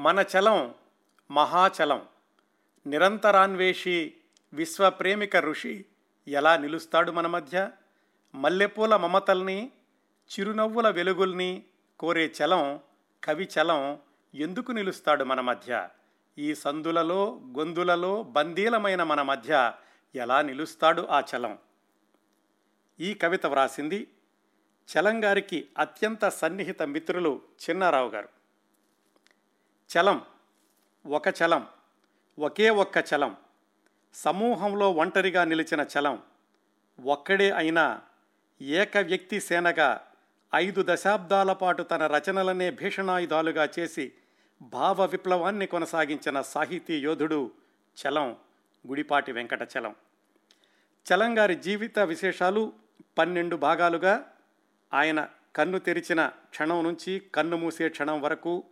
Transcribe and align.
మన 0.00 0.24
చలం 0.38 0.74
మహాచలం. 1.30 2.02
నిరంతరాన్వేషి 2.86 4.14
విశ్వప్రేమిక 4.52 5.36
ఋషి 5.36 5.84
ఎలా 6.28 6.56
నిలుస్తాడు 6.56 7.12
మన 7.12 7.26
మధ్య? 7.26 7.70
మల్లెపూల 8.34 8.96
మమతల్ని 8.96 9.72
చిరునవ్వుల 10.32 10.88
వెలుగుల్ని 10.88 11.62
కోరే 11.98 12.32
చలం 12.42 12.80
కవి 13.24 13.44
చలం 13.44 13.98
ఎందుకు 14.34 14.72
నిలుస్తాడు 14.72 15.24
మన 15.24 15.40
మధ్య? 15.40 15.88
ఈ 16.38 16.54
సందులలో 16.54 17.40
గొందులలో 17.58 18.22
బందీలమైన 18.22 19.02
మన 19.02 19.22
మధ్య 19.22 19.72
ఎలా 20.14 20.42
నిలుస్తాడు 20.42 21.06
ఆ 21.10 21.20
చలం? 21.20 21.58
ఈ 23.00 23.14
కవిత 23.14 23.46
వ్రాసింది 23.46 24.08
చలంగారికి 24.88 25.68
అత్యంత 25.78 26.28
సన్నిహిత 26.28 26.82
మిత్రులు 26.82 27.42
చిన్నారావు 27.70 28.10
గారు. 28.10 28.39
చలం 29.90 30.22
ఒక 31.06 31.28
చలం 31.28 31.66
ఒకే 32.38 32.70
ఒక్క 32.70 33.04
చలం 33.14 33.36
సమూహంలో 34.14 34.90
ఒంటరిగా 34.92 35.44
నిలిచిన 35.44 35.86
చలం 35.98 36.22
ఒక్కడే 37.00 37.50
అయినా 37.50 38.00
ఏక 38.60 38.98
వ్యక్తి 38.98 39.40
సేనగా 39.40 40.06
ఐదు 40.54 40.84
దశాబ్దాల 40.88 41.52
పాటు 41.52 41.82
తన 41.82 42.06
రచనలనే 42.06 42.70
భీషణాయుధాలుగా 42.70 43.68
చేసి 43.78 44.12
భావ 44.62 45.04
విప్లవాన్ని 45.04 45.66
కొనసాగించిన 45.66 46.40
సాహితీ 46.40 46.98
యోధుడు 46.98 47.50
చలం 47.96 48.36
గుడిపాటి 48.86 49.32
వెంకట 49.32 49.68
చలం. 49.78 49.94
చలంగారి 51.06 51.54
జీవిత 51.54 51.98
విశేషాలు 51.98 52.72
పన్నెండు 53.18 53.56
భాగాలుగా 53.56 54.26
ఆయన 54.94 55.28
కన్ను 55.56 55.78
తెరిచిన 55.78 56.28
క్షణం 56.28 56.84
నుంచి 56.84 57.18
కన్ను 57.34 57.56
మూసే 57.56 57.88
క్షణం 57.88 58.20
వరకు 58.20 58.64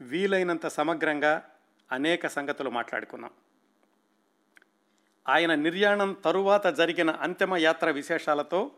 వీలైనంత 0.00 0.66
సమగ్రంగా 0.66 1.48
అనేక 1.92 2.26
సంగతులు 2.26 2.70
మాట్లాడుకున్నాం. 2.70 3.30
ఆయన 5.28 5.54
నిర్యాణం 5.54 6.12
తరువాత 6.12 6.66
జరిగిన 6.66 7.10
అంతిమ 7.10 7.56
యాత్ర 7.56 7.90
విశేషాలతో 7.90 8.70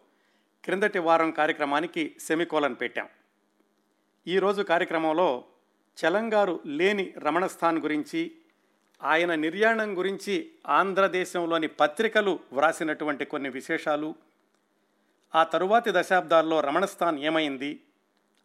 క్రిందటి 0.64 0.98
వారం 0.98 1.30
కార్యక్రమానికి 1.30 2.16
సెమికోలన్ 2.20 2.76
పెట్టాం. 2.80 3.08
ఈరోజు 4.26 4.62
కార్యక్రమంలో 4.62 5.44
చలంగారు 5.98 6.60
లేని 6.66 7.14
రమణస్థాన్ 7.18 7.78
గురించి 7.78 8.36
ఆయన 9.02 9.34
నిర్యాణం 9.34 9.98
గురించి 9.98 10.50
ఆంధ్రదేశంలోని 10.68 11.66
పత్రికలు 11.66 12.40
వ్రాసినటువంటి 12.52 13.24
కొన్ని 13.24 13.48
విశేషాలు 13.48 14.14
ఆ 15.34 15.42
తరువాతి 15.42 15.90
దశాబ్దాల్లో 15.94 16.60
రమణస్థాన్ 16.60 17.18
ఏమైంది 17.18 17.80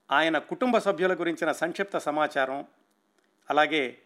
ఆయన 0.09 0.37
కుటుంబ 0.37 0.77
సభ్యుల 0.77 1.13
గురించిన 1.13 1.51
సంక్షిప్త 1.51 1.97
సమాచారం 1.97 2.65
అలాగే 3.49 3.97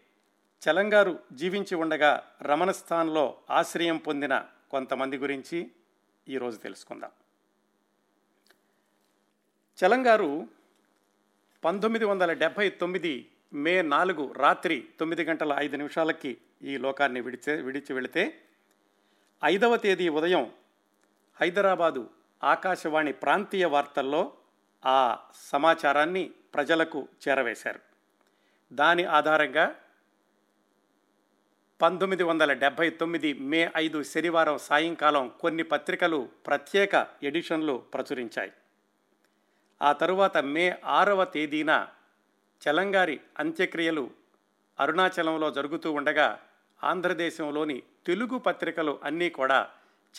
చలంగారు 0.62 1.18
జీవించి 1.32 1.74
ఉండగా 1.74 2.26
రమణస్థాన్లో 2.42 3.38
ఆశ్రయం 3.50 3.96
పొందిన 3.96 4.46
కొంతమంది 4.70 5.18
గురించి 5.18 5.70
ఈరోజు 6.28 6.56
తెలుసుకుందాం. 6.56 7.10
చలంగారు 9.78 10.48
పంతొమ్మిది 11.64 12.04
వందల 12.04 12.32
డెబ్భై 12.32 12.70
తొమ్మిది 12.70 13.30
మే 13.52 13.82
నాలుగు 13.82 14.32
రాత్రి 14.32 14.88
తొమ్మిది 15.00 15.24
గంటల 15.24 15.54
ఐదు 15.58 15.76
నిమిషాలకి 15.76 16.38
ఈ 16.62 16.76
లోకాన్ని 16.76 17.20
విడిచే 17.20 17.60
విడిచి 17.60 17.94
వెళితే 17.94 18.46
ఐదవ 19.44 19.76
తేదీ 19.76 20.08
ఉదయం 20.08 20.52
హైదరాబాదు 21.40 22.10
ఆకాశవాణి 22.42 23.12
ప్రాంతీయ 23.12 23.66
వార్తల్లో 23.66 24.32
ఆ 24.86 25.18
సమాచారాన్ని 25.52 26.30
ప్రజలకు 26.54 27.08
చేరవేశారు. 27.28 27.80
దాని 28.72 29.04
ఆధారంగా 29.04 29.76
పంతొమ్మిది 31.82 32.22
వందల 32.22 32.52
డెబ్భై 32.52 32.90
తొమ్మిది 32.90 33.32
మే 33.32 33.70
ఐదు 33.76 34.02
శనివారం 34.02 34.58
సాయంకాలం 34.58 35.32
కొన్ని 35.40 35.62
పత్రికలు 35.62 36.28
ప్రత్యేక 36.46 37.06
ఎడిషన్లు 37.22 37.76
ప్రచురించాయి. 37.94 38.52
ఆ 39.82 39.92
తరువాత 39.92 40.38
మే 40.38 40.78
ఆరవ 40.84 41.24
తేదీన 41.24 41.88
చలంగారి 42.68 43.20
అంత్యక్రియలు 43.38 44.10
అరుణాచలంలో 44.80 45.50
జరుగుతూ 45.50 45.92
ఉండగా 45.92 46.40
ఆంధ్రదేశంలోని 46.84 47.82
తెలుగు 48.06 48.38
పత్రికలు 48.38 49.00
అన్నీ 49.04 49.30
కూడా 49.30 49.70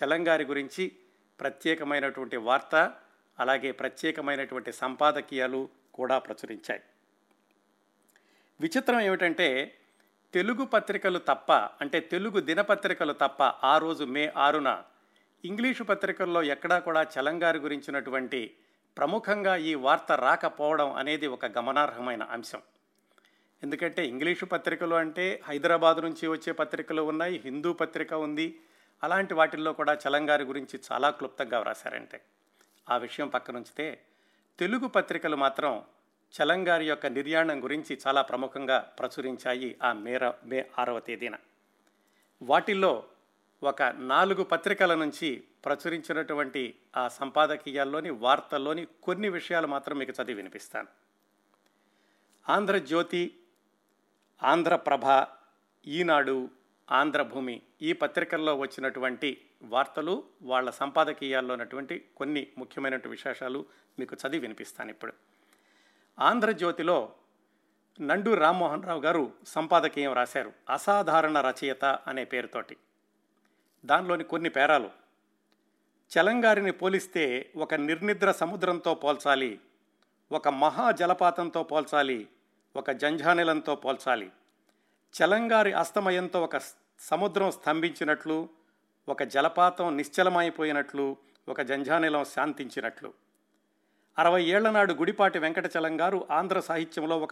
చలంగారి 0.04 0.46
గురించి 0.46 0.92
ప్రత్యేకమైనటువంటి 1.40 2.38
వార్త 2.38 2.96
అలాగే 3.40 3.72
ప్రత్యేకమైనటువంటి 3.72 4.72
సంపాదకీయాలు 4.74 5.70
కూడా 5.94 6.20
ప్రచురించాయి. 6.20 6.82
విచిత్రం 8.62 9.00
ఏమిటంటే 9.00 9.76
తెలుగు 10.34 10.66
పత్రికలు 10.66 11.20
తప్ప 11.20 11.52
అంటే 11.52 12.00
తెలుగు 12.00 12.40
దినపత్రికలు 12.40 13.14
తప్ప 13.14 13.44
ఆ 13.44 13.78
రోజు 13.78 14.04
మే 14.04 14.34
ఆరున 14.38 14.84
ఇంగ్లీషు 15.46 15.84
పత్రికల్లో 15.84 16.44
ఎక్కడా 16.44 16.80
కూడా 16.80 17.02
చలంగారి 17.04 17.60
గురించినటువంటి 17.60 18.56
ప్రముఖంగా 18.98 19.56
ఈ 19.56 19.74
వార్త 19.74 20.12
రాకపోవడం 20.12 20.94
అనేది 20.94 21.28
ఒక 21.28 21.46
గమనార్హమైన 21.46 22.24
అంశం. 22.24 22.62
ఎందుకంటే 23.64 24.06
ఇంగ్లీషు 24.06 24.46
పత్రికలు 24.46 24.96
అంటే 24.96 25.42
హైదరాబాద్ 25.46 25.98
నుంచి 25.98 26.28
వచ్చే 26.28 26.52
పత్రికలు 26.54 27.02
ఉన్నాయి 27.02 27.38
హిందూ 27.38 27.74
పత్రిక 27.74 28.14
ఉంది. 28.14 28.60
అలాంటి 29.04 29.34
వాటిల్లో 29.34 29.74
కూడా 29.74 29.94
చలంగారి 29.94 30.44
గురించి 30.44 30.80
చాలా 30.92 31.10
క్లుప్తంగా 31.10 31.60
వ్రాసారంటే 31.60 32.22
ఆ 32.90 32.98
విషయం 32.98 33.28
పక్కనుంచితే 33.28 34.02
తెలుగు 34.60 34.88
పత్రికలు 34.88 35.36
మాత్రం 35.36 35.84
చలంగారి 36.34 36.88
యొక్క 36.88 37.06
నిర్యాణం 37.08 37.64
గురించి 37.64 38.00
చాలా 38.08 38.22
ప్రముఖంగా 38.22 38.80
ప్రచురించాయి 38.80 39.78
ఆ 39.84 39.94
మేర 39.94 40.32
మే 40.46 40.66
ఆరవ 40.80 41.00
తేదీన. 41.00 41.38
వాటిల్లో 42.42 43.04
ఒక 43.64 43.84
నాలుగు 43.84 44.44
పత్రికల 44.44 44.96
నుంచి 44.96 45.44
ప్రచురించినటువంటి 45.66 46.76
ఆ 46.98 47.08
సంపాదకీయాల్లోని 47.08 48.10
వార్తల్లోని 48.10 48.88
కొన్ని 49.04 49.30
విషయాలు 49.30 49.68
మాత్రం 49.68 49.98
మీకు 49.98 50.12
చదివి 50.12 50.34
వినిపిస్తాను. 50.34 50.88
ఆంధ్రజ్యోతి 52.50 53.40
ఆంధ్రప్రభ 54.44 55.26
ఈనాడు 55.88 56.50
ఆంధ్రభూమి 56.92 57.62
ఈ 57.82 57.94
పత్రికల్లో 57.94 58.56
వచ్చినటువంటి 58.56 59.46
వార్తలు 59.62 60.24
వాళ్ళ 60.42 60.70
సంపాదకీయాల్లో 60.70 61.54
ఉన్నటువంటి 61.54 62.06
కొన్ని 62.18 62.48
ముఖ్యమైనటువంటి 62.58 63.10
విశేషాలు 63.10 63.66
మీకు 64.00 64.16
చదివి 64.16 64.40
వినిపిస్తాను 64.40 64.90
ఇప్పుడు. 64.90 65.14
ఆంధ్రజ్యోతిలో 66.20 67.12
నండు 68.02 68.34
రామ్మోహన్ 68.34 68.84
రావు 68.84 69.02
గారు 69.02 69.34
సంపాదకీయం 69.48 70.14
రాశారు. 70.14 70.54
అసాధారణ 70.70 71.42
రచయిత 71.42 71.86
అనే 71.86 72.26
పేరుతోటి. 72.26 72.78
దానిలోని 73.86 74.24
కొన్ని 74.24 74.50
పేరాలు. 74.50 74.90
చలంగారిని 76.18 76.72
పోలిస్తే 76.72 77.52
ఒక 77.56 77.74
నిర్నిద్ర 77.74 78.32
సముద్రంతో 78.32 78.96
పోల్చాలి 78.96 79.60
ఒక 80.32 80.48
మహా 80.48 80.92
జలపాతంతో 80.92 81.64
పోల్చాలి 81.64 82.28
ఒక 82.76 82.92
జంఝానిలంతో 82.92 83.76
పోల్చాలి. 83.76 84.32
చలంగారి 85.22 85.74
అస్తమయంతో 85.74 86.44
ఒక 86.44 86.58
సముద్రం 87.00 87.52
స్తంభించినట్లు 87.52 88.50
ఒక 89.10 89.24
జలపాతం 89.24 89.98
నిశ్చలమైపోయినట్లు 89.98 91.18
ఒక 91.50 91.62
జంఝానిలం 91.62 92.26
శాంతించినట్లు. 92.26 93.14
అరవై 94.20 94.44
ఏళ్ళ 94.44 94.70
నాడు 94.70 94.94
గుడిపాటి 94.94 95.40
వెంకటచలం 95.40 96.02
గారు 96.02 96.28
ఆంధ్ర 96.32 96.60
సాహిత్యంలో 96.60 97.20
ఒక 97.20 97.30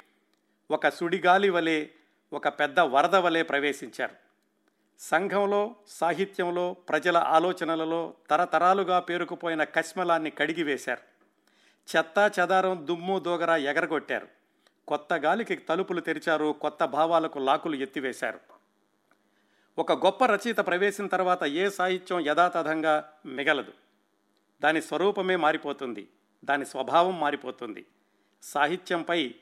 ఒక 0.71 0.89
సుడిగాలి 0.89 1.49
వలె 1.49 1.87
ఒక 2.33 2.47
పెద్ద 2.47 2.79
వరద 2.79 3.15
వలె 3.15 3.43
ప్రవేశించారు. 3.43 4.15
సంఘంలో 4.99 5.75
సాహిత్యంలో 5.87 6.73
ప్రజల 6.73 7.17
ఆలోచనలలో 7.17 8.13
తరతరాలుగా 8.29 8.99
పేరుకుపోయిన 8.99 9.63
కశ్మలాన్ని 9.63 10.29
కడిగివేశారు. 10.29 11.01
చెత్త 11.97 12.31
చెదారం 12.39 12.87
దుమ్ము 12.87 13.19
దోగర 13.19 13.49
ఎగరగొట్టారు. 13.49 14.27
కొత్త 14.87 15.13
గాలికి 15.13 15.55
తలుపులు 15.55 15.99
తెరిచారు 15.99 16.55
కొత్త 16.61 16.85
భావాలకు 16.85 17.39
లాకులు 17.39 17.75
ఎత్తివేశారు. 17.75 18.56
ఒక 19.79 20.05
గొప్ప 20.05 20.25
రచయిత 20.25 20.57
ప్రవేశం 20.57 21.07
తర్వాత 21.07 21.43
ఏ 21.43 21.69
సాహిత్యం 21.69 22.19
యథాతథంగా 22.19 23.13
మిగలదు. 23.25 23.73
దాని 24.61 24.81
స్వరూపమే 24.81 25.35
మారిపోతుంది 25.35 26.09
దాని 26.45 26.65
స్వభావం 26.65 27.19
మారిపోతుంది. 27.19 27.85
సాహిత్యంపై 28.43 29.35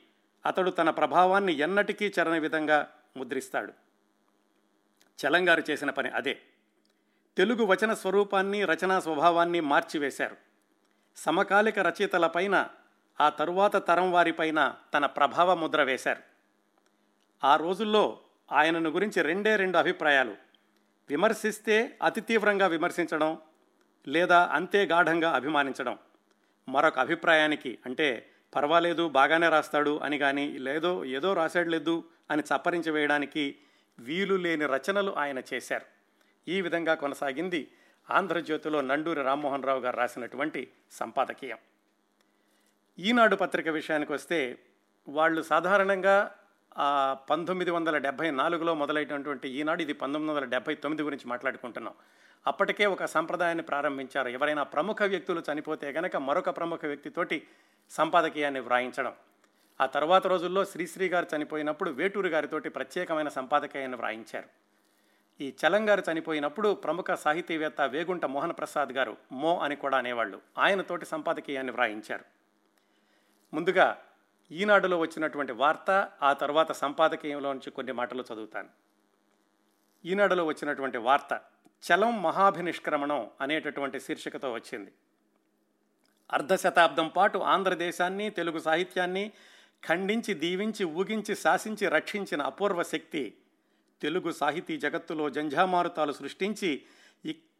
అతడు 0.46 0.70
తన 0.70 0.90
ప్రభావాన్ని 0.90 1.52
ఎన్నటికీ 1.58 2.12
చెరని 2.18 2.40
విధంగా 2.40 2.92
ముద్రిస్తాడు. 3.16 3.72
చలంగారు 5.26 5.62
చేసిన 5.70 5.90
పని 5.90 6.08
అదే. 6.08 6.42
తెలుగు 7.36 7.64
వచన 7.64 7.94
స్వరూపాన్ని 7.94 8.64
రచనా 8.64 9.00
స్వభావాన్ని 9.00 9.60
మార్చివేశారు. 9.60 10.36
సమకాలిక 11.16 11.78
రచయితలపైన 11.78 12.68
ఆ 13.20 13.28
తరువాత 13.28 13.88
తరం 13.88 14.12
వారిపైన 14.12 14.74
తన 14.94 15.06
ప్రభావ 15.06 15.54
ముద్ర 15.54 15.82
వేశారు. 15.82 16.22
ఆ 17.44 17.56
రోజుల్లో 17.56 18.18
ఆయనను 18.52 18.90
గురించి 18.90 19.22
రెండే 19.22 19.56
రెండు 19.56 19.78
అభిప్రాయాలు. 19.78 20.36
విమర్శిస్తే 21.08 21.98
అతి 22.02 22.20
తీవ్రంగా 22.20 22.66
విమర్శించడం 22.66 23.38
లేదా 24.08 24.44
అంతే 24.52 24.84
గాఢంగా 24.84 25.30
అభిమానించడం. 25.30 25.98
మరొక 26.68 26.98
అభిప్రాయానికి 26.98 27.78
అంటే 27.86 28.30
పర్వాలేదు 28.54 29.08
బాగానే 29.08 29.48
రాస్తాడు 29.48 29.98
అని 29.98 30.18
కానీ 30.18 30.58
లేదో 30.58 31.04
ఏదో 31.04 31.32
రాశాడు 31.34 31.68
లేదు 31.68 32.04
అని 32.30 32.42
చప్పరించి 32.42 32.90
వేయడానికి 32.90 33.56
వీలు 33.98 34.34
లేని 34.34 34.66
రచనలు 34.66 35.14
ఆయన 35.16 35.42
చేశారు. 35.54 35.84
ఈ 36.48 36.60
విధంగా 36.60 36.94
కొనసాగింది 36.94 37.70
ఆంధ్రజ్యోతిలో 38.10 38.80
నండూరి 38.80 39.22
రామ్మోహన్ 39.22 39.64
రావు 39.64 39.80
గారు 39.80 39.96
రాసినటువంటి 39.96 40.72
సంపాదకీయం. 40.92 41.58
ఈనాడు 42.98 43.36
పత్రిక 43.36 43.68
విషయానికి 43.68 44.12
వస్తే 44.12 44.58
వాళ్ళు 45.08 45.42
సాధారణంగా 45.42 46.34
పంతొమ్మిది 47.30 47.70
వందల 47.70 47.98
డెబ్భై 47.98 48.30
నాలుగులో 48.30 48.74
మొదలైనటువంటి 48.74 49.48
ఈనాడు 49.48 49.82
ఇది 49.82 49.92
పంతొమ్మిది 49.92 50.34
వందల 50.34 50.48
డెబ్భై 50.48 50.74
తొమ్మిది 50.74 51.02
గురించి 51.02 51.28
మాట్లాడుకుంటున్నాం. 51.28 51.94
అప్పటికే 52.46 52.86
ఒక 52.86 53.04
సంప్రదాయాన్ని 53.04 53.62
ప్రారంభించారు. 53.62 54.28
ఎవరైనా 54.28 54.62
ప్రముఖ 54.62 55.02
వ్యక్తులు 55.02 55.42
చనిపోతే 55.52 55.90
గనక 55.90 56.16
మరొక 56.16 56.56
ప్రముఖ 56.56 56.80
వ్యక్తితోటి 56.84 57.46
సంపాదకీయాన్ని 57.90 58.60
వ్రాయించడం. 58.60 59.12
ఆ 59.80 59.86
తర్వాత 59.86 60.26
రోజుల్లో 60.26 60.64
శ్రీశ్రీ 60.64 61.08
గారు 61.08 61.26
చనిపోయినప్పుడు 61.36 61.90
వేటూరు 61.90 62.28
గారితోటి 62.28 62.68
ప్రత్యేకమైన 62.68 63.28
సంపాదకీయాన్ని 63.28 63.96
వ్రాయించారు. 63.96 64.46
ఈ 65.40 65.54
చలంగారు 65.66 66.02
చనిపోయినప్పుడు 66.12 66.74
ప్రముఖ 66.74 67.10
సాహితీవేత్త 67.10 67.80
వేగుంట 67.80 68.24
మోహన్ 68.24 68.52
ప్రసాద్ 68.52 68.88
గారు 68.88 69.16
మో 69.32 69.58
అని 69.58 69.76
కూడా 69.76 69.98
అనేవాళ్ళు. 69.98 70.40
ఆయనతోటి 70.58 71.06
సంపాదకీయాన్ని 71.06 71.72
వ్రాయించారు. 71.72 72.24
ముందుగా 73.54 74.02
ఈనాడులో 74.50 74.98
వచ్చినటువంటి 74.98 75.52
వార్త 75.52 76.08
ఆ 76.22 76.32
తర్వాత 76.32 76.72
సంపాదకీయంలో 76.72 77.52
నుంచి 77.52 77.70
కొన్ని 77.70 77.92
మాటలు 77.92 78.24
చదువుతాను. 78.32 78.68
ఈనాడులో 80.04 80.44
వచ్చినటువంటి 80.44 80.98
వార్త 80.98 81.40
చలం 81.82 82.22
మహాభినిష్క్రమణం 82.22 83.30
అనేటటువంటి 83.40 84.00
శీర్షికతో 84.00 84.52
వచ్చింది. 84.52 84.92
అర్ధశతాబ్దం 86.32 87.08
పాటు 87.08 87.38
ఆంధ్రదేశాన్ని 87.38 88.30
తెలుగు 88.30 88.58
సాహిత్యాన్ని 88.58 89.32
ఖండించి 89.84 90.34
దీవించి 90.34 90.84
ఊగించి 90.84 91.34
శాసించి 91.34 91.88
రక్షించిన 91.88 92.42
అపూర్వ 92.42 92.82
శక్తి 92.82 93.36
తెలుగు 94.02 94.30
సాహితీ 94.32 94.76
జగత్తులో 94.76 95.30
జంఝామారుతాలు 95.30 96.12
సృష్టించి 96.12 96.82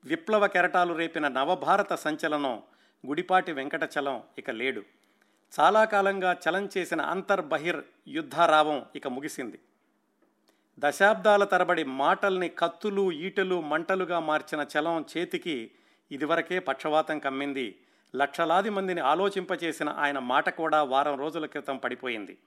విప్లవ 0.05 0.47
కెరటాలు 0.47 0.94
రేపిన 0.94 1.29
నవభారత 1.29 1.94
సంచలనం 1.94 2.62
గుడిపాటి 3.06 3.53
వెంకటచలం 3.53 4.23
ఇక 4.39 4.50
లేడు. 4.50 4.82
చాలా 5.52 5.84
కాలంగా 5.84 6.37
చలం 6.44 6.69
చేసిన 6.78 7.00
అంతర్బహిర్ 7.00 7.81
యుద్ధారావం 8.08 8.84
ఇక 8.96 9.08
ముగిసింది. 9.08 9.58
దశాబ్దాల 10.78 11.44
తరబడి 11.44 11.84
మాటల్ని 11.84 12.48
కత్తులు 12.48 13.12
ఈటలు 13.12 13.60
మంటలుగా 13.60 14.20
మార్చిన 14.20 14.66
చలం 14.78 15.04
చేతికి 15.16 15.70
ఇదివరకే 16.12 16.58
పక్షవాతం 16.58 17.19
కమ్మింది. 17.19 17.78
లక్షలాది 18.16 18.70
మందిని 18.70 19.00
ఆలోచింపచేసిన 19.00 19.88
ఆయన 19.88 20.19
మాట 20.19 20.48
కూడా 20.48 20.82
వారం 20.82 21.19
రోజుల 21.19 21.46
క్రితం 21.46 21.76
పడిపోయింది. 21.76 22.38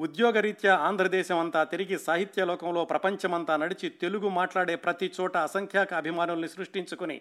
ఉద్యోగరీత్యా 0.00 0.76
ఆంధ్రదేశం 0.76 1.38
అంతా 1.38 1.64
తిరిగి 1.64 1.98
సాహిత్య 1.98 2.44
లోకంలో 2.44 2.84
ప్రపంచమంతా 2.84 3.56
నడిచి 3.56 3.88
తెలుగు 3.88 4.28
మాట్లాడే 4.28 4.76
ప్రతి 4.76 5.12
చోట 5.20 5.36
అసంఖ్యాక 5.36 5.94
అభిమానుల్ని 5.94 6.48
సృష్టించుకుని 6.48 7.20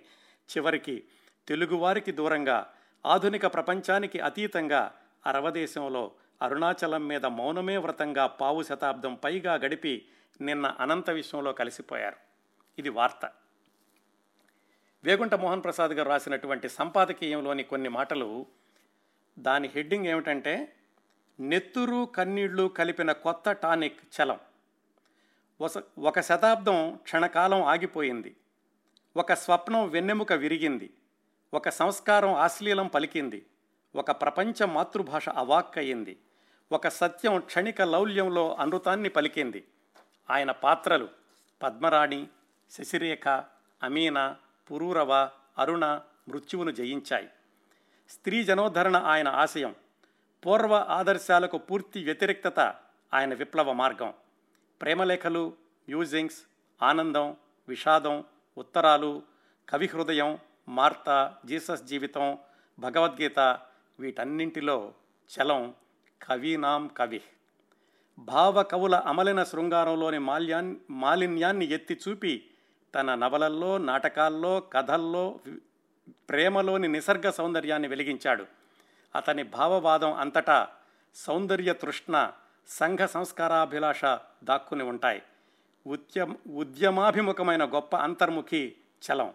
చివరికి 0.58 1.04
తెలుగువారికి 1.48 2.12
దూరంగా 2.12 2.74
ఆధునిక 3.06 3.46
ప్రపంచానికి 3.46 4.20
అతీతంగా 4.20 4.94
అరవదేశంలో 5.26 6.12
అరుణాచలం 6.42 7.08
మీద 7.08 7.26
మౌనమే 7.26 7.78
వ్రతంగా 7.78 8.28
పావు 8.28 8.64
శతాబ్దం 8.64 9.16
పైగా 9.16 9.54
గడిపి 9.54 10.08
నిన్న 10.42 10.66
అనంత 10.66 11.10
విశ్వంలో 11.10 11.54
కలిసిపోయారు. 11.54 12.16
ఇది 12.80 12.90
వార్త. 12.90 13.32
వేగుంట 15.04 15.34
మోహన్ 15.34 15.64
ప్రసాద్ 15.64 15.92
గారు 15.92 16.10
రాసినటువంటి 16.10 16.70
సంపాదకీయంలోని 16.70 17.64
కొన్ని 17.64 17.90
మాటలు 17.90 18.46
దాని 19.40 19.68
హెడ్డింగ్ 19.68 20.06
ఏమిటంటే 20.06 20.76
నెత్తురు 21.40 22.06
కన్నీళ్ళు 22.06 22.68
కలిపిన 22.68 23.12
కొత్త 23.12 23.52
టానిక్ 23.52 24.00
చలం. 24.22 24.40
ఒక 26.00 26.20
శతాబ్దం 26.20 27.00
క్షణకాలం 27.04 27.62
ఆగిపోయింది. 27.62 28.36
ఒక 29.18 29.34
స్వప్నం 29.34 29.90
వెన్నెముక 29.90 30.34
విరిగింది. 30.34 30.94
ఒక 31.56 31.70
సంస్కారం 31.70 32.34
ఆశ్లీలం 32.34 32.88
పలికింది. 32.88 33.46
ఒక 33.96 34.12
ప్రపంచ 34.12 34.66
మాతృభాష 34.66 35.30
అవాక్కయింది. 35.30 36.18
ఒక 36.72 36.88
సత్యం 36.88 37.40
క్షణిక 37.40 37.82
లౌల్యంలో 37.82 38.56
అనృతాన్ని 38.56 39.10
పలికింది. 39.10 39.68
ఆయన 40.30 40.52
పాత్రలు 40.52 41.10
పద్మరాణి 41.64 42.28
శశిరేఖ 42.72 43.28
అమీన 43.84 44.36
పురూరవ 44.72 45.30
అరుణ 45.58 46.02
మృత్యువును 46.30 46.72
జయించాయి. 46.72 47.30
స్త్రీ 48.10 48.44
జనోద్ధరణ 48.44 48.98
ఆయన 48.98 49.28
ఆశయం. 49.28 49.76
పూర్వ 50.46 50.86
ఆదర్శాలకు 50.90 51.58
పూర్తి 51.58 52.04
వ్యతిరేక్తత 52.04 52.60
ఆయన 53.14 53.34
విప్లవ 53.34 53.74
మార్గం. 53.74 54.14
ప్రేమలేఖలు 54.82 55.54
మ్యూజింగ్స్ 55.90 56.44
ఆనందం 56.84 57.36
విషాదం 57.68 58.24
ఉత్తరాలు 58.58 59.24
కవి 59.70 59.86
హృదయం 59.86 60.38
మార్త 60.68 61.34
జీసస్ 61.46 61.84
జీవితం 61.84 62.38
భగవద్గీత 62.80 63.40
వీటన్నింటిలో 64.00 64.94
చలం 65.30 65.74
కవీనాం 66.30 66.88
కవి. 66.88 67.22
భావ 68.20 68.64
కవుల 68.64 68.96
అమలిన 68.96 69.44
శృంగారంలోని 69.44 70.18
మాల్యాన్ 70.18 70.76
మాలిన్యాన్ని 70.90 71.66
ఎత్తి 71.66 72.00
చూపి 72.08 72.50
తన 72.96 73.16
నవలల్లో 73.16 73.78
నాటకాల్లో 73.78 74.60
కథల్లో 74.60 75.40
ప్రేమలోని 76.30 76.88
నిసర్గ 76.88 77.30
సౌందర్యాన్ని 77.30 77.88
వెలిగించాడు. 77.88 78.46
అతని 79.16 79.44
భావవాదం 79.44 80.14
అంతటా 80.14 80.68
సౌందర్య 81.16 81.74
తృష్ణ 81.74 82.32
సంఘ 82.68 83.00
సంస్కారాభిలాష 83.00 84.06
దాక్కుని 84.44 84.84
ఉంటాయి. 84.84 85.22
ఉద్యమ 85.88 86.36
ఉద్యమాభిముఖమైన 86.54 87.66
గొప్ప 87.66 87.96
అంతర్ముఖి 87.96 88.76
చలం. 89.06 89.34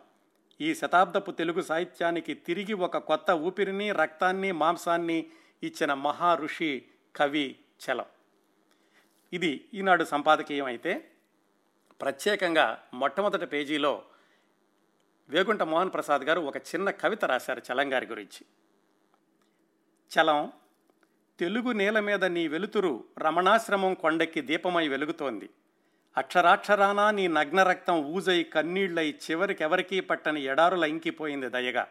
ఈ 0.60 0.74
శతాబ్దపు 0.74 1.30
తెలుగు 1.30 1.62
సాహిత్యానికి 1.62 2.34
తిరిగి 2.34 2.72
ఒక 2.72 2.96
కొత్త 2.96 3.30
ఊపిరిని 3.30 3.92
రక్తాన్ని 3.92 4.52
మాంసాన్ని 4.52 5.30
ఇచ్చిన 5.62 5.94
మహా 5.94 6.34
ఋషి 6.34 6.84
కవి 7.16 7.58
చలం. 7.84 8.04
ఇది 9.32 9.68
ఈనాడు 9.74 10.04
సంపాదకీయం 10.04 10.64
అయితే 10.64 11.10
ప్రత్యేకంగా 12.00 12.82
మొట్టమొదటి 12.94 13.46
పేజీలో 13.46 14.02
వేగుంట 15.28 15.62
మోహన్ 15.62 15.92
ప్రసాద్ 15.92 16.22
గారు 16.22 16.40
ఒక 16.40 16.56
చిన్న 16.56 16.90
కవిత 16.90 17.24
రాశారు 17.24 17.62
చలం 17.72 17.92
గారి 17.92 18.06
గురించి. 18.06 18.44
చలం 20.12 20.52
తెలుగు 21.38 21.72
నేల 21.72 22.00
మీద 22.00 22.24
నీ 22.24 22.48
వెలుతురు 22.48 23.04
రమణాశ్రమం 23.18 23.94
కొండకి 23.94 24.40
దీపమై 24.40 24.88
వెలుగుతోంది. 24.88 25.50
అక్షరాక్షరానా 26.16 27.10
నీ 27.10 27.28
నగ్న 27.28 27.62
రక్తం 27.62 28.04
ఊజై 28.04 28.42
కన్నీళ్ళై 28.42 29.14
చివరికి 29.30 29.64
ఎవరికీ 29.64 30.00
పట్టని 30.00 30.42
ఎడారుల 30.42 30.84
ఇంకిపోయింది 30.84 31.48
దయగా. 31.48 31.88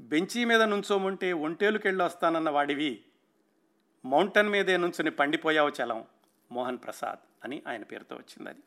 బెంచీ 0.00 0.44
మీద 0.44 0.62
నుంచోముంటే 0.62 1.32
ఒంటేలుకెళ్ళి 1.32 2.04
వస్తానన్న 2.04 2.50
వాడివి. 2.50 3.04
మౌంటైన్ 4.04 4.48
మీదే 4.48 4.76
నుంచుని 4.76 5.10
పండిపోయావు 5.10 5.68
చలం 5.68 6.04
మోహన్ 6.52 6.78
ప్రసాద్ 6.84 7.18
అని 7.44 7.62
ఆయన 7.68 7.82
పేరుతో 7.82 8.16
వచ్చింది 8.16 8.50
అది 8.50 8.60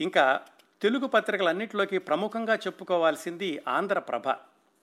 ఇంకా 0.00 0.40
తెలుగు 0.82 1.06
పత్రికలన్నింటిలోకి 1.06 1.98
ప్రముఖంగా 1.98 2.54
చెప్పుకోవాల్సింది 2.54 3.62
ఆంధ్రప్రభ 3.68 4.34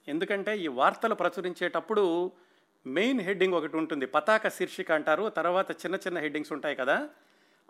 ఎందుకంటే 0.08 0.58
ఈ 0.58 0.66
వార్తలు 0.66 1.14
ప్రచురించేటప్పుడు 1.14 2.32
మెయిన్ 2.86 3.20
హెడ్డింగ్ 3.20 3.54
ఒకటి 3.54 3.76
ఉంటుంది. 3.76 4.06
పతాక 4.06 4.48
శీర్షిక 4.48 4.92
అంటారు. 4.92 5.28
తర్వాత 5.28 5.70
చిన్న 5.70 5.96
చిన్న 5.96 6.18
హెడ్డింగ్స్ 6.18 6.52
ఉంటాయి 6.52 6.76
కదా. 6.76 7.08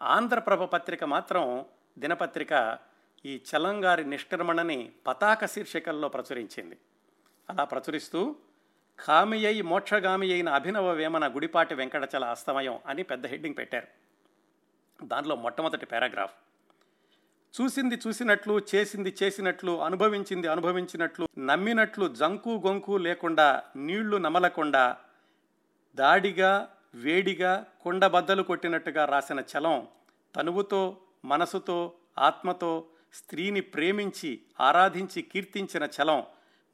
ఆంధ్రప్రభ 0.01 0.63
పత్రిక 0.63 1.05
మాత్రం 1.05 1.65
దినపత్రిక 1.99 2.79
ఈ 3.27 3.43
చలంగారి 3.51 4.05
నిష్క్రమణని 4.05 4.93
పతాక 5.07 5.47
శీర్షికల్లో 5.47 6.09
ప్రచురించింది. 6.09 6.79
అలా 7.51 7.65
ప్రచురిస్తూ 7.65 8.37
కామియై 9.05 9.61
మోక్షగామి 9.61 10.33
అయిన 10.33 10.49
అభినవ 10.49 10.91
వేమన 10.91 11.35
గుడిపాటి 11.35 11.75
వెంకటచల 11.75 12.25
అస్తమయం 12.25 12.79
అని 12.87 13.03
పెద్ద 13.03 13.27
హెడ్డింగ్ 13.27 13.57
పెట్టారు. 13.57 13.87
దానిలో 15.05 15.37
మొట్టమొదటి 15.37 15.87
పారాగ్రాఫ్. 15.87 16.33
చూసింది 17.61 17.99
చూసినట్లు 18.07 18.61
చేసింది 18.75 19.17
చేసినట్లు 19.23 19.83
అనుభవించింది 19.83 20.49
అనుభవించినట్లు 20.49 21.29
నమ్మినట్లు 21.39 22.09
జంకు 22.09 22.63
గొంకు 22.67 22.97
లేకుండా 22.97 23.63
నీళ్ళు 23.77 24.17
నమలకుండా 24.17 24.97
దాడిగా 25.95 26.75
వేడిగా 26.95 27.67
కుండబద్దలు 27.83 28.43
కొట్టినట్టుగా 28.43 29.05
రాసిన 29.05 29.41
చలం 29.41 29.89
తనువుతో 30.37 30.97
మనసుతో 31.25 31.93
ఆత్మతో 32.19 32.85
స్త్రీని 33.15 33.61
ప్రేమించి 33.61 34.41
ఆరాధించి 34.61 35.23
కీర్తించిన 35.23 35.85
చలం 35.85 36.25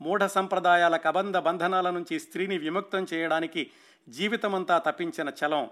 మూఢ 0.00 0.24
సంప్రదాయాల 0.24 0.96
కబంధ 0.96 1.36
బంధనాల 1.36 1.90
నుంచి 1.90 2.20
స్త్రీని 2.20 2.58
విముక్తం 2.58 3.06
చేయడానికి 3.14 3.70
జీవితమంతా 4.08 4.78
తప్పించిన 4.78 5.32
చలం. 5.44 5.70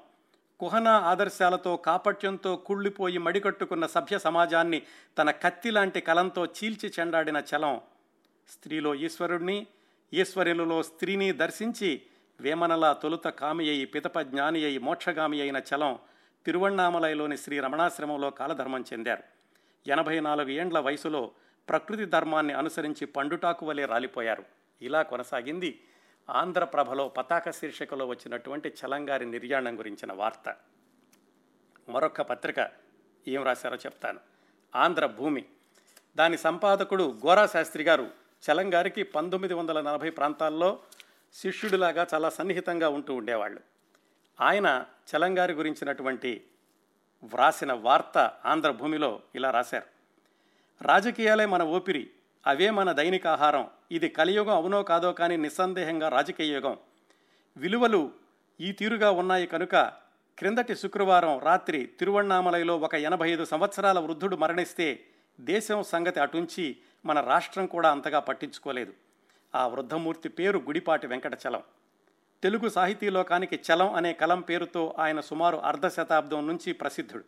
కుహన 0.61 0.89
ఆదర్శాలతో 0.89 1.77
కాపట్యంతో 1.77 2.57
కుళ్ళిపోయి 2.57 3.19
మడికట్టుకున్న 3.19 3.87
సభ్య 3.87 4.19
సమాజాన్ని 4.19 4.83
తన 5.19 5.31
కత్తి 5.31 5.71
లాంటి 5.71 6.01
కలంతో 6.01 6.47
చీల్చి 6.47 6.93
చెండాడిన 7.01 7.37
చలం. 7.37 7.81
స్త్రీలో 8.49 8.95
ఈశ్వరుణ్ణి 8.95 9.67
ఈశ్వరులలో 10.15 10.83
స్త్రీని 10.83 11.33
దర్శించి 11.33 12.03
వేమనల 12.41 12.93
తొలుత 12.93 13.25
కామి 13.25 13.71
అయి 13.71 13.85
పితప 13.85 14.21
జ్ఞాని 14.21 14.65
అయి 14.65 14.79
మోక్షగామి 14.79 15.41
అయిన 15.41 15.57
చలం 15.57 15.99
తిరువణ్ణామలయలోని 16.47 17.39
శ్రీ 17.39 17.61
రమణాశ్రమంలో 17.61 18.31
కాలధర్మం 18.31 18.85
చెందారు. 18.93 19.23
ఎనభై 19.87 20.21
నాలుగు 20.21 20.49
ఏండ్ల 20.49 20.79
వయసులో 20.79 21.31
ప్రకృతి 21.69 22.05
ధర్మాన్ని 22.05 22.53
అనుసరించి 22.53 23.07
పండుటాకు 23.07 23.67
వలె 23.67 23.85
రాలిపోయారు. 23.85 24.45
ఇలా 24.83 25.03
కొనసాగింది 25.03 25.85
ఆంధ్రప్రభలో 26.31 27.09
పతాక 27.09 27.51
శీర్షికలో 27.51 28.07
వచ్చినటువంటి 28.07 28.69
చలంగారి 28.69 29.27
నిర్యాణం 29.27 29.79
గురించిన 29.79 30.13
వార్త. 30.13 30.57
మరొక 31.89 32.23
పత్రిక 32.23 32.71
ఏం 33.29 33.43
రాశారో 33.43 33.77
చెప్తాను. 33.77 34.21
ఆంధ్ర 34.77 35.07
భూమి. 35.07 35.45
దాని 36.17 36.39
సంపాదకుడు 36.39 37.15
గోరా 37.27 37.47
శాస్త్రి 37.47 37.85
గారు 37.85 38.11
చలంగారికి 38.51 39.03
పంతొమ్మిది 39.03 39.55
వందల 39.55 39.81
నలభై 39.81 40.11
ప్రాంతాల్లో 40.11 40.79
శిష్యుడిలాగా 41.33 42.07
చాలా 42.15 42.31
సన్నిహితంగా 42.31 42.89
ఉంటూ 42.89 43.15
ఉండేవాళ్ళు. 43.15 43.61
ఆయన 44.41 44.85
చలంగారి 45.11 45.53
గురించినటువంటి 45.53 46.45
వ్రాసిన 47.25 47.73
వార్త 47.73 48.33
ఆంధ్రభూమిలో 48.47 49.21
ఇలా 49.35 49.51
రాశారు. 49.51 49.87
రాజకీయాలే 50.85 51.47
మన 51.47 51.63
ఊపిరి 51.63 52.11
అవే 52.47 52.71
మన 52.71 52.93
దైనిక 52.93 53.27
ఆహారం. 53.27 53.71
ఇది 53.91 54.09
కలియుగం 54.09 54.55
అవునో 54.55 54.83
కాదో 54.83 55.13
కానీ 55.13 55.37
నిస్సందేహంగా 55.37 56.09
రాజకీయ 56.09 56.55
యుగం. 56.55 56.79
విలువలు 57.57 58.13
ఈ 58.61 58.73
తీరుగా 58.73 59.11
ఉన్నాయి 59.11 59.47
కనుక 59.47 59.77
క్రిందటి 60.39 60.77
శుక్రవారం 60.77 61.39
రాత్రి 61.39 61.87
తిరువణ్ణామలైలో 61.87 62.79
ఒక 62.79 62.95
ఎనభై 62.95 63.31
ఐదు 63.31 63.45
సంవత్సరాల 63.45 63.99
వృద్ధుడు 63.99 64.37
మరణిస్తే 64.37 65.05
దేశం 65.41 65.83
సంగతి 65.83 66.21
అటుంచి 66.21 66.77
మన 67.05 67.21
రాష్ట్రం 67.21 67.67
కూడా 67.67 67.91
అంతగా 67.91 68.19
పట్టించుకోలేదు. 68.19 68.93
ఆ 69.55 69.67
వృద్ధమూర్తి 69.67 70.29
పేరు 70.29 70.59
గుడిపాటి 70.59 71.07
వెంకటచలం. 71.07 71.63
తెలుగు 72.43 72.69
సాహితీ 72.69 73.11
లోకానికి 73.11 73.57
చలం 73.57 73.95
అనే 73.95 74.13
కలం 74.13 74.41
పేరుతో 74.41 74.95
ఆయన 74.99 75.21
సుమారు 75.21 75.57
అర్ధ 75.57 75.89
శతాబ్దం 75.89 76.47
నుంచి 76.47 76.73
ప్రసిద్ధుడు. 76.73 77.25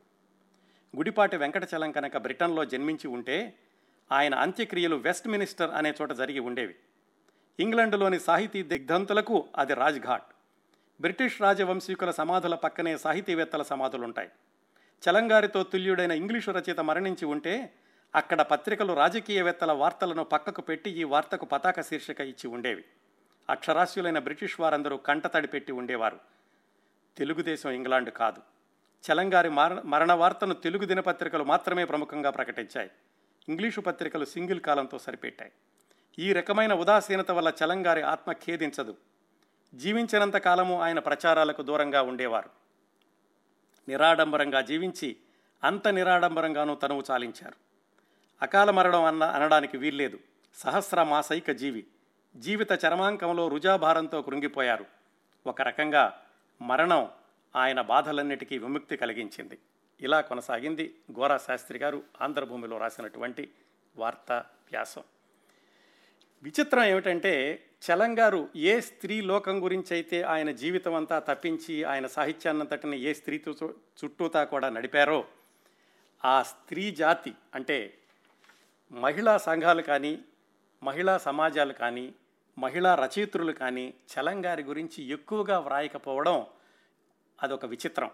గుడిపాటి 0.97 1.37
వెంకటచలం 1.37 1.93
కనుక 1.93 2.16
బ్రిటన్లో 2.16 2.64
జన్మించి 2.64 3.09
ఉంటే 3.09 3.54
ఆయన 4.12 4.35
అంత్యక్రియలు 4.35 4.97
వెస్ట్ 4.97 5.28
మినిస్టర్ 5.28 5.71
అనే 5.71 5.95
చోట 6.02 6.12
జరిగి 6.12 6.38
ఉండేవి. 6.38 6.75
ఇంగ్లండ్లోని 7.61 8.21
సాహితీ 8.21 8.62
దిగ్ధంతులకు 8.62 9.49
అది 9.57 9.75
రాజ్ఘాట్. 9.75 10.25
బ్రిటిష్ 11.00 11.43
రాజవంశీకుల 11.43 12.11
సమాధుల 12.11 12.54
పక్కనే 12.54 12.99
సాహితీవేత్తల 12.99 13.62
సమాధులుంటాయి. 13.62 14.28
చలంగారితో 15.09 15.62
తుల్యుడైన 15.62 16.12
ఇంగ్లీషు 16.12 16.50
రచయిత 16.50 16.81
మరణించి 16.81 17.25
ఉంటే 17.25 17.73
అక్కడ 18.14 18.42
పత్రికలు 18.42 18.92
రాజకీయవేత్తల 18.92 19.73
వార్తలను 19.73 20.25
పక్కకు 20.25 20.61
పెట్టి 20.61 20.90
ఈ 20.90 21.04
వార్తకు 21.04 21.44
పతాక 21.44 21.80
శీర్షిక 21.80 22.21
ఇచ్చి 22.21 22.49
ఉండేవి. 22.49 22.85
అక్షరాస్యులైన 23.50 24.18
బ్రిటిష్ 24.18 24.61
వారందరూ 24.61 24.97
కంటతడి 24.97 25.47
పెట్టి 25.47 25.73
ఉండేవారు. 25.73 26.21
తెలుగుదేశం 27.18 27.71
ఇంగ్లాండ్ 27.71 28.11
కాదు. 28.11 28.42
చలంగారి 29.04 29.49
మరణ 29.49 29.80
మరణ 29.85 30.12
వార్తను 30.12 30.54
తెలుగు 30.54 30.85
దినపత్రికలు 30.85 31.44
మాత్రమే 31.44 31.85
ప్రముఖంగా 31.85 32.30
ప్రకటించాయి. 32.30 32.90
ఇంగ్లీషు 33.49 33.80
పత్రికలు 33.80 34.25
సింగిల్ 34.25 34.61
కాలంతో 34.61 34.99
సరిపెట్టాయి. 34.99 35.52
ఈ 36.18 36.33
రకమైన 36.33 36.75
ఉదాసీనత 36.75 37.30
వల్ల 37.30 37.52
చలంగారి 37.64 38.02
ఆత్మ 38.02 38.33
ఖేదించదు. 38.33 38.97
జీవించినంత 39.75 40.37
కాలము 40.37 40.80
ఆయన 40.80 40.99
ప్రచారాలకు 40.99 41.62
దూరంగా 41.62 42.02
ఉండేవారు. 42.02 42.50
నిరాడంబరంగా 43.88 44.61
జీవించి 44.61 45.16
అంత 45.64 45.88
నిరాడంబరంగానూ 45.88 46.75
తనువు 46.75 47.02
చాలించారు. 47.11 47.63
అకాల 48.45 48.71
మరణం 48.71 49.05
అన్న 49.05 49.23
అనడానికి 49.23 49.77
వీల్లేదు. 49.77 50.19
సహస్ర 50.55 51.03
మాసైక 51.03 51.51
జీవి. 51.51 51.87
జీవిత 52.37 52.73
చరమాంకంలో 52.73 53.49
రుజాభారంతో 53.49 54.23
కృంగిపోయారు. 54.23 54.85
ఒక 55.47 55.63
రకంగా 55.63 56.23
మరణం 56.63 57.09
ఆయన 57.57 57.81
బాధలన్నిటికీ 57.81 58.59
విముక్తి 58.59 58.97
కలిగించింది. 58.97 59.59
ఇలా 60.01 60.21
కొనసాగింది 60.21 60.95
గోరా 61.19 61.39
శాస్త్రి 61.39 61.79
గారు 61.79 62.03
ఆంధ్రభూమిలో 62.23 62.79
రాసినటువంటి 62.79 63.51
వార్తా 63.97 64.39
వ్యాసం. 64.71 65.03
విచిత్రం 66.43 66.85
ఏమిటంటే 66.85 67.65
చలంగారు 67.87 68.49
ఏ 68.57 68.81
స్త్రీ 68.81 69.21
లోకం 69.21 69.65
గురించి 69.65 69.95
అయితే 69.95 70.23
ఆయన 70.23 70.51
జీవితం 70.51 70.95
అంతా 70.95 71.19
తప్పించి 71.19 71.85
ఆయన 71.85 72.07
సాహిత్యాన్నంతటిని 72.07 73.01
ఏ 73.01 73.13
స్త్రీతో 73.13 73.75
చుట్టూతా 74.05 74.45
కూడా 74.45 74.69
నడిపారో 74.69 75.25
ఆ 76.25 76.43
స్త్రీ 76.43 76.91
జాతి 76.91 77.35
అంటే 77.55 77.95
మహిళా 78.93 79.37
సంఘాలు 79.38 79.83
కానీ 79.83 80.25
మహిళా 80.83 81.19
సమాజాలు 81.19 81.73
కానీ 81.73 82.14
మహిళా 82.59 82.95
రచయిత్రులు 82.95 83.53
కానీ 83.53 83.95
చలంగారి 84.12 84.62
గురించి 84.62 85.05
ఎక్కువగా 85.05 85.59
వ్రాయకపోవడం 85.59 86.47
అదొక 87.43 87.64
విచిత్రం. 87.64 88.11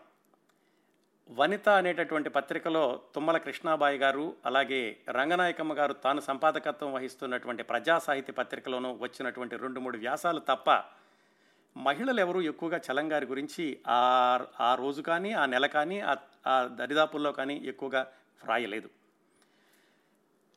వనిత 1.31 1.69
అనేటటువంటి 1.69 2.31
పత్రికలో 2.31 3.03
తుమ్మల 3.15 3.37
కృష్ణాబాయి 3.37 3.99
గారు 3.99 4.37
అలాగే 4.47 4.97
రంగనాయకమ్మ 5.09 5.75
గారు 5.75 5.93
తాను 5.93 6.21
సంపాదకత్వం 6.21 6.93
వహిస్తున్నటువంటి 6.93 7.63
ప్రజా 7.63 7.99
సాహిత్య 7.99 8.33
పత్రికలోనూ 8.33 8.93
వచ్చినటువంటి 8.93 9.57
రెండు 9.57 9.81
మూడు 9.81 9.99
వ్యాసాలు 9.99 10.41
తప్ప 10.41 10.71
మహిళలు 11.77 12.21
ఎవరు 12.21 12.41
ఎక్కువగా 12.41 12.81
చలంగారి 12.91 13.27
గురించి 13.27 13.81
ఆ 13.89 14.01
ఆ 14.61 14.75
రోజు 14.75 15.03
కానీ 15.03 15.33
ఆ 15.33 15.47
నెల 15.47 15.67
కానీ 15.67 16.01
ఆ 16.47 16.67
దరిదాపుల్లో 16.67 17.33
కానీ 17.33 17.57
ఎక్కువగా 17.65 18.07
వ్రాయలేదు. 18.45 18.91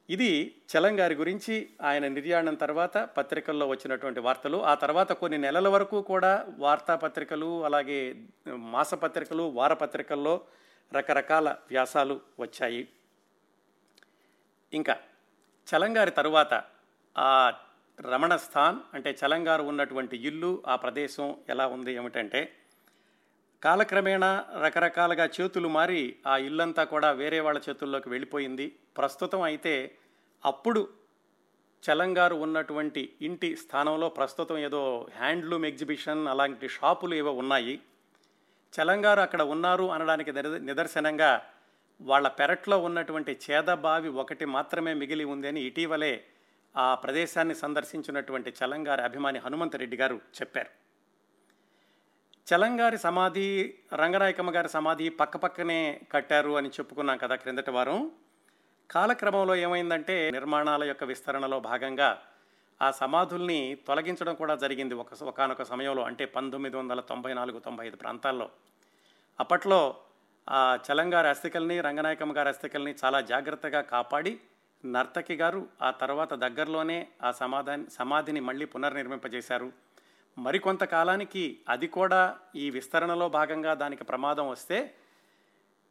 ఇది 0.10 0.56
చలంగారి 0.72 1.16
గురించి 1.16 1.70
ఆయన 1.82 2.08
నిర్యాణం 2.08 2.56
తర్వాత 2.56 2.98
పత్రికల్లో 2.98 3.68
వచ్చినటువంటి 3.68 4.20
వార్తలు. 4.20 4.64
ఆ 4.64 4.74
తర్వాత 4.74 5.12
కొన్ని 5.12 5.38
నెలల 5.38 5.68
వరకు 5.68 6.02
కూడా 6.02 6.46
వార్తాపత్రికలు 6.58 7.66
అలాగే 7.66 8.26
మాసపత్రికలు 8.48 9.44
వారపత్రికల్లో 9.44 10.42
రకరకాల 10.94 11.50
వ్యాసాలు 11.50 12.22
వచ్చాయి. 12.40 12.88
ఇంకా 14.74 14.98
చలంగారి 15.76 16.12
తరువాత 16.12 16.64
ఆ 17.18 17.54
రమణ 18.02 18.36
స్థాన్ 18.36 18.80
అంటే 18.94 19.18
చలంగారు 19.26 19.64
ఉన్నటువంటి 19.64 20.18
ఇల్లు 20.18 20.64
ఆ 20.68 20.76
ప్రదేశం 20.76 21.36
ఎలా 21.50 21.68
ఉంది 21.68 21.94
ఏమిటంటే 21.94 22.56
కాలక్రమేణా 23.64 24.46
రకరకాలుగా 24.62 25.26
చేతులు 25.26 25.68
మారి 25.68 26.16
ఆ 26.28 26.38
ఇల్లంతా 26.38 26.84
కూడా 26.84 27.12
వేరే 27.12 27.40
వాళ్ళ 27.40 27.62
చేతుల్లోకి 27.70 28.10
వెళ్ళిపోయింది. 28.10 28.76
ప్రస్తుతం 28.98 29.42
అయితే 29.42 29.96
అప్పుడు 30.46 30.88
చలంగారు 31.84 32.36
ఉన్నటువంటి 32.36 33.16
ఇంటి 33.22 33.56
స్థానంలో 33.56 34.10
ప్రస్తుతం 34.10 34.58
ఏదో 34.58 35.08
హ్యాండ్లూమ్ 35.18 35.66
ఎగ్జిబిషన్ 35.66 36.28
అలాంటి 36.28 36.70
షాపులు 36.70 37.16
ఏవో 37.16 37.32
ఉన్నాయి. 37.32 37.82
చలంగారు 38.74 39.22
అక్కడ 39.22 39.42
ఉన్నారు 39.42 39.92
అనడానికి 39.92 40.32
నిదర్శనంగా 40.60 41.42
వాళ్ళ 42.02 42.28
పెరట్లో 42.28 42.78
ఉన్నటువంటి 42.78 43.40
చేదబావి 43.52 44.10
ఒకటి 44.10 44.46
మాత్రమే 44.46 44.94
మిగిలి 44.94 45.24
ఉందని 45.24 45.62
ఇటీవలే 45.62 46.24
ఆ 46.78 46.96
ప్రదేశాన్ని 46.96 47.56
సందర్శించినటువంటి 47.56 48.54
చలంగారి 48.64 49.02
అభిమాని 49.02 49.40
హనుమంతరెడ్డి 49.40 49.98
గారు 49.98 50.22
చెప్పారు. 50.42 50.83
చలంగారి 52.48 52.98
సమాధి 52.98 53.74
రంగనాయకమ్మ 53.94 54.56
గారి 54.56 54.70
సమాధి 54.70 55.10
పక్కపక్కనే 55.10 56.02
కట్టారు 56.12 56.58
అని 56.58 56.70
చెప్పుకున్నాం 56.70 57.18
కదా 57.18 57.36
క్రిందటి 57.36 57.72
వారం. 57.72 58.12
కాలక్రమంలో 58.92 59.56
ఏమైందంటే 59.56 60.32
నిర్మాణాల 60.32 60.84
యొక్క 60.84 61.04
విస్తరణలో 61.04 61.60
భాగంగా 61.60 62.22
ఆ 62.82 62.92
సమాధుల్ని 62.92 63.78
తొలగించడం 63.88 64.36
కూడా 64.36 64.56
జరిగింది 64.56 64.94
ఒక 64.94 65.24
ఒకనొక 65.24 65.64
సమయంలో 65.64 66.04
అంటే 66.04 66.26
పంతొమ్మిది 66.26 66.78
వందల 66.78 67.00
తొంభై 67.00 67.34
నాలుగు 67.34 67.60
తొంభై 67.60 67.88
ఐదు 67.88 67.96
ప్రాంతాల్లో. 67.96 68.50
అప్పట్లో 69.40 69.96
ఆ 70.50 70.78
చలంగారి 70.88 71.28
అస్థికల్ని 71.28 71.82
రంగనాయకమ్మ 71.82 72.38
గారి 72.38 72.50
అస్థికల్ని 72.50 72.96
చాలా 73.06 73.22
జాగ్రత్తగా 73.22 73.82
కాపాడి 73.82 74.40
నర్తకి 74.86 75.36
గారు 75.36 75.68
ఆ 75.82 75.92
తర్వాత 75.92 76.34
దగ్గరలోనే 76.34 77.08
ఆ 77.24 77.32
సమాధాని 77.32 77.90
సమాధిని 77.90 78.40
మళ్ళీ 78.40 78.66
పునర్నిర్మింపజేశారు. 78.66 79.93
మరికొంతకాలానికి 80.38 81.60
అది 81.70 81.88
కూడా 81.88 82.40
ఈ 82.56 82.70
విస్తరణలో 82.70 83.30
భాగంగా 83.30 83.74
దానికి 83.74 84.04
ప్రమాదం 84.04 84.50
వస్తే 84.50 84.96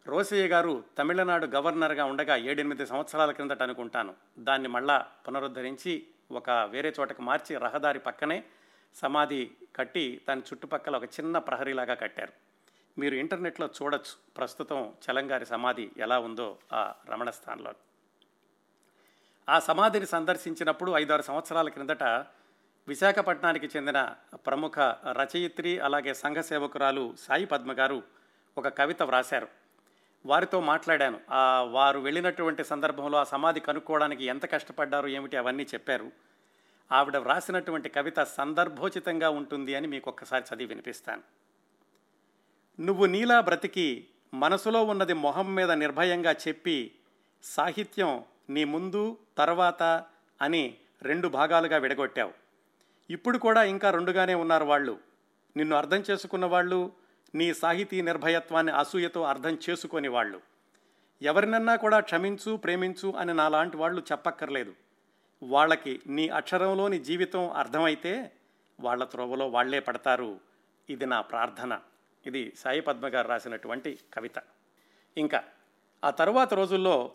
రోసయ్య 0.07 0.49
గారు 0.49 0.85
తమిళనాడు 0.99 1.47
గవర్నర్గా 1.47 2.05
ఉండగా 2.05 2.37
ఏడెనిమిది 2.37 2.87
సంవత్సరాల 2.87 3.31
క్రిందట 3.31 3.63
అనుకుంటాను. 3.63 4.15
దాన్ని 4.39 4.69
మళ్ళా 4.69 5.07
పునరుద్ధరించి 5.29 6.07
ఒక 6.31 6.51
వేరే 6.51 6.95
చోటకు 7.01 7.23
మార్చి 7.23 7.57
రహదారి 7.57 7.99
పక్కనే 7.99 8.45
సమాధి 8.95 9.51
కట్టి 9.77 10.21
దాని 10.29 10.41
చుట్టుపక్కల 10.41 10.97
ఒక 10.97 11.05
చిన్న 11.05 11.39
ప్రహరీలాగా 11.39 11.95
కట్టారు. 11.95 12.33
మీరు 12.99 13.15
ఇంటర్నెట్లో 13.15 13.69
చూడొచ్చు 13.83 14.35
ప్రస్తుతం 14.37 14.93
చలంగారి 15.11 15.47
సమాధి 15.47 15.91
ఎలా 15.97 16.19
ఉందో 16.19 16.59
ఆ 16.73 16.95
రమణ 17.09 17.31
స్థానంలో 17.31 17.73
ఆ 19.49 19.59
సమాధిని 19.59 20.07
సందర్శించినప్పుడు 20.07 20.93
ఐదారు 20.93 21.23
సంవత్సరాల 21.23 21.69
క్రిందట 21.69 22.05
విశాఖపట్నానికి 22.89 23.67
చెందిన 23.67 24.15
ప్రముఖ 24.35 24.79
రచయిత్రి 25.13 25.81
అలాగే 25.81 26.15
సంఘ 26.15 26.37
సేవకురాలు 26.37 27.15
సాయి 27.21 27.47
పద్మ 27.47 27.73
గారు 27.73 28.03
ఒక 28.59 28.69
కవిత 28.69 29.03
వ్రాశారు. 29.03 29.49
వారితో 30.27 30.61
మాట్లాడాను. 30.61 31.21
ఆ 31.31 31.61
వారు 31.61 32.01
వెళ్ళినటువంటి 32.01 32.65
సందర్భంలో 32.65 33.19
ఆ 33.19 33.25
సమాధి 33.25 33.61
కనుక్కోవడానికి 33.61 34.25
ఎంత 34.25 34.53
కష్టపడ్డారు 34.53 35.09
ఏమిటి 35.09 35.37
అవన్నీ 35.37 35.63
చెప్పారు. 35.63 36.13
ఆవిడ 36.93 37.17
వ్రాసినటువంటి 37.17 37.89
కవిత 37.89 38.21
సందర్భోచితంగా 38.21 39.31
ఉంటుంది 39.31 39.75
అని 39.75 39.87
మీకు 39.87 40.11
ఒక్కసారి 40.11 40.45
చదివి 40.45 40.69
వినిపిస్తాను. 40.69 41.23
నువ్వు 42.81 43.07
నీలా 43.07 43.41
బ్రతికి 43.41 44.07
మనసులో 44.35 44.85
ఉన్నది 44.85 45.13
మొహం 45.13 45.55
మీద 45.55 45.71
నిర్భయంగా 45.71 46.33
చెప్పి 46.33 46.95
సాహిత్యం 47.43 48.25
నీ 48.51 48.65
ముందు 48.65 49.19
తర్వాత 49.39 50.05
అని 50.43 50.75
రెండు 51.03 51.29
భాగాలుగా 51.29 51.77
విడగొట్టావు. 51.77 52.42
ఇప్పుడు 53.13 53.39
కూడా 53.39 53.65
ఇంకా 53.65 53.91
రెండుగానే 53.91 54.35
ఉన్నారు 54.35 54.65
వాళ్ళు. 54.65 54.99
నిన్ను 55.57 55.77
అర్థం 55.77 56.05
చేసుకున్న 56.11 56.47
వాళ్ళు 56.47 56.93
నీ 57.35 57.55
సాహితీ 57.55 58.03
నిర్భయత్వాన్ని 58.03 58.73
అసూయతో 58.73 59.23
అర్థం 59.23 59.59
చేసుకొని 59.71 60.09
వాళ్ళు. 60.09 60.41
ఎవరినన్నా 61.23 61.77
కూడా 61.77 62.01
క్షమించు 62.01 62.57
ప్రేమించు 62.57 63.13
అని 63.13 63.35
నాలాంటి 63.35 63.77
వాళ్ళు 63.77 64.03
చెప్పక్కర్లేదు. 64.13 64.75
వాళ్ళకి 65.43 66.01
నీ 66.07 66.29
అక్షరంలోని 66.29 66.99
జీవితం 66.99 67.51
అర్థమైతే 67.51 68.33
వాళ్ళ 68.81 69.05
త్రోవలో 69.05 69.49
వాళ్ళే 69.49 69.81
పడతారు. 69.81 70.41
ఇది 70.91 71.07
నా 71.07 71.21
ప్రార్థన. 71.21 71.81
ఇది 72.27 72.53
సాయి 72.59 72.81
పద్మ 72.81 73.07
గారు 73.07 73.29
రాసినటువంటి 73.29 73.99
కవిత. 74.15 74.43
ఇంకా 75.17 75.45
ఆ 76.05 76.11
తరువాత 76.11 76.55
రోజుల్లో 76.55 77.13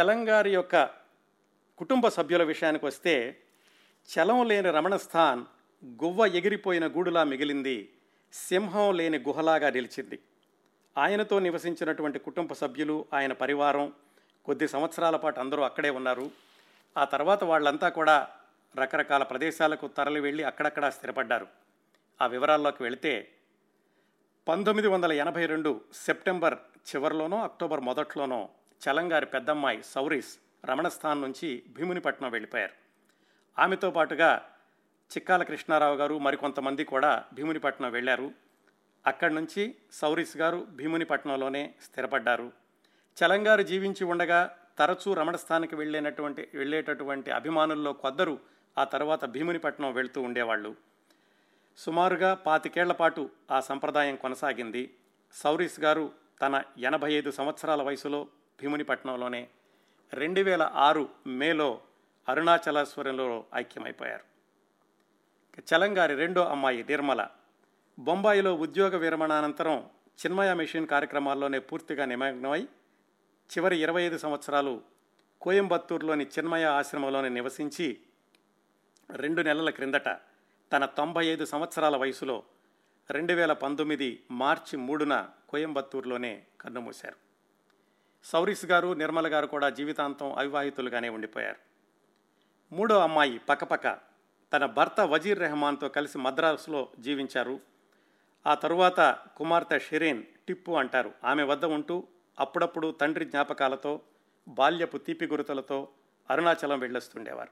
చలంగారి 0.00 0.54
యొక్క 0.54 0.84
కుటుంబ 1.78 2.08
సభ్యుల 2.08 2.42
విషయానికి 2.42 2.86
వస్తే 2.86 3.40
చలం 4.08 4.48
లేని 4.48 4.70
రమణస్థాన్ 4.70 5.44
గువ్వ 5.84 6.26
ఎగిరిపోయిన 6.26 6.86
గూడులా 6.86 7.24
మిగిలింది 7.24 7.88
సింహం 8.32 8.96
లేని 8.96 9.18
గుహలాగా 9.18 9.70
నిలిచింది. 9.70 10.18
ఆయనతో 10.98 11.38
నివసించినటువంటి 11.38 12.18
కుటుంబ 12.18 12.52
సభ్యులు 12.52 13.06
ఆయన 13.12 13.32
పరివారం 13.32 13.92
కొద్ది 14.44 14.68
సంవత్సరాల 14.68 15.16
పాటు 15.16 15.40
అందరూ 15.40 15.62
అక్కడే 15.62 15.90
ఉన్నారు. 15.90 16.30
ఆ 16.96 17.04
తర్వాత 17.04 17.44
వాళ్ళంతా 17.44 17.88
కూడా 17.88 18.28
రకరకాల 18.78 19.22
ప్రదేశాలకు 19.22 19.88
తరలి 19.88 20.20
వెళ్ళి 20.20 20.44
అక్కడక్కడ 20.44 20.88
స్థిరపడ్డారు. 20.88 21.46
ఆ 22.20 22.26
వివరాల్లోకి 22.26 22.82
వెళితే 22.82 23.28
పంతొమ్మిది 24.48 24.88
వందల 24.88 25.12
ఎనభై 25.12 25.46
రెండు 25.46 25.80
సెప్టెంబర్ 26.04 26.54
చివరిలోనో 26.88 27.42
అక్టోబర్ 27.42 27.80
మొదట్లోనో 27.80 28.48
చలంగారి 28.82 29.26
పెద్దమ్మాయి 29.26 29.82
సౌరీస్ 29.82 30.38
రమణస్థాన్ 30.64 31.22
నుంచి 31.22 31.62
భీమునిపట్నం 31.68 32.30
వెళ్ళిపోయారు. 32.30 32.83
ఆమెతో 33.58 33.90
పాటుగా 33.90 34.50
చిక్కాల 35.16 35.42
కృష్ణారావు 35.42 35.96
గారు 35.96 36.18
మరికొంతమంది 36.18 36.84
కూడా 36.84 37.24
భీమునిపట్నం 37.32 37.90
వెళ్ళారు. 37.90 38.32
అక్కడి 39.06 39.34
నుంచి 39.34 39.74
సౌరీస్ 39.92 40.36
గారు 40.36 40.66
భీమునిపట్నంలోనే 40.70 41.74
స్థిరపడ్డారు. 41.82 42.52
చలంగారు 43.16 43.62
జీవించి 43.62 44.04
ఉండగా 44.04 44.56
తరచూ 44.78 45.14
రమణస్థానికి 45.14 45.76
వెళ్ళేటటువంటి 45.76 46.48
వెళ్ళేటటువంటి 46.54 47.30
అభిమానుల్లో 47.30 47.92
కొందరు 47.92 48.38
ఆ 48.78 48.84
తర్వాత 48.84 49.24
భీమునిపట్నం 49.24 49.92
వెళ్తూ 49.92 50.22
ఉండేవాళ్ళు. 50.22 50.76
సుమారుగా 51.76 52.34
పాతికేళ్ళ 52.34 52.92
పాటు 52.92 53.30
ఆ 53.50 53.60
సంప్రదాయం 53.60 54.16
కొనసాగింది. 54.16 54.94
సౌరీస్ 55.32 55.80
గారు 55.80 56.12
తన 56.42 56.62
ఎనభై 56.78 57.12
ఐదు 57.12 57.30
సంవత్సరాల 57.30 57.82
వయసులో 57.82 58.26
భీమునిపట్నంలోనే 58.62 59.48
రెండు 60.12 60.40
వేల 60.40 60.70
ఆరు 60.74 61.08
మేలో 61.26 61.80
అరుణాచలేశ్వరంలో 62.28 63.44
ఐక్యమైపోయారు. 63.54 64.24
చలంగారి 65.74 66.14
రెండో 66.14 66.44
అమ్మాయి 66.44 66.82
నిర్మల 66.82 67.28
బొంబాయిలో 67.98 68.54
ఉద్యోగ 68.54 68.96
విరమణానంతరం 68.96 69.90
చిన్మయ 70.14 70.54
మిషన్ 70.54 70.86
కార్యక్రమాల్లోనే 70.86 71.58
పూర్తిగా 71.58 72.04
నిమగ్నమై 72.04 72.62
చివరి 73.52 73.82
ఇరవై 73.82 74.02
ఐదు 74.02 74.18
సంవత్సరాలు 74.18 74.82
కోయంబత్తూరులోని 75.40 76.24
చిన్మయ 76.24 76.64
ఆశ్రమంలోనే 76.64 77.28
నివసించి 77.28 78.00
రెండు 79.10 79.42
నెలల 79.42 79.70
క్రిందట 79.70 80.08
తన 80.72 80.84
తొంభై 80.84 81.26
ఐదు 81.26 81.44
సంవత్సరాల 81.44 81.96
వయసులో 81.96 82.42
రెండు 83.10 83.32
వేల 83.32 83.52
పంతొమ్మిది 83.52 84.22
మార్చి 84.30 84.76
మూడున 84.76 85.28
కోయంబత్తూరులోనే 85.48 86.42
కన్నుమూశారు. 86.60 87.16
సౌరీస్ 88.24 88.64
గారు 88.64 88.92
నిర్మల 88.92 89.26
గారు 89.26 89.46
కూడా 89.46 89.68
జీవితాంతం 89.68 90.32
అవివాహితులుగానే 90.32 91.08
ఉండిపోయారు. 91.08 91.73
మూడో 92.74 92.98
అమ్మాయి 93.00 93.38
పక్కపక్క 93.38 93.98
తన 94.52 94.66
భర్త 94.66 95.00
వజీర్ 95.00 95.38
రెహమాన్తో 95.38 95.88
కలిసి 95.88 96.18
మద్రాసులో 96.18 96.88
జీవించారు. 96.98 97.60
ఆ 98.46 98.54
తరువాత 98.54 99.18
కుమార్తె 99.36 99.78
షిరీన్ 99.78 100.22
టిప్పు 100.48 100.72
అంటారు. 100.72 101.12
ఆమె 101.24 101.42
వద్ద 101.42 101.64
ఉంటూ 101.64 102.04
అప్పుడప్పుడు 102.40 102.90
తండ్రి 103.00 103.24
జ్ఞాపకాలతో 103.24 104.00
బాల్యపు 104.48 104.98
తీపి 104.98 105.26
గురుతలతో 105.26 105.88
అరుణాచలం 106.30 106.78
వెళ్ళొస్తుండేవారు. 106.78 107.48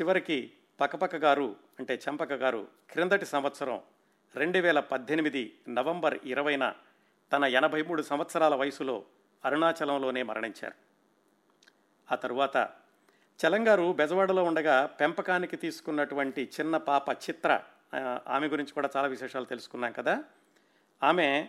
చివరికి 0.00 0.52
పక్కపక్క 0.80 1.16
గారు 1.16 1.56
అంటే 1.78 2.00
చంపక 2.08 2.32
గారు 2.32 2.68
క్రిందటి 2.90 3.26
సంవత్సరం 3.26 3.80
రెండు 4.34 4.58
వేల 4.58 4.80
పద్దెనిమిది 4.80 5.58
నవంబర్ 5.68 6.18
ఇరవైన 6.24 6.74
తన 7.32 7.44
ఎనభై 7.44 7.82
మూడు 7.82 8.02
సంవత్సరాల 8.02 8.54
వయసులో 8.54 9.04
అరుణాచలంలోనే 9.44 10.22
మరణించారు. 10.22 10.74
ఆ 12.12 12.14
తరువాత 12.14 12.68
చలంగారు 13.40 13.92
బెజవాడలో 13.92 14.44
ఉండగా 14.44 14.86
పెంపకానికి 14.86 15.56
తీసుకున్నటువంటి 15.56 16.50
చిన్న 16.60 16.76
పాప 16.76 17.10
చిత్ర 17.10 17.60
ఆమె 18.28 18.48
గురించి 18.48 18.72
కూడా 18.72 18.88
చాలా 18.96 19.08
విశేషాలు 19.08 19.44
తెలుసుకున్నాం 19.44 19.92
కదా. 19.92 20.24
ఆమె 21.02 21.48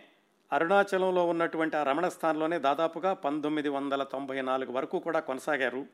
అరుణాచలంలో 0.52 1.26
ఉన్నటువంటి 1.26 1.76
ఆ 1.76 1.82
రమణ 1.82 2.08
స్థానంలోనే 2.08 2.58
దాదాపుగా 2.58 3.14
పంతొమ్మిది 3.14 3.68
వందల 3.68 4.02
తొంభై 4.02 4.40
నాలుగు 4.40 4.72
వరకు 4.72 4.98
కూడా 4.98 5.20
కొనసాగారు. 5.20 5.86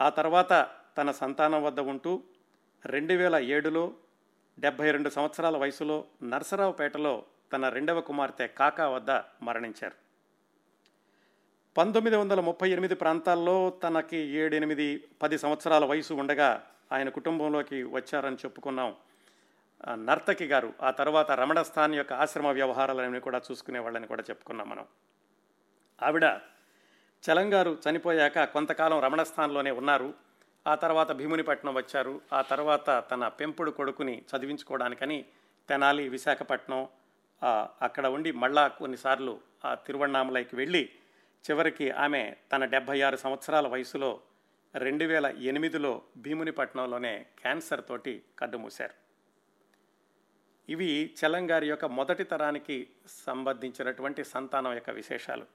ఆ 0.00 0.08
తర్వాత 0.08 0.68
తన 0.98 1.10
సంతానం 1.10 1.64
వద్ద 1.64 1.80
ఉంటూ 1.80 2.22
రెండు 2.86 3.14
వేల 3.14 3.36
ఏడులో 3.36 3.94
డెబ్భై 4.58 4.90
రెండు 4.90 5.10
సంవత్సరాల 5.10 5.56
వయసులో 5.56 6.04
నరసరావుపేటలో 6.22 7.24
తన 7.52 7.68
రెండవ 7.68 8.00
కుమార్తె 8.00 8.46
కాకా 8.46 8.88
వద్ద 8.88 9.10
మరణించారు. 9.42 10.05
పంతొమ్మిది 11.76 12.16
వందల 12.16 12.40
ముప్పై 12.40 12.70
ఎనిమిది 12.70 12.94
ప్రాంతాల్లో 12.94 13.70
తనకి 13.82 14.16
ఏడెనిమిది 14.16 15.04
పది 15.22 15.38
సంవత్సరాల 15.38 15.84
వయసు 15.84 16.14
ఉండగా 16.14 16.66
ఆయన 16.92 17.08
కుటుంబంలోకి 17.08 17.82
వచ్చారని 17.82 18.36
చెప్పుకున్నాం. 18.36 18.94
నర్తకి 19.94 20.46
గారు 20.46 20.72
ఆ 20.82 20.90
తర్వాత 20.90 21.30
రమణస్థాన్ 21.30 21.94
యొక్క 21.94 22.12
ఆశ్రమ 22.12 22.46
వ్యవహారాలని 22.46 23.20
కూడా 23.20 23.40
చూసుకునే 23.50 23.78
వాళ్ళని 23.78 24.06
కూడా 24.06 24.24
చెప్పుకున్నాం 24.30 24.70
మనం. 24.70 24.86
ఆవిడ 26.02 26.24
చలంగారు 27.24 27.78
చనిపోయాక 27.90 28.44
కొంతకాలం 28.44 29.00
రమణస్థాన్లోనే 29.00 29.70
ఉన్నారు. 29.70 30.14
ఆ 30.66 30.74
తర్వాత 30.74 31.12
భీమునిపట్నం 31.12 31.74
వచ్చారు. 31.74 32.20
ఆ 32.32 32.42
తర్వాత 32.42 33.04
తన 33.10 33.28
పెంపుడు 33.28 33.70
కొడుకుని 33.70 34.22
చదివించుకోవడానికని 34.32 35.24
తెనాలి 35.68 36.08
విశాఖపట్నం 36.08 36.88
అక్కడ 37.82 38.06
ఉండి 38.06 38.32
మళ్ళా 38.32 38.68
కొన్నిసార్లు 38.68 39.40
ఆ 39.64 39.74
తిరువణామలైకి 39.74 40.56
వెళ్ళి 40.56 40.88
చివరికి 41.50 41.90
ఆమె 41.90 42.36
తన 42.52 42.64
డెబ్భై 42.64 43.00
ఆరు 43.00 43.16
సంవత్సరాల 43.16 43.66
వయసులో 43.66 44.20
రెండు 44.74 45.04
వేల 45.04 45.26
ఎనిమిదిలో 45.26 46.02
భీమునిపట్నంలోనే 46.16 47.26
క్యాన్సర్ 47.38 47.82
తోటి 47.88 48.22
కన్నుమూశారు 48.38 48.94
ఇవి 50.68 51.14
చలంగారి 51.20 51.68
యొక్క 51.68 51.84
మొదటి 51.84 52.24
తరానికి 52.24 52.88
సంబంధించినటువంటి 53.24 54.24
సంతానం 54.24 54.72
యొక్క 54.72 54.90
విశేషాలు. 54.90 55.46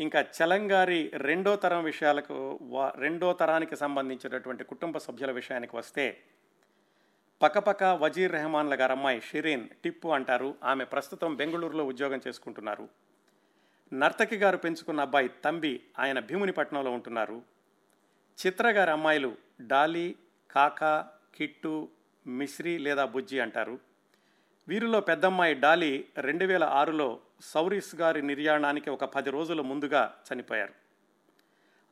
ఇంకా 0.00 0.20
చలంగారి 0.20 1.12
రెండో 1.14 1.56
తరం 1.56 1.84
విషయాలకు 1.84 2.58
వా 2.62 2.92
రెండో 2.96 3.32
తరానికి 3.32 3.76
సంబంధించినటువంటి 3.76 4.64
కుటుంబ 4.64 4.98
సభ్యుల 4.98 5.30
విషయానికి 5.30 5.76
వస్తే 5.76 6.20
పక్కపక్క 7.42 7.84
వజీర్ 7.84 8.32
రెహమాన్ల 8.32 8.74
గారు 8.74 8.92
అమ్మాయి 8.92 9.20
షిరీన్ 9.20 9.68
టిప్పు 9.68 10.08
అంటారు. 10.08 10.54
ఆమె 10.62 10.84
ప్రస్తుతం 10.84 11.36
బెంగళూరులో 11.36 11.84
ఉద్యోగం 11.84 12.20
చేసుకుంటున్నారు. 12.28 13.03
నర్తకి 13.94 14.36
గారు 14.36 14.56
పెంచుకున్న 14.56 15.00
అబ్బాయి 15.00 15.28
తంబి 15.28 15.82
ఆయన 15.98 16.20
భీమునిపట్నంలో 16.20 16.90
ఉంటున్నారు. 16.90 17.42
చిత్ర 18.46 18.70
గారి 18.70 18.90
అమ్మాయిలు 18.90 19.36
డాలీ 19.60 20.14
కాకా 20.50 21.10
కిట్టు 21.34 21.88
మిశ్రీ 22.26 22.78
లేదా 22.78 23.04
బుజ్జి 23.04 23.40
అంటారు. 23.40 23.78
వీరిలో 24.68 25.00
పెద్దమ్మాయి 25.00 25.54
డాలీ 25.54 26.04
రెండు 26.18 26.44
వేల 26.44 26.64
ఆరులో 26.64 27.20
సౌరీస్ 27.40 27.94
గారి 27.94 28.22
నిర్యాణానికి 28.22 28.90
ఒక 28.90 29.04
పది 29.04 29.30
రోజుల 29.30 29.60
ముందుగా 29.60 30.16
చనిపోయారు. 30.32 30.72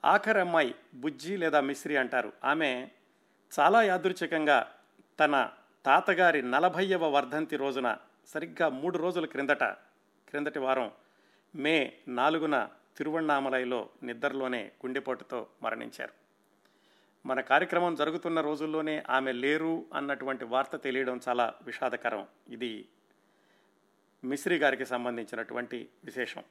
ఆఖరి 0.04 0.40
అమ్మాయి 0.40 0.74
బుజ్జి 0.94 1.36
లేదా 1.36 1.60
మిశ్రీ 1.60 1.96
అంటారు. 1.96 2.32
ఆమె 2.44 2.88
చాలా 3.60 3.82
యాదృచ్ఛికంగా 3.82 4.72
తన 5.20 5.50
తాతగారి 5.86 6.42
నలభైవ 6.42 7.06
వర్ధంతి 7.06 7.56
రోజున 7.56 7.96
సరిగ్గా 8.26 8.68
మూడు 8.68 8.98
రోజుల 8.98 9.26
క్రిందట 9.26 9.64
క్రిందటి 10.28 10.58
వారం 10.58 10.90
మే 11.54 11.92
నాలుగున 12.08 12.68
తిరువణ్ణామలైలో 12.96 13.90
నిద్రలోనే 14.02 14.64
గుండెపోటుతో 14.64 15.46
మరణించారు. 15.62 16.12
మన 17.26 17.40
కార్యక్రమం 17.40 17.94
జరుగుతున్న 17.94 18.40
రోజుల్లోనే 18.40 19.02
ఆమె 19.10 19.32
లేరు 19.32 19.86
అన్నటువంటి 19.94 20.44
వార్త 20.44 20.76
తెలియడం 20.76 21.20
చాలా 21.28 21.54
విషాదకరం. 21.62 22.26
ఇది 22.48 22.88
మిశ్రీ 24.24 24.58
గారికి 24.58 24.86
సంబంధించినటువంటి 24.86 25.88
విశేషం. 26.04 26.44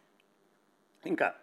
ఇంకా 1.06 1.34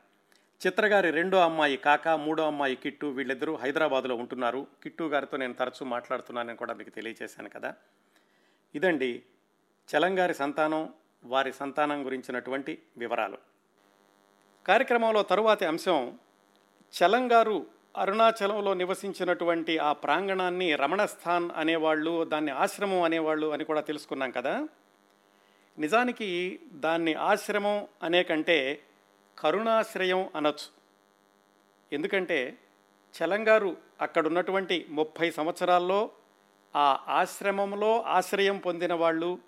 చిత్రగారి 0.66 1.10
రెండో 1.10 1.38
అమ్మాయి 1.38 1.76
కాక 1.76 2.08
మూడో 2.08 2.46
అమ్మాయి 2.46 2.76
కిట్టు 2.76 3.06
వీళ్ళిద్దరూ 3.06 3.56
హైదరాబాద్లో 3.56 4.14
ఉంటున్నారు. 4.14 4.66
కిట్టు 4.82 5.04
గారితో 5.04 5.36
నేను 5.36 5.54
తరచూ 5.54 5.86
మాట్లాడుతున్నానని 5.86 6.56
కూడా 6.56 6.74
మీకు 6.74 6.90
తెలియజేశాను 6.90 7.48
కదా. 7.48 7.74
ఇదండి 8.74 9.22
చలంగారి 9.88 10.34
సంతానం 10.34 10.94
వారి 11.24 11.52
సంతానం 11.52 12.06
గురించినటువంటి 12.06 12.82
వివరాలు. 12.96 13.38
కార్యక్రమంలో 14.66 15.22
తరువాతి 15.22 15.66
అంశం 15.66 16.18
చలంగారు 16.98 17.66
అరుణాచలంలో 17.96 18.74
నివసించినటువంటి 18.74 19.78
ఆ 19.78 19.92
ప్రాంగణాన్ని 19.92 20.76
రమణస్థాన్ 20.76 21.50
అనేవాళ్ళు 21.56 22.24
దాన్ని 22.24 22.50
ఆశ్రమం 22.50 23.02
అనేవాళ్ళు 23.02 23.52
అని 23.52 23.64
కూడా 23.64 23.80
తెలుసుకున్నాం 23.80 24.30
కదా. 24.30 24.68
నిజానికి 25.78 26.60
దాన్ని 26.72 27.14
ఆశ్రమం 27.14 27.86
అనే 28.02 28.22
కంటే 28.22 28.82
కరుణాశ్రయం 29.38 30.30
అనొచ్చు. 30.36 30.78
ఎందుకంటే 31.92 32.58
చలంగారు 33.14 33.76
అక్కడున్నటువంటి 34.00 34.86
ముప్పై 34.88 35.30
సంవత్సరాల్లో 35.30 36.10
ఆ 36.76 37.04
ఆశ్రమంలో 37.08 38.02
ఆశ్రయం 38.02 38.58
పొందిన 38.58 38.94
వాళ్ళు 38.94 39.47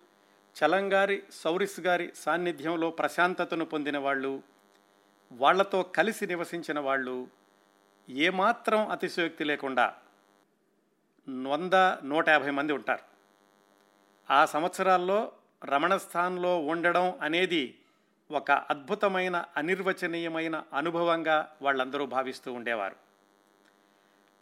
చలంగారి 0.57 1.23
సౌరిస్ 1.33 1.81
గారి 1.81 2.13
సాన్నిధ్యంలో 2.15 2.91
ప్రశాంతతను 2.91 3.65
పొందిన 3.65 3.99
వాళ్ళు 3.99 4.43
వాళ్ళతో 5.33 5.83
కలిసి 5.83 6.27
నివసించిన 6.27 6.79
వాళ్ళు 6.79 7.29
ఏమాత్రం 8.09 8.89
అతిశయోక్తి 8.89 9.45
లేకుండా 9.45 9.97
వంద 11.29 11.75
నూట 12.05 12.29
యాభై 12.29 12.51
మంది 12.51 12.73
ఉంటారు. 12.73 13.05
ఆ 14.31 14.45
సంవత్సరాల్లో 14.45 15.33
రమణస్థాన్లో 15.65 16.59
ఉండడం 16.61 17.19
అనేది 17.23 17.79
ఒక 18.31 18.51
అద్భుతమైన 18.51 19.45
అనిర్వచనీయమైన 19.57 20.65
అనుభవంగా 20.73 21.57
వాళ్ళందరూ 21.63 22.07
భావిస్తూ 22.07 22.53
ఉండేవారు. 22.53 22.97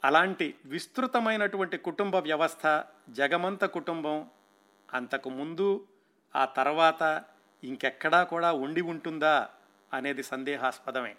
అలాంటి 0.05 0.55
విస్తృతమైనటువంటి 0.65 1.79
కుటుంబ 1.79 2.17
వ్యవస్థ 2.17 2.85
జగమంత 3.11 3.65
కుటుంబం 3.65 4.31
అంతకు 4.95 5.31
ముందు 5.31 5.87
ఆ 6.39 6.45
తర్వాత 6.45 7.03
ఇంకెక్కడా 7.65 8.25
కూడా 8.25 8.53
ఉండి 8.53 8.81
ఉంటుందా 8.81 9.49
అనేది 9.93 10.23
సందేహాస్పదమే. 10.23 11.17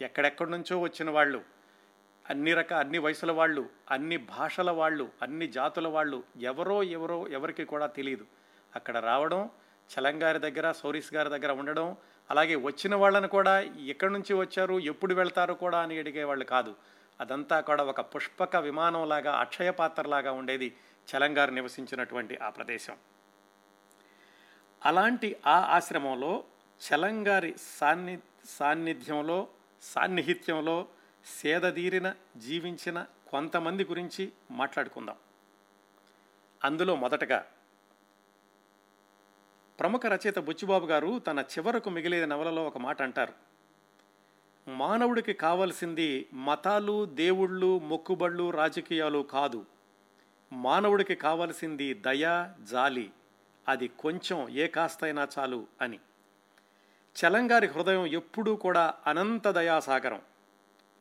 ఎక్కడెక్కడి 0.00 0.50
నుంచో 0.50 0.78
వచ్చిన 0.78 1.10
వాళ్ళు 1.10 1.40
అన్ని 2.30 2.54
రక 2.54 2.72
అన్ని 2.72 2.98
వయసుల 2.98 3.32
వాళ్ళు 3.32 3.62
అన్ని 3.90 4.16
భాషల 4.16 4.70
వాళ్ళు 4.70 5.08
అన్ని 5.22 5.46
జాతుల 5.46 5.86
వాళ్ళు 5.86 6.18
ఎవరో 6.40 6.82
ఎవరో 6.82 7.28
ఎవరికి 7.28 7.64
కూడా 7.64 7.86
తెలియదు 7.86 8.26
అక్కడ 8.76 8.96
రావడం 8.96 9.50
చలంగారి 9.90 10.38
దగ్గర 10.38 10.72
సౌరీస్ 10.72 11.14
గారి 11.14 11.28
దగ్గర 11.28 11.52
ఉండడం 11.52 11.96
అలాగే 12.30 12.54
వచ్చిన 12.54 12.94
వాళ్ళని 12.94 13.28
కూడా 13.28 13.60
ఎక్కడి 13.86 14.12
నుంచి 14.12 14.34
వచ్చారు 14.34 14.78
ఎప్పుడు 14.78 15.14
వెళ్తారు 15.14 15.54
కూడా 15.54 15.78
అని 15.78 15.98
అడిగేవాళ్ళు 15.98 16.44
కాదు. 16.44 16.74
అదంతా 17.20 17.60
కూడా 17.60 17.82
ఒక 17.84 18.00
పుష్పక 18.00 18.56
విమానంలాగా 18.56 19.32
అక్షయ 19.32 19.70
పాత్రలాగా 19.70 20.32
ఉండేది 20.32 20.68
చలంగారు 21.08 21.50
నివసించినటువంటి 21.50 22.36
ఆ 22.36 22.50
ప్రదేశం. 22.50 22.96
అలాంటి 24.86 25.36
ఆ 25.46 25.58
ఆశ్రమంలో 25.58 26.44
చలంగారి 26.80 27.54
సాన్ని 27.58 28.18
సాన్నిధ్యంలో 28.44 29.48
సాన్నిహిత్యంలో 29.82 30.86
సేదదీరిన 31.40 32.14
జీవించిన 32.36 33.06
కొంతమంది 33.30 33.84
గురించి 33.84 34.32
మాట్లాడుకుందాం. 34.50 35.16
అందులో 36.64 36.96
మొదటగా 36.96 37.46
ప్రముఖ 39.80 40.06
రచయిత 40.06 40.38
బుచ్చిబాబు 40.38 40.86
గారు 40.86 41.18
తన 41.18 41.38
చివరకు 41.38 41.90
మిగిలిన 41.90 42.24
నవలలో 42.24 42.66
ఒక 42.66 42.78
మాట 42.78 43.02
అంటారు. 43.02 43.32
మానవుడికి 44.70 45.32
కావలసింది 45.32 46.28
మతాలు 46.34 47.04
దేవుళ్ళు 47.04 47.78
మొక్కుబళ్ళు 47.78 48.50
రాజకీయాలు 48.50 49.18
కాదు. 49.18 49.66
మానవుడికి 50.52 51.14
కావలసింది 51.14 51.94
దయ 51.94 52.50
జాలి. 52.62 53.10
అది 53.68 53.88
కొంచెం 53.88 54.48
ఏ 54.48 54.66
కాస్తైనా 54.66 55.28
చాలు 55.38 55.66
అని. 55.80 56.00
చలంగారి 57.16 57.66
హృదయం 57.66 58.06
ఎప్పుడూ 58.06 58.56
కూడా 58.56 58.94
అనంత 59.06 59.48
దయాసాగరం. 59.48 60.22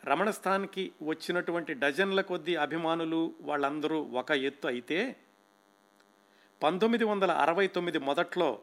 రమణస్థాన్కి 0.05 0.91
వచ్చినటువంటి 1.01 1.73
డజన్ల 1.73 2.21
కొద్దీ 2.21 2.55
అభిమానులు 2.55 3.35
వాళ్ళందరూ 3.41 4.01
ఒక 4.01 4.31
ఎత్తు 4.31 4.67
అయితే 4.67 5.15
పంతొమ్మిది 6.63 7.03
వందల 7.03 7.31
అరవై 7.31 7.67
తొమ్మిది 7.67 7.97
మొదట్లో 7.97 8.61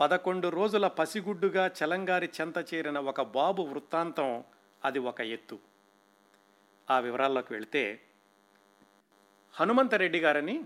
పదకొండు 0.00 0.48
రోజుల 0.48 0.86
పసిగుడ్డుగా 0.86 1.70
చలంగారి 1.84 2.30
చెంత 2.40 2.74
చేరిన 2.74 2.98
ఒక 2.98 3.22
బాబు 3.22 3.62
వృత్తాంతం 3.62 4.44
అది 4.84 4.98
ఒక 4.98 5.20
ఎత్తు. 5.20 5.58
ఆ 6.90 6.98
వివరాల్లోకి 6.98 7.52
వెళితే 7.52 8.00
హనుమంతరెడ్డి 9.52 10.20
గారని 10.20 10.64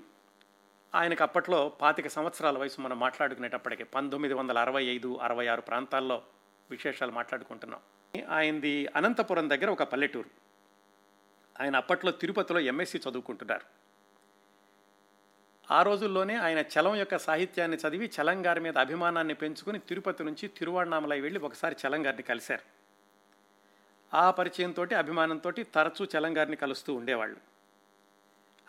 ఆయనకు 0.94 1.22
అప్పట్లో 1.22 1.68
పాతిక 1.68 2.08
సంవత్సరాల 2.08 2.58
వయసు 2.58 2.80
మనం 2.80 3.00
మాట్లాడుకునేటప్పటికి 3.00 3.84
పంతొమ్మిది 3.84 4.34
వందల 4.34 4.58
అరవై 4.58 4.84
ఐదు 4.84 5.16
అరవై 5.16 5.46
ఆరు 5.46 5.60
ప్రాంతాల్లో 5.60 6.22
విశేషాలు 6.70 7.10
మాట్లాడుకుంటున్నాం. 7.10 7.80
ఆయనది 8.28 8.86
అనంతపురం 8.96 9.50
దగ్గర 9.50 9.70
ఒక 9.70 9.82
పల్లెటూరు. 9.82 10.30
ఆయన 11.62 11.76
అప్పట్లో 11.76 12.10
తిరుపతిలో 12.12 12.60
ఎంఎస్సి 12.60 13.00
చదువుకుంటున్నారు. 13.10 13.80
ఆ 15.70 15.82
రోజుల్లోనే 15.82 16.36
ఆయన 16.36 16.58
చలం 16.58 16.96
యొక్క 16.96 17.18
సాహిత్యాన్ని 17.18 17.76
చదివి 17.76 18.10
చలంగారి 18.20 18.60
మీద 18.60 18.78
అభిమానాన్ని 18.78 19.34
పెంచుకుని 19.34 19.78
తిరుపతి 19.78 20.24
నుంచి 20.24 20.48
తిరువణామలై 20.48 21.20
వెళ్ళి 21.20 21.40
ఒకసారి 21.40 21.76
చలంగారిని 21.86 22.22
కలిశారు. 22.22 22.80
ఆ 24.16 24.30
పరిచయంతో 24.30 24.86
అభిమానంతో 24.98 25.50
తరచూ 25.50 26.06
చలంగారిని 26.18 26.56
కలుస్తూ 26.56 26.94
ఉండేవాళ్ళు. 26.94 27.49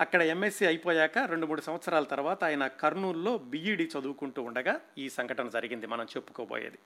అక్కడ 0.02 0.22
ఎంఎస్సీ 0.22 0.66
అయిపోయాక 0.66 1.18
రెండు 1.18 1.46
మూడు 1.46 1.62
సంవత్సరాల 1.62 2.04
తర్వాత 2.04 2.44
ఆయన 2.44 2.68
కర్నూలులో 2.68 3.38
బిఈడి 3.38 3.90
చదువుకుంటూ 4.00 4.44
ఉండగా 4.44 4.82
ఈ 4.98 5.10
సంఘటన 5.10 5.50
జరిగింది. 5.50 5.88
మనం 5.88 6.06
చెప్పుకోబోయేది. 6.06 6.80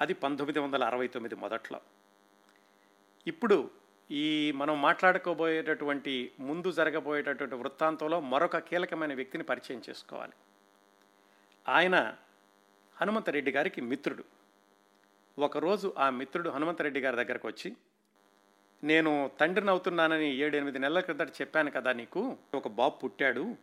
అది 0.00 0.14
పంతొమ్మిది 0.14 0.58
వందల 0.58 0.84
అరవై 0.84 1.08
తొమ్మిది 1.08 1.34
మొదట్లో. 1.34 1.80
ఇప్పుడు 3.26 3.70
ఈ 4.10 4.52
మనం 4.52 4.82
మాట్లాడుకోబోయేటటువంటి 4.82 6.32
ముందు 6.40 6.72
జరగబోయేటటువంటి 6.72 7.54
వృత్తాంతంలో 7.54 8.20
మరొక 8.20 8.58
కీలకమైన 8.58 9.14
వ్యక్తిని 9.14 9.44
పరిచయం 9.44 9.82
చేసుకోవాలి. 9.90 10.32
ఆయన 11.68 12.16
హనుమంతరెడ్డి 13.00 13.50
గారికి 13.50 13.80
మిత్రుడు. 13.80 14.24
ఒకరోజు 15.38 15.94
ఆ 15.98 16.10
మిత్రుడు 16.10 16.50
హనుమంతరెడ్డి 16.50 17.00
గారి 17.00 17.16
దగ్గరకు 17.16 17.48
వచ్చి 17.48 17.76
నేను 18.84 19.30
తండ్రిని 19.40 19.70
అవుతున్నానని 19.70 20.36
ఏడెనిమిది 20.36 20.78
నెలల 20.78 21.00
క్రితం 21.00 21.26
చెప్పాను 21.26 21.70
కదా 21.70 21.92
నీకు? 21.92 22.36
ఒక 22.54 22.68
బాబు 22.68 22.94
పుట్టాడు. 22.98 23.56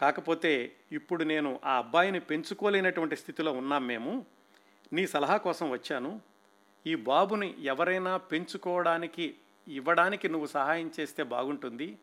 కాకపోతే 0.00 0.72
ఇప్పుడు 0.92 1.24
నేను 1.24 1.60
ఆ 1.64 1.78
అబ్బాయిని 1.78 2.20
పెంచుకోలేనటువంటి 2.20 3.16
స్థితిలో 3.16 3.52
ఉన్నాం 3.52 3.86
మేము. 3.86 4.26
నీ 4.92 5.06
సలహా 5.06 5.36
కోసం 5.36 5.70
వచ్చాను. 5.70 6.20
ఈ 6.86 6.94
బాబుని 6.94 7.54
ఎవరైనా 7.64 8.16
పెంచుకోవడానికి 8.16 9.34
ఇవ్వడానికి 9.68 10.28
నువ్వు 10.28 10.46
సహాయం 10.46 10.90
చేస్తే 11.00 11.22
బాగుంటుంది. 11.22 11.98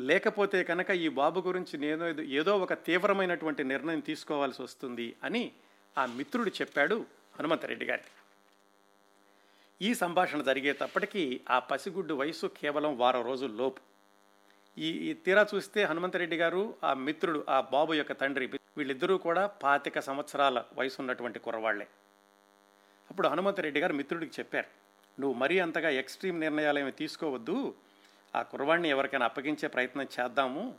లేకపోతే 0.00 0.64
కనుక 0.64 0.90
ఈ 0.90 1.08
బాబు 1.08 1.40
గురించి 1.40 1.78
నేను 1.78 2.20
ఏదో 2.20 2.58
ఒక 2.58 2.72
తీవ్రమైనటువంటి 2.72 3.64
నిర్ణయం 3.64 4.00
తీసుకోవాల్సి 4.00 4.62
వస్తుంది 4.62 5.16
అని 5.24 5.52
ఆ 5.98 6.06
మిత్రుడు 6.06 6.50
చెప్పాడు 6.50 7.06
హనుమంతరెడ్డి 7.38 7.84
గారికి. 7.84 8.23
ఈ 9.84 9.94
సంభాషణ 9.94 10.42
జరిగేటప్పటికీ 10.42 11.40
ఆ 11.50 11.58
పసిగుడ్డు 11.58 12.14
వయసు 12.14 12.46
కేవలం 12.46 12.98
వారం 12.98 13.24
రోజుల 13.24 13.50
లోపు. 13.50 13.80
ఈ 14.78 14.88
ఈ 14.90 15.14
తీరా 15.14 15.46
చూస్తే 15.54 15.84
హనుమంతరెడ్డి 15.84 16.36
గారు 16.36 16.74
ఆ 16.84 16.94
మిత్రుడు 16.94 17.44
ఆ 17.48 17.60
బాబు 17.60 17.94
యొక్క 17.94 18.12
తండ్రి 18.12 18.46
వీళ్ళిద్దరూ 18.76 19.18
కూడా 19.18 19.46
పాతిక 19.46 20.00
సంవత్సరాల 20.00 20.64
వయసు 20.74 20.96
ఉన్నటువంటి 21.00 21.38
కుర్రవాళ్ళే. 21.38 21.86
అప్పుడు 23.10 23.28
హనుమంతరెడ్డి 23.28 23.80
గారు 23.80 23.94
మిత్రుడికి 23.94 24.32
చెప్పారు 24.40 24.66
నువ్వు 25.20 25.38
మరీ 25.38 25.58
అంతగా 25.58 25.90
ఎక్స్ట్రీమ్ 25.90 26.40
నిర్ణయాలు 26.40 26.78
ఏమి 26.78 26.92
తీసుకోవద్దు. 26.92 27.74
ఆ 28.34 28.42
కుర్రవాడిని 28.42 28.88
ఎవరికైనా 28.88 29.26
అప్పగించే 29.26 29.68
ప్రయత్నం 29.68 30.06
చేద్దాము. 30.20 30.74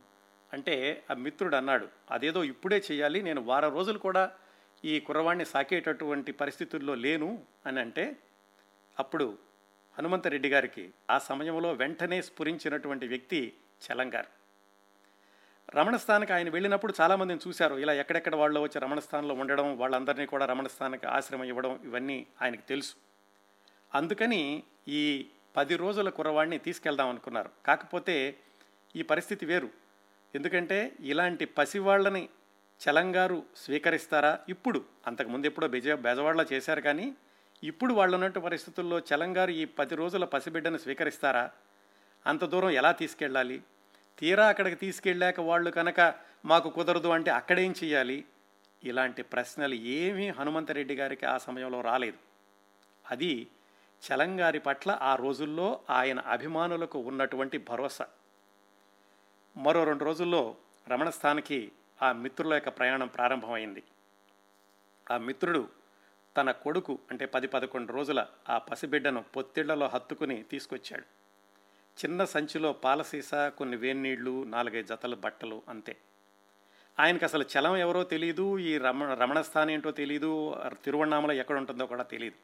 అంటే 0.52 1.04
ఆ 1.10 1.14
మిత్రుడు 1.14 1.56
అన్నాడు 1.56 1.88
అదేదో 2.10 2.44
ఇప్పుడే 2.44 2.82
చేయాలి 2.92 3.22
నేను 3.22 3.40
వారం 3.40 3.74
రోజులు 3.74 3.98
కూడా 3.98 4.30
ఈ 4.84 5.00
కుర్రవాడిని 5.00 5.44
సాకేటటువంటి 5.44 6.32
పరిస్థితుల్లో 6.32 6.94
లేను. 6.94 7.42
అని 7.66 7.80
అంటే 7.80 8.16
అప్పుడు 8.98 9.38
హనుమంతరెడ్డి 9.98 10.48
గారికి 10.48 10.94
ఆ 11.10 11.18
సమయంలో 11.18 11.72
వెంటనే 11.72 12.22
స్ఫురించినటువంటి 12.22 13.08
వ్యక్తి 13.08 13.54
చలంగారు. 13.86 14.36
రమణస్థానికి 15.76 16.32
ఆయన 16.32 16.50
వెళ్ళినప్పుడు 16.50 16.94
చాలామందిని 17.00 17.40
చూశారు. 17.48 17.74
ఇలా 17.74 17.92
ఎక్కడెక్కడ 17.92 18.34
వాళ్ళు 18.34 18.60
వచ్చి 18.60 18.80
రమణస్థానంలో 18.80 19.34
ఉండడం 19.34 19.78
వాళ్ళందరినీ 19.78 20.26
కూడా 20.26 20.46
రమణస్థానికి 20.46 21.06
ఆశ్రమం 21.06 21.44
ఇవ్వడం 21.44 21.80
ఇవన్నీ 21.84 22.26
ఆయనకు 22.42 22.68
తెలుసు. 22.68 22.94
అందుకని 23.94 24.62
ఈ 24.88 25.26
పది 25.56 25.76
రోజుల 25.76 26.08
కుర్రవాడిని 26.08 26.58
తీసుకెళ్దాం 26.58 27.08
అనుకున్నారు. 27.08 27.50
కాకపోతే 27.66 28.36
ఈ 28.96 29.02
పరిస్థితి 29.02 29.46
వేరు. 29.46 29.70
ఎందుకంటే 30.34 30.92
ఇలాంటి 31.00 31.44
పసివాళ్ళని 31.44 32.28
చలంగారు 32.80 33.42
స్వీకరిస్తారా? 33.56 34.38
ఇప్పుడు 34.48 34.84
అంతకుముందు 35.06 35.46
ఎప్పుడో 35.46 35.68
బెజ 35.68 35.90
బెజవాడలో 35.90 36.44
చేశారు 36.52 36.80
కానీ 36.80 37.14
ఇప్పుడు 37.64 37.94
వాళ్ళు 37.94 38.14
ఉన్నట్టు 38.14 38.40
పరిస్థితుల్లో 38.40 38.98
చలంగారు 38.98 39.50
ఈ 39.50 39.64
పది 39.64 39.94
రోజుల 39.94 40.24
పసిబిడ్డను 40.24 40.78
స్వీకరిస్తారా? 40.78 41.50
అంత 42.26 42.44
దూరం 42.44 42.70
ఎలా 42.70 42.92
తీసుకెళ్ళాలి? 42.92 43.62
తీరా 44.18 44.48
అక్కడికి 44.48 44.76
తీసుకెళ్ళాక 44.76 45.40
వాళ్ళు 45.40 45.70
కనుక 45.70 46.14
మాకు 46.44 46.70
కుదరదు 46.70 47.08
అంటే 47.08 47.30
అక్కడేం 47.30 47.74
చేయాలి 47.84 48.24
ఇలాంటి 48.84 49.22
ప్రశ్నలు 49.22 49.74
ఏమీ 49.74 50.28
హనుమంతరెడ్డి 50.28 50.94
గారికి 50.94 51.26
ఆ 51.26 51.38
సమయంలో 51.38 51.80
రాలేదు. 51.80 52.18
అది 53.10 53.48
చలంగారి 54.02 54.58
పట్ల 54.58 54.98
ఆ 55.02 55.14
రోజుల్లో 55.14 55.80
ఆయన 55.90 56.20
అభిమానులకు 56.20 56.98
ఉన్నటువంటి 56.98 57.58
భరోసా. 57.58 58.06
మరో 59.56 59.84
రెండు 59.84 60.04
రోజుల్లో 60.04 60.56
రమణస్థానికి 60.88 61.72
ఆ 62.02 62.12
మిత్రుల 62.12 62.54
యొక్క 62.54 62.68
ప్రయాణం 62.68 63.06
ప్రారంభమైంది. 63.06 63.82
ఆ 65.10 65.16
మిత్రుడు 65.16 65.68
తన 66.36 66.50
కొడుకు 66.50 66.98
అంటే 67.10 67.26
పది 67.26 67.46
పదకొండు 67.46 67.92
రోజుల 67.92 68.26
ఆ 68.48 68.58
పసిబిడ్డను 68.58 69.24
పొత్తిళ్ళలో 69.36 69.86
హత్తుకుని 69.86 70.42
తీసుకొచ్చాడు. 70.42 71.04
చిన్న 72.04 72.24
సంచిలో 72.24 72.72
పాలసీసా 72.72 73.48
కొన్ని 73.48 73.76
వేన్నీళ్ళు 73.76 74.44
నాలుగైదు 74.44 74.86
జతల 74.86 75.14
బట్టలు 75.14 75.62
అంతే. 75.68 75.96
ఆయనకు 77.00 77.24
అసలు 77.24 77.44
చలం 77.58 77.76
ఎవరో 77.76 78.04
తెలియదు 78.04 78.58
ఈ 78.58 78.78
రమణ 78.78 79.14
రమణస్థానం 79.14 79.70
ఏంటో 79.70 79.90
తెలియదు 79.90 80.56
తిరువణామల 80.84 81.32
ఎక్కడ 81.32 81.56
ఉంటుందో 81.56 81.86
కూడా 81.86 82.02
తెలియదు 82.02 82.36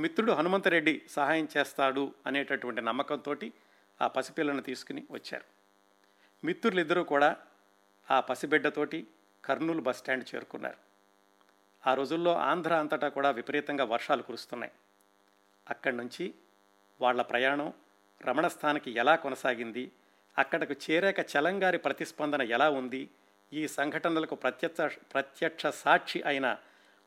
మిత్రుడు 0.00 0.32
హనుమంతరెడ్డి 0.32 1.02
సహాయం 1.08 1.48
చేస్తాడు 1.56 2.14
అనేటటువంటి 2.26 2.80
నమ్మకంతో 2.80 3.36
ఆ 4.02 4.06
పసిపిల్లను 4.06 4.62
తీసుకుని 4.62 5.06
వచ్చారు. 5.10 5.44
మిత్రులిద్దరూ 6.46 7.04
కూడా 7.04 7.36
ఆ 8.10 8.20
పసిబిడ్డతోటి 8.20 9.06
కర్నూలు 9.44 9.80
బస్టాండ్ 9.80 10.34
చేరుకున్నారు. 10.34 10.89
ఆ 11.86 11.94
రోజుల్లో 11.94 12.34
ఆంధ్ర 12.34 12.74
అంతటా 12.74 13.08
కూడా 13.08 13.30
విపరీతంగా 13.30 13.84
వర్షాలు 13.84 14.22
కురుస్తున్నాయి. 14.22 14.72
అక్కడి 15.70 15.96
నుంచి 15.96 16.34
వాళ్ళ 17.00 17.22
ప్రయాణం 17.22 17.72
రమణస్థానికి 18.22 18.90
ఎలా 18.90 19.16
కొనసాగింది? 19.16 19.92
అక్కడకు 20.38 20.72
చేరాక 20.72 21.20
చలంగారి 21.20 21.78
ప్రతిస్పందన 21.78 22.42
ఎలా 22.42 22.70
ఉంది? 22.70 23.08
ఈ 23.52 23.68
సంఘటనలకు 23.68 24.34
ప్రత్యక్ష 24.34 24.96
ప్రత్యక్ష 25.14 25.66
సాక్షి 25.66 26.22
అయిన 26.22 26.56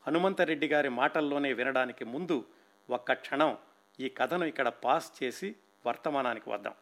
హనుమంతరెడ్డి 0.07 0.67
గారి 0.67 0.89
మాటల్లోనే 0.89 1.53
వినడానికి 1.53 2.05
ముందు 2.05 2.45
ఒక్క 2.89 3.13
క్షణం 3.13 3.57
ఈ 3.99 4.09
కథను 4.09 4.45
ఇక్కడ 4.45 4.67
పాస్ 4.67 5.23
చేసి 5.23 5.55
వర్తమానానికి 5.85 6.49
వద్దాం. 6.49 6.73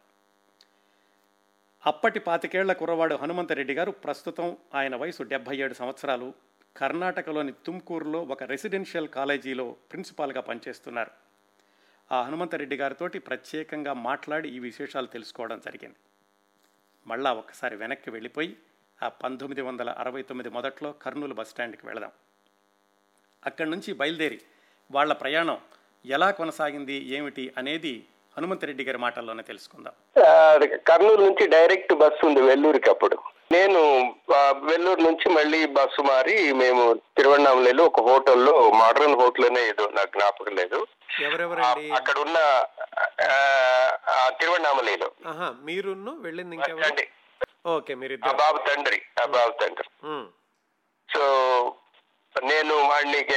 అప్పటి 1.86 2.20
పాతికేళ్ళ 2.20 2.72
కుర్రవాడు 2.72 3.14
హనుమంతరెడ్డి 3.14 3.74
గారు 3.74 3.90
ప్రస్తుతం 3.90 4.56
ఆయన 4.74 4.96
వయసు 4.96 5.22
డెబ్భై 5.22 5.56
ఏడు 5.56 5.74
సంవత్సరాలు. 5.74 6.34
కర్ణాటకలోని 6.76 7.52
తుమ్కూరులో 7.66 8.22
ఒక 8.22 8.42
రెసిడెన్షియల్ 8.42 9.08
కాలేజీలో 9.08 9.76
ప్రిన్సిపాల్గా 9.92 10.40
పనిచేస్తున్నారు. 10.40 11.10
ఆ 12.12 12.22
హనుమంతరెడ్డి 12.22 12.76
గారితో 12.76 13.08
ప్రత్యేకంగా 13.08 13.92
మాట్లాడి 13.92 14.48
ఈ 14.48 14.58
విశేషాలు 14.58 15.06
తెలుసుకోవడం 15.06 15.60
జరిగింది. 15.64 15.96
మళ్ళా 17.06 17.32
ఒకసారి 17.32 17.76
వెనక్కి 17.76 18.10
వెళ్ళిపోయి 18.10 18.56
ఆ 19.02 19.08
పంతొమ్మిది 19.08 19.62
వందల 19.62 19.90
అరవై 19.90 20.22
తొమ్మిది 20.22 20.50
మొదట్లో 20.50 20.92
కర్నూలు 20.92 21.34
బస్టాండ్కి 21.34 21.86
వెళదాం. 21.86 22.10
అక్కడి 23.46 23.70
నుంచి 23.70 23.92
బయలుదేరి 23.92 24.40
వాళ్ళ 24.90 25.12
ప్రయాణం 25.12 25.58
ఎలా 26.06 26.30
కొనసాగింది 26.30 26.92
ఏమిటి 26.92 27.54
అనేది 27.58 28.04
హనుమంతరెడ్డి 28.36 28.84
గారి 28.84 28.98
మాటల్లోనే 28.98 29.42
తెలుసుకుందాం. 29.42 29.92
కర్నూలు 30.76 31.22
నుంచి 31.22 31.46
డైరెక్ట్ 31.46 31.94
బస్సు 31.94 32.26
ఉంది 32.26 32.40
వెల్లూరికి 32.40 32.90
అప్పుడు. 32.90 33.31
నేను 33.54 33.80
వెల్లూరు 34.68 35.00
నుంచి 35.06 35.26
మళ్ళీ 35.36 35.60
బస్సు 35.76 36.02
మారి 36.08 36.36
మేము 36.62 36.82
తిరువణామలలో 37.16 37.82
ఒక 37.90 38.02
హోటల్లో 38.08 38.54
మోడర్న్ 38.80 39.16
హోటల్నే 39.20 39.62
ఏదో 39.70 39.84
నాకు 39.98 40.10
జ్ఞాపకం 40.16 40.54
లేదు. 40.60 40.78
అక్కడ 41.98 42.16
ఉన్న 42.24 42.38
తిరువణామలలో 44.40 45.08
మీరు 45.68 45.90
ఓకే 47.76 47.92
మీరు 48.02 48.14
బాబు 48.42 48.58
తండ్రి 48.68 49.00
బాబు 49.36 49.54
తండ్రి. 49.62 49.88
సో 51.08 51.22
నేను 52.50 52.74
వాడికి 52.90 53.36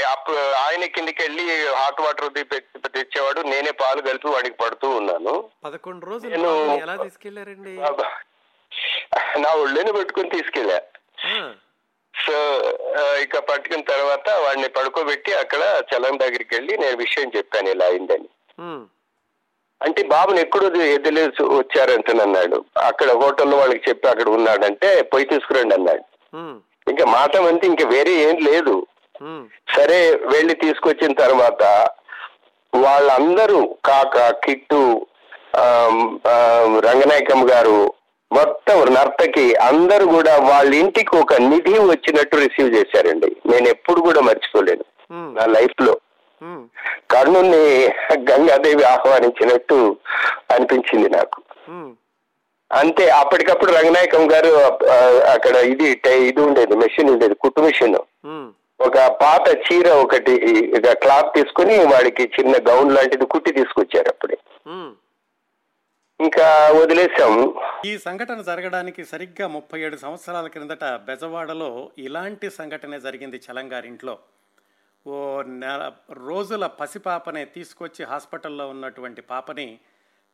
ఆయన 0.66 0.84
కిందికి 0.96 1.22
వెళ్ళి 1.24 1.46
హాట్ 1.80 2.00
వాటర్ 2.06 2.30
తెచ్చేవాడు. 2.96 3.42
నేనే 3.52 3.72
పాలు 3.82 4.02
కలిపి 4.08 4.30
వాడికి 4.36 4.58
పడుతూ 4.64 4.88
ఉన్నాను. 5.00 5.34
పదకొండు 5.66 6.04
రోజులు 6.12 6.54
ఎలా 6.86 6.96
తీసుకెళ్ళారండి? 7.04 7.76
నా 9.44 9.50
ఒళ్ళని 9.64 9.92
పెట్టుకుని 9.98 10.34
తీసుకెళ్ళా. 10.36 10.80
సో 12.14 12.36
ఇక 13.24 13.38
పట్టుకున్న 13.50 13.84
తర్వాత 13.94 14.28
వాడిని 14.44 14.68
పడుకోబెట్టి 14.76 15.32
అక్కడ 15.44 15.62
చలం 15.90 16.16
దగ్గరికి 16.24 16.52
వెళ్ళి 16.56 16.74
నేను 16.84 16.98
విషయం 17.06 17.32
చెప్పాను 17.36 17.70
ఇలా 17.74 17.88
అయిందని. 17.92 18.30
అంటే 19.82 20.02
బాబుని 20.14 20.40
ఎక్కడో 20.44 20.68
ఎదిలేసి 20.96 21.44
వచ్చారంటనన్నాడు 21.60 22.58
అక్కడ 22.90 23.10
హోటల్లో 23.22 23.56
వాళ్ళకి 23.58 23.84
చెప్పి 23.90 24.06
అక్కడ 24.12 24.28
ఉన్నాడంటే 24.38 24.90
పోయి 25.12 25.26
తీసుకురండి 25.32 25.76
అన్నాడు. 25.78 26.06
ఇంకా 26.92 27.06
మాట 27.18 27.36
అంతే 27.50 27.66
ఇంకా 27.72 27.86
వేరే 27.96 28.14
ఏం 28.28 28.38
లేదు. 28.50 28.76
సరే 29.76 30.00
వెళ్ళి 30.34 30.56
తీసుకొచ్చిన 30.64 31.14
తర్వాత 31.24 31.64
వాళ్ళందరూ 32.74 33.60
కాక 33.90 34.18
కిట్టు 34.46 34.82
రంగనాయకం 36.88 37.42
గారు 37.52 37.78
మొత్తం 38.36 38.78
నర్తకి 38.94 39.46
అందరూ 39.70 40.06
కూడా 40.08 40.34
వాళ్ళ 40.50 40.72
ఇంటికి 40.76 41.14
ఒక 41.18 41.34
నిధి 41.42 41.74
వచ్చినట్టు 41.80 42.36
రిసీవ్ 42.36 42.76
చేశారండి. 42.76 43.30
నేను 43.52 43.68
ఎప్పుడు 43.68 44.00
కూడా 44.02 44.22
మర్చిపోలేను. 44.22 44.86
నా 45.38 45.46
లైఫ్లో. 45.46 45.94
కర్ణుని 47.12 47.64
గంగాదేవి 48.30 48.84
ఆహ్వానించినట్టు 48.84 49.78
అనిపించింది 50.52 51.10
నాకు. 51.10 51.40
అంతే 52.72 53.10
అప్పటికప్పుడు 53.10 53.72
రంగనాయకం 53.72 54.24
గారు 54.32 54.52
అక్కడ 55.34 55.56
ఇది 55.56 55.88
ఇది 56.30 56.42
ఉండేది 56.42 56.76
మెషిన్ 56.76 57.10
ఉండేది 57.10 57.36
కుట్టు 57.36 57.60
మెషిన్ 57.62 57.98
ఒక 58.82 58.98
పాత 59.22 59.46
చీర 59.66 59.90
ఒకటి 60.04 60.34
క్లాత్ 61.04 61.30
తీసుకుని 61.36 61.76
వాడికి 61.94 62.24
చిన్న 62.38 62.56
గౌన్ 62.70 62.96
లాంటిది 62.96 63.26
కుట్టి 63.26 63.52
తీసుకొచ్చారు 63.52 64.10
అప్పుడే. 64.10 64.38
ఇంకా 66.20 66.72
వదిలేశాము. 66.82 67.62
ఈ 67.86 67.98
సంఘటన 67.98 68.42
జరగడానికి 68.42 69.06
సరిగ్గా 69.06 69.48
ముప్పై 69.48 69.82
ఏడు 69.82 69.98
సంవత్సరాల 69.98 70.48
క్రిందట 70.48 70.84
బెజవాడలో 70.84 71.92
ఇలాంటి 71.98 72.50
సంఘటన 72.50 72.98
జరిగింది 72.98 73.42
చలంగారింట్లో. 73.52 74.20
ఓ 75.08 75.42
నెల 75.42 75.92
రోజుల 76.12 76.68
పసిపాపనే 76.68 77.46
తీసుకొచ్చి 77.46 78.06
హాస్పిటల్లో 78.06 78.70
ఉన్నటువంటి 78.70 79.22
పాపని 79.22 79.80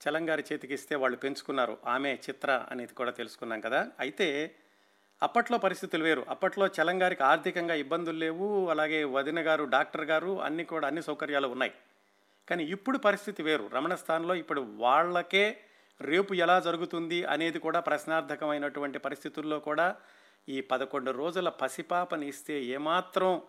చలంగారి 0.02 0.44
చేతికి 0.54 0.74
ఇస్తే 0.74 0.96
వాళ్ళు 0.96 1.17
పెంచుకున్నారు. 1.17 1.78
ఆమె 1.88 2.13
చిత్ర 2.30 2.65
అనేది 2.72 2.94
కూడా 2.94 3.12
తెలుసుకున్నాం 3.12 3.60
కదా. 3.60 3.88
అయితే 4.00 4.52
అప్పట్లో 5.22 5.58
పరిస్థితులు 5.58 6.04
వేరు. 6.04 6.26
అప్పట్లో 6.30 6.67
చలంగారికి 6.67 7.24
ఆర్థికంగా 7.24 7.74
ఇబ్బందులు 7.74 8.17
లేవు. 8.17 8.70
అలాగే 8.70 9.04
వదిన 9.04 9.48
గారు 9.48 9.63
డాక్టర్ 9.63 10.06
గారు 10.06 10.41
అన్ని 10.41 10.63
కూడా 10.63 10.88
అన్ని 10.88 11.02
సౌకర్యాలు 11.02 11.48
ఉన్నాయి. 11.48 11.72
కానీ 12.50 12.63
ఇప్పుడు 12.63 12.98
పరిస్థితి 12.98 13.44
వేరు. 13.44 13.70
రమణస్థానంలో 13.74 14.36
ఇప్పుడు 14.36 14.62
వాళ్ళకే 14.78 15.58
రేపు 16.02 16.34
ఎలా 16.34 16.60
జరుగుతుంది 16.60 17.24
అనేది 17.24 17.60
కూడా 17.60 17.80
ప్రశ్నార్థకమైనటువంటి 17.80 19.00
పరిస్థితుల్లో 19.00 19.60
కూడా 19.60 19.96
ఈ 20.50 20.62
పదకొండు 20.62 21.12
రోజుల 21.12 21.50
పసిపాపని 21.50 22.28
ఇస్తే 22.28 22.64
ఏమాత్రం 22.64 23.42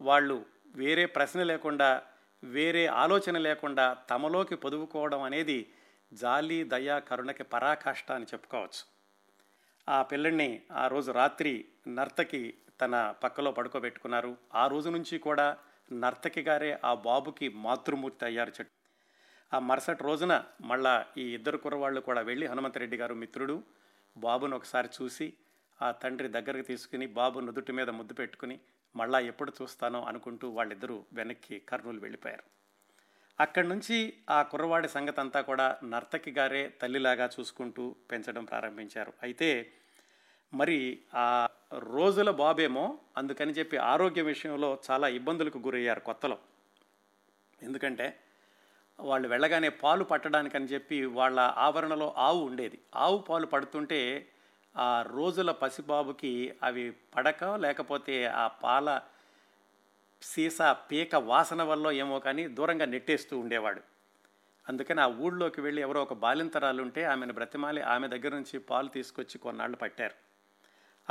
వాళ్ళు 0.00 0.46
వేరే 0.76 1.06
ప్రశ్న 1.06 1.42
లేకుండా 1.42 2.02
వేరే 2.44 2.86
ఆలోచన 2.86 3.38
లేకుండా 3.38 3.96
తమలోకి 4.10 4.54
పొదువుకోవడం 4.54 5.22
అనేది 5.22 5.72
జాలి 6.12 6.64
దయా 6.64 6.98
కరుణకి 6.98 7.42
పరాకాష్ట 7.42 8.12
అని 8.12 8.24
చెప్పుకోవచ్చు. 8.24 8.82
ఆ 9.88 10.02
పిల్లల్ని 10.02 10.62
ఆ 10.72 10.86
రోజు 10.86 11.10
రాత్రి 11.12 11.64
నర్తకి 11.88 12.54
తన 12.80 13.14
పక్కలో 13.24 13.52
పడుకోబెట్టుకున్నారు. 13.52 14.36
ఆ 14.54 14.66
రోజు 14.66 14.88
నుంచి 14.88 15.18
కూడా 15.18 15.56
నర్తకి 15.92 16.42
గారే 16.42 16.80
ఆ 16.84 16.94
బాబుకి 16.94 17.48
మాతృమూర్తి 17.48 18.24
అయ్యారు 18.24 18.50
చెట్టు 18.50 18.69
ఆ 19.52 19.58
మరుసటి 19.58 20.04
రోజున 20.04 20.44
మళ్ళా 20.60 21.06
ఈ 21.18 21.22
ఇద్దరు 21.34 21.56
కుర్రవాళ్ళు 21.56 22.00
కూడా 22.00 22.20
వెళ్ళి 22.20 22.46
హనుమంతరెడ్డి 22.46 22.96
గారు 22.96 23.14
మిత్రుడు 23.14 23.62
బాబును 24.16 24.56
ఒకసారి 24.56 24.88
చూసి 25.02 25.32
ఆ 25.82 25.90
తండ్రి 25.92 26.28
దగ్గరకు 26.28 26.66
తీసుకుని 26.66 27.06
బాబు 27.06 27.40
నుదుటి 27.40 27.72
మీద 27.72 27.90
ముద్దు 27.90 28.14
పెట్టుకుని 28.14 28.60
మళ్ళా 28.96 29.18
ఎప్పుడు 29.18 29.52
చూస్తానో 29.62 30.02
అనుకుంటూ 30.02 30.48
వాళ్ళిద్దరూ 30.50 31.04
వెనక్కి 31.12 31.58
కర్నూలు 31.58 32.00
వెళ్ళిపోయారు. 32.00 32.42
అక్కడి 33.40 33.68
నుంచి 33.68 34.14
ఆ 34.30 34.42
కుర్రవాడి 34.42 34.88
సంగతి 34.88 35.20
అంతా 35.20 35.40
కూడా 35.40 35.78
నర్తకి 35.84 36.30
గారే 36.30 36.68
తల్లిలాగా 36.68 37.30
చూసుకుంటూ 37.40 37.96
పెంచడం 38.10 38.44
ప్రారంభించారు. 38.44 39.12
అయితే 39.22 39.72
మరి 40.54 41.00
ఆ 41.14 41.48
రోజుల 41.72 42.30
బాబేమో 42.30 42.98
అందుకని 43.16 43.52
చెప్పి 43.52 43.76
ఆరోగ్య 43.76 44.22
విషయంలో 44.22 44.78
చాలా 44.90 45.08
ఇబ్బందులకు 45.08 45.58
గురయ్యారు 45.58 46.00
కొత్తలో. 46.00 46.38
ఎందుకంటే 47.62 48.18
వాళ్ళు 49.02 49.28
వెళ్ళగానే 49.28 49.68
పాలు 49.68 50.04
పట్టడానికని 50.04 50.64
చెప్పి 50.64 51.04
వాళ్ళ 51.04 51.40
ఆవరణలో 51.40 52.14
ఆవు 52.16 52.44
ఉండేది. 52.44 52.78
ఆవు 52.94 53.18
పాలు 53.18 53.46
పడుతుంటే 53.46 54.28
ఆ 54.76 55.02
రోజుల 55.02 55.50
పసిబాబుకి 55.50 56.54
అవి 56.62 56.92
పడక 57.16 57.44
లేకపోతే 57.44 58.24
ఆ 58.24 58.48
పాల 58.48 59.00
సీసా 60.22 60.72
పీక 60.72 61.14
వాసన 61.14 61.62
వల్ల 61.62 61.90
ఏమో 61.90 62.18
కానీ 62.18 62.48
దూరంగా 62.48 62.84
నెట్టేస్తూ 62.84 63.38
ఉండేవాడు. 63.38 63.80
అందుకని 64.68 65.00
ఆ 65.00 65.06
ఊళ్ళోకి 65.06 65.60
వెళ్ళి 65.60 65.82
ఎవరో 65.82 66.02
ఒక 66.02 66.12
బాలింతరాలు 66.12 66.82
ఉంటే 66.82 67.04
ఆమెను 67.04 67.32
బ్రతిమాలి 67.32 67.80
ఆమె 67.80 68.08
దగ్గర 68.08 68.34
నుంచి 68.34 68.58
పాలు 68.58 68.88
తీసుకొచ్చి 68.88 69.38
కొన్నాళ్ళు 69.38 69.76
పట్టారు. 69.76 70.14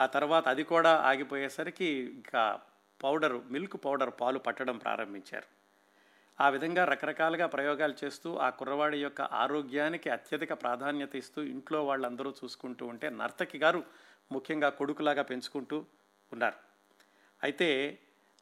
ఆ 0.02 0.06
తర్వాత 0.06 0.48
అది 0.48 0.64
కూడా 0.64 0.96
ఆగిపోయేసరికి 0.96 1.86
ఇంకా 1.86 2.60
పౌడరు 3.04 3.44
మిల్క్ 3.52 3.86
పౌడర్ 3.86 4.10
పాలు 4.22 4.40
పట్టడం 4.40 4.78
ప్రారంభించారు. 4.78 5.59
ఆ 6.40 6.50
విధంగా 6.50 6.86
రకరకాలుగా 6.86 7.48
ప్రయోగాలు 7.48 7.96
చేస్తూ 8.04 8.38
ఆ 8.38 8.50
కుర్రవాడి 8.50 8.98
యొక్క 9.02 9.22
ఆరోగ్యానికి 9.22 10.10
అత్యధిక 10.10 10.54
ప్రాధాన్యత 10.54 11.16
ఇస్తూ 11.16 11.42
ఇంట్లో 11.44 11.86
వాళ్ళందరూ 11.86 12.34
చూసుకుంటూ 12.44 12.88
ఉంటే 12.88 13.10
నర్తకి 13.10 13.58
గారు 13.58 13.84
ముఖ్యంగా 14.32 14.70
కొడుకులాగా 14.70 15.24
పెంచుకుంటూ 15.24 15.86
ఉన్నారు. 16.32 16.58
అయితే 17.44 18.00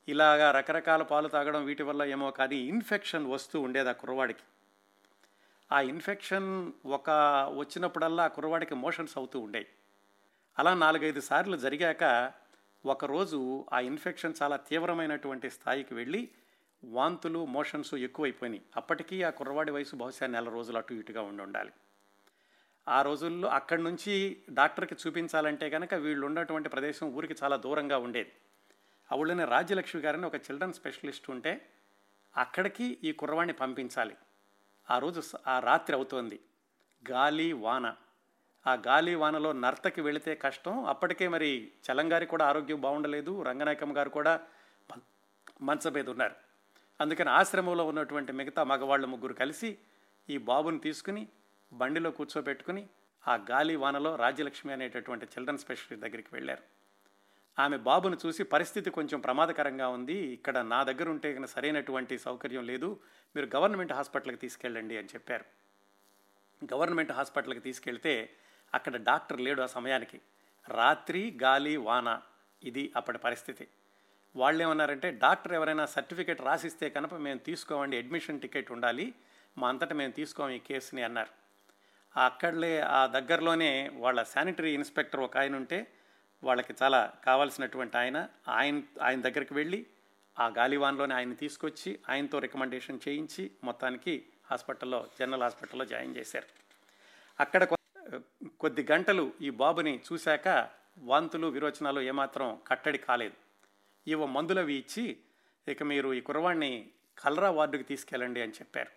ఇలాగా 0.08 0.52
రకరకాల 0.52 1.04
పాలు 1.04 1.28
తాగడం 1.28 1.66
వీటి 1.66 1.84
వల్ల 1.84 2.04
ఏమో 2.04 2.32
కానీ 2.32 2.56
ఇన్ఫెక్షన్ 2.56 3.26
వస్తూ 3.26 3.62
ఉండేది 3.62 3.90
ఆ 3.90 3.92
కుర్రవాడికి. 3.92 4.44
ఆ 5.72 5.82
ఇన్ఫెక్షన్ 5.82 6.72
ఒక 6.86 7.10
వచ్చినప్పుడల్లా 7.58 8.24
ఆ 8.24 8.28
కుర్రవాడికి 8.28 8.76
మోషన్స్ 8.76 9.18
అవుతూ 9.18 9.40
ఉండేవి 9.40 9.68
అలా 10.58 10.74
నాలుగైదు 10.74 11.22
సార్లు 11.22 11.58
జరిగాక 11.58 12.34
ఒకరోజు 12.86 13.66
ఆ 13.74 13.80
ఇన్ఫెక్షన్ 13.80 14.34
చాలా 14.42 14.58
తీవ్రమైనటువంటి 14.70 15.50
స్థాయికి 15.50 15.94
వెళ్ళి 15.94 16.30
వాంతులు 16.84 17.46
మోషన్స్ 17.46 17.94
ఎక్కువైపోయినాయి. 17.94 18.62
అప్పటికీ 18.76 19.24
ఆ 19.24 19.30
కుర్రవాడి 19.30 19.72
వయసు 19.72 19.96
బహుశా 19.96 20.26
నెల 20.26 20.50
రోజులు 20.50 20.78
అటు 20.78 20.94
ఇటుగా 20.94 21.22
ఉండి 21.22 21.44
ఉండాలి. 21.44 21.72
ఆ 22.88 23.02
రోజుల్లో 23.02 23.48
అక్కడి 23.48 23.84
నుంచి 23.84 24.42
డాక్టర్కి 24.50 24.96
చూపించాలంటే 25.08 25.70
కనుక 25.70 25.94
వీళ్ళు 25.94 26.26
ఉన్నటువంటి 26.26 26.70
ప్రదేశం 26.70 27.08
ఊరికి 27.08 27.36
చాలా 27.44 27.56
దూరంగా 27.56 27.98
ఉండేది. 27.98 28.32
ఆ 29.12 29.46
రాజ్యలక్ష్మి 29.46 30.02
గారిని 30.02 30.26
ఒక 30.26 30.36
చిల్డ్రన్ 30.36 30.74
స్పెషలిస్ట్ 30.74 31.30
ఉంటే 31.30 31.70
అక్కడికి 32.38 32.98
ఈ 33.04 33.12
కుర్రవాడిని 33.12 33.54
పంపించాలి. 33.54 34.16
ఆ 34.90 35.00
రోజు 35.00 35.22
ఆ 35.48 35.60
రాత్రి 35.60 35.96
అవుతోంది. 35.96 36.40
గాలి 37.12 37.54
వాన. 37.54 37.96
ఆ 38.68 38.74
గాలి 38.74 39.16
వానలో 39.16 39.52
నర్తకి 39.52 40.02
వెళితే 40.02 40.36
కష్టం. 40.36 40.86
అప్పటికే 40.86 41.28
మరి 41.28 41.72
చలంగారి 41.92 42.26
కూడా 42.26 42.46
ఆరోగ్యం 42.46 42.82
బాగుండలేదు. 42.82 43.42
రంగనాయకమ్మ 43.42 43.98
గారు 43.98 44.10
కూడా 44.10 44.42
మం- 44.92 45.54
మంచం 45.62 45.94
మీద 45.94 46.10
ఉన్నారు. 46.10 46.47
అందుకని 47.02 47.30
ఆశ్రమంలో 47.30 47.88
ఉన్నటువంటి 47.88 48.32
మిగతా 48.32 48.64
మగవాళ్ళు 48.64 49.08
ముగ్గురు 49.08 49.34
కలిసి 49.34 49.78
ఈ 50.30 50.38
బాబుని 50.38 50.80
తీసుకుని 50.80 51.28
బండిలో 51.74 52.12
కూర్చోబెట్టుకుని 52.12 52.88
ఆ 53.28 53.36
గాలి 53.36 53.76
వానలో 53.76 54.16
రాజ్యలక్ష్మి 54.16 54.74
అనేటటువంటి 54.74 55.26
చిల్డ్రన్ 55.26 55.58
స్పెషలిస్ట్ 55.58 56.06
దగ్గరికి 56.06 56.28
వెళ్ళారు. 56.34 56.64
ఆమె 57.62 57.78
బాబును 57.78 58.18
చూసి 58.26 58.44
పరిస్థితి 58.44 58.90
కొంచెం 58.90 59.20
ప్రమాదకరంగా 59.20 59.88
ఉంది. 59.88 60.14
ఇక్కడ 60.14 60.58
నా 60.58 60.84
దగ్గర 60.84 61.10
ఉంటే 61.10 61.48
సరైనటువంటి 61.48 62.18
సౌకర్యం 62.18 62.66
లేదు. 62.66 63.00
మీరు 63.36 63.50
గవర్నమెంట్ 63.56 63.94
హాస్పిటల్కి 63.94 64.38
తీసుకెళ్ళండి 64.38 64.98
అని 64.98 65.08
చెప్పారు. 65.08 65.46
గవర్నమెంట్ 66.74 67.12
హాస్పిటల్కి 67.12 67.60
తీసుకెళ్తే 67.60 68.30
అక్కడ 68.74 68.96
డాక్టర్ 68.96 69.42
లేడు 69.42 69.62
ఆ 69.62 69.66
సమయానికి. 69.66 70.22
రాత్రి 70.70 71.38
గాలి 71.44 71.78
వాన. 71.78 72.22
ఇది 72.64 72.94
అప్పటి 72.96 73.18
పరిస్థితి. 73.18 73.68
వాళ్ళు 74.36 74.64
ఏమన్నారంటే 74.64 75.12
డాక్టర్ 75.12 75.54
ఎవరైనా 75.54 75.86
సర్టిఫికేట్ 75.86 76.42
రాసిస్తే 76.42 76.90
కనుక 76.90 77.14
మేము 77.14 77.40
తీసుకోమండి 77.40 77.98
అడ్మిషన్ 77.98 78.42
టికెట్ 78.42 78.72
ఉండాలి 78.72 79.14
మా 79.58 79.70
అంతటా 79.70 79.96
మేము 79.96 80.12
తీసుకోం 80.12 80.50
ఈ 80.50 80.60
కేసుని 80.60 81.04
అన్నారు. 81.04 81.30
అక్కడలే 82.18 82.80
ఆ 82.80 83.06
దగ్గరలోనే 83.06 83.92
వాళ్ళ 83.94 84.24
శానిటరీ 84.24 84.74
ఇన్స్పెక్టర్ 84.74 85.20
ఒక 85.20 85.38
ఆయన 85.38 85.56
ఉంటే 85.56 85.88
వాళ్ళకి 86.44 86.74
చాలా 86.84 87.14
కావాల్సినటువంటి 87.24 87.98
ఆయన 87.98 88.28
ఆయన 88.48 88.82
ఆయన 89.02 89.22
దగ్గరికి 89.22 89.54
వెళ్ళి 89.54 89.86
ఆ 90.40 90.48
గాలివాన్లోనే 90.48 91.16
ఆయన 91.16 91.34
తీసుకొచ్చి 91.34 92.00
ఆయనతో 92.10 92.40
రికమెండేషన్ 92.40 93.00
చేయించి 93.08 93.52
మొత్తానికి 93.64 94.26
హాస్పిటల్లో 94.52 95.08
జనరల్ 95.20 95.44
హాస్పిటల్లో 95.44 95.86
జాయిన్ 95.86 96.18
చేశారు. 96.18 96.48
అక్కడ 97.40 97.64
కొద్ది 98.60 98.88
గంటలు 98.92 99.34
ఈ 99.42 99.50
బాబుని 99.50 100.00
చూశాక 100.14 100.70
వాంతులు 100.98 101.48
విరోచనాలు 101.48 102.02
ఏమాత్రం 102.02 102.60
కట్టడి 102.68 102.98
కాలేదు. 102.98 103.47
ఇవ 104.08 104.26
మందులవి 104.26 104.74
ఇచ్చి 104.74 105.18
ఇక 105.68 105.84
మీరు 105.84 106.14
ఈ 106.14 106.22
కుర్రవాడిని 106.22 106.92
కలరా 107.18 107.50
వార్డుకి 107.50 107.84
తీసుకెళ్ళండి 107.84 108.42
అని 108.42 108.52
చెప్పారు. 108.52 108.92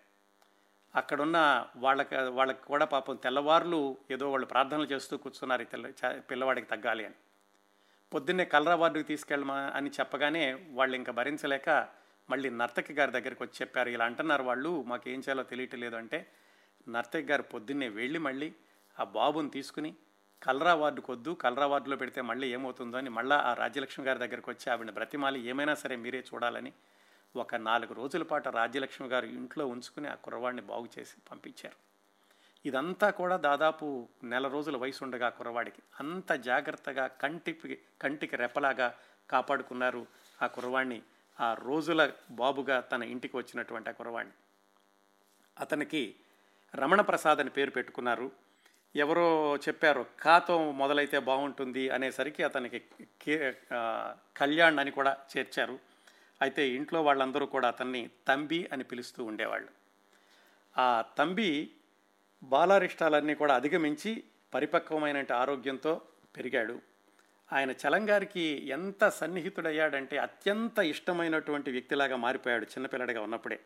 అక్కడున్న 0.95 1.67
వాళ్ళకి 1.75 2.15
వాళ్ళకి 2.15 2.63
కూడా 2.65 2.85
పాపం 2.85 3.15
తెల్లవారులు 3.15 3.97
ఏదో 4.11 4.31
వాళ్ళు 4.31 4.47
ప్రార్థనలు 4.47 4.85
చేస్తూ 4.85 5.17
కూర్చున్నారు 5.17 5.61
ఈ 5.61 5.65
తెల్ల 5.65 5.87
పిల్లవాడికి 6.19 6.67
తగ్గాలి 6.67 7.05
అని. 7.05 7.15
పొద్దున్నే 8.13 8.45
కలరా 8.45 8.75
వార్డుకి 8.75 9.05
తీసుకెళ్ళమా 9.05 9.71
అని 9.75 9.89
చెప్పగానే 9.89 10.65
వాళ్ళు 10.69 10.95
ఇంకా 10.95 11.11
భరించలేక 11.11 11.87
మళ్ళీ 12.29 12.49
నర్తకి 12.49 12.93
గారి 12.93 13.11
దగ్గరికి 13.11 13.43
వచ్చి 13.43 13.57
చెప్పారు. 13.61 13.89
ఇలా 13.89 14.05
అంటున్నారు 14.05 14.43
వాళ్ళు 14.43 14.83
మాకు 14.83 15.09
ఏం 15.09 15.19
చేయాలో 15.19 15.43
తెలియట్లేదు 15.43 15.95
అంటే 15.95 16.31
నర్తకి 16.89 17.27
గారు 17.27 17.41
పొద్దున్నే 17.43 17.89
వెళ్ళి 17.89 18.19
మళ్ళీ 18.19 18.53
ఆ 18.99 19.03
బాబుని 19.03 19.49
తీసుకుని 19.49 19.95
కలరా 20.43 20.73
వార్డుకు 20.73 21.11
వద్దు 21.11 21.31
కలరా 21.31 21.65
వార్డులో 21.65 21.95
పెడితే 21.95 22.21
మళ్ళీ 22.21 22.53
ఏమవుతుందో 22.53 22.97
అని 22.97 23.09
మళ్ళీ 23.09 23.35
ఆ 23.35 23.53
రాజ్యలక్ష్మి 23.53 24.05
గారి 24.05 24.19
దగ్గరికి 24.19 24.49
వచ్చి 24.49 24.71
ఆవిడ 24.71 24.91
బ్రతిమాలి 24.91 25.39
ఏమైనా 25.39 25.75
సరే 25.75 25.95
మీరే 25.95 26.23
చూడాలని 26.33 26.73
ఒక 27.35 27.55
నాలుగు 27.55 27.93
రోజుల 27.93 28.23
పాటు 28.23 28.49
రాజ్యలక్ష్మి 28.49 29.07
గారు 29.07 29.25
ఇంట్లో 29.25 29.67
ఉంచుకుని 29.67 30.07
ఆ 30.07 30.15
కుర్రవాడిని 30.15 30.61
బాగు 30.61 30.87
చేసి 30.99 31.15
పంపించారు. 31.31 31.75
ఇదంతా 32.65 33.09
కూడా 33.09 33.37
దాదాపు 33.37 34.09
నెల 34.23 34.47
రోజుల 34.47 34.77
వయసు 34.77 35.03
ఉండగా 35.03 35.27
ఆ 35.27 35.29
కుర్రవాడికి. 35.29 35.81
అంత 35.99 36.31
జాగ్రత్తగా 36.31 37.07
కంటికి 37.07 37.79
కంటికి 38.01 38.35
రెప్పలాగా 38.35 38.95
కాపాడుకున్నారు 39.29 40.05
ఆ 40.41 40.47
కుర్రవాడిని 40.47 41.01
ఆ 41.39 41.53
రోజుల 41.53 42.11
బాబుగా 42.31 42.79
తన 42.79 43.03
ఇంటికి 43.03 43.37
వచ్చినటువంటి 43.37 43.89
ఆ 43.89 43.93
కుర్రవాడిని 43.93 44.33
అతనికి 45.59 46.15
రమణ 46.75 47.01
ప్రసాద్ 47.01 47.39
అని 47.39 47.49
పేరు 47.49 47.71
పెట్టుకున్నారు. 47.71 48.31
ఎవరో 48.95 49.57
చెప్పారు 49.57 50.05
కాతో 50.19 50.71
మొదలైతే 50.71 51.19
బాగుంటుంది 51.19 51.89
అనేసరికి 51.89 52.43
అతనికి 52.43 52.81
కే 53.21 53.53
కళ్యాణ్ 54.37 54.79
అని 54.79 54.91
కూడా 54.91 55.17
చేర్చారు. 55.37 55.79
అయితే 56.41 56.69
ఇంట్లో 56.69 57.01
వాళ్ళందరూ 57.01 57.45
కూడా 57.45 57.67
అతన్ని 57.67 58.09
తంబి 58.27 58.69
అని 58.73 58.83
పిలుస్తూ 58.83 59.23
ఉండేవాళ్ళు. 59.23 59.67
ఆ 60.77 61.03
తంబి 61.17 61.71
బాలారిష్టాలన్నీ 62.43 63.33
కూడా 63.33 63.55
అధిగమించి 63.55 64.23
పరిపక్వమైన 64.53 65.33
ఆరోగ్యంతో 65.33 66.01
పెరిగాడు. 66.37 66.81
ఆయన 67.53 67.71
చలంగారికి 67.71 68.67
ఎంత 68.67 69.09
సన్నిహితుడయ్యాడంటే 69.09 70.17
అత్యంత 70.17 70.79
ఇష్టమైనటువంటి 70.79 71.71
వ్యక్తిలాగా 71.71 72.15
మారిపోయాడు 72.15 72.63
చిన్నపిల్లడిగా 72.63 73.21
ఉన్నప్పుడే. 73.21 73.59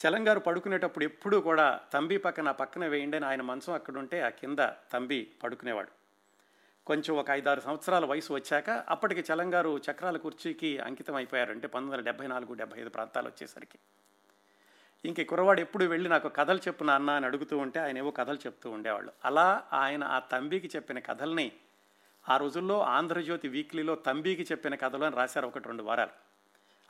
చలంగారు 0.00 0.40
పడుకునేటప్పుడు 0.40 1.04
ఎప్పుడూ 1.04 1.40
కూడా 1.40 1.80
తంబి 1.92 2.16
పక్కన 2.16 2.50
పక్కన 2.50 2.86
వేయండి 2.86 3.16
అని 3.16 3.26
ఆయన 3.26 3.42
మంచం 3.42 3.72
అక్కడుంటే 3.72 4.20
ఆ 4.20 4.28
కింద 4.28 4.58
తంబి 4.92 5.28
పడుకునేవాడు. 5.42 5.88
కొంచెం 6.86 7.16
ఒక 7.16 7.30
ఐదారు 7.30 7.60
సంవత్సరాల 7.60 8.04
వయసు 8.04 8.32
వచ్చాక 8.32 8.70
అప్పటికి 8.70 9.32
చలంగారు 9.32 9.80
చక్రాల 9.90 10.16
కుర్చీకి 10.16 10.78
అంకితం 10.78 11.14
అయిపోయారు 11.14 11.50
అంటే 11.50 11.66
పంతొమ్మిది 11.66 11.96
వందల 11.96 12.04
డెబ్బై 12.04 12.26
నాలుగు 12.26 12.54
డెబ్బై 12.54 12.80
ఐదు 12.80 12.88
ప్రాంతాలు 12.88 13.28
వచ్చేసరికి. 13.28 13.78
ఇంక 15.04 15.22
కురవాడు 15.22 15.60
ఎప్పుడు 15.60 15.84
వెళ్ళి 15.84 16.08
నాకు 16.10 16.28
కథలు 16.28 16.58
చెప్పు 16.58 16.84
నాన్న 16.84 17.10
అని 17.10 17.26
అడుగుతూ 17.26 17.58
ఉంటే 17.58 17.80
ఆయన 17.80 17.98
ఏవో 17.98 18.10
కథలు 18.10 18.36
చెప్తూ 18.36 18.70
ఉండేవాళ్ళు. 18.70 19.12
అలా 19.24 19.62
ఆయన 19.72 20.04
ఆ 20.04 20.18
తంబికి 20.18 20.70
చెప్పిన 20.76 20.98
కథల్ని 20.98 21.52
ఆ 22.28 22.36
రోజుల్లో 22.36 22.80
ఆంధ్రజ్యోతి 22.82 23.48
వీక్లీలో 23.48 23.94
తంబికి 23.94 24.42
చెప్పిన 24.42 24.74
కథలు 24.74 25.04
అని 25.04 25.16
రాశారు 25.16 25.46
ఒకటి 25.46 25.68
రెండు 25.68 25.82
వారాలు. 25.82 26.10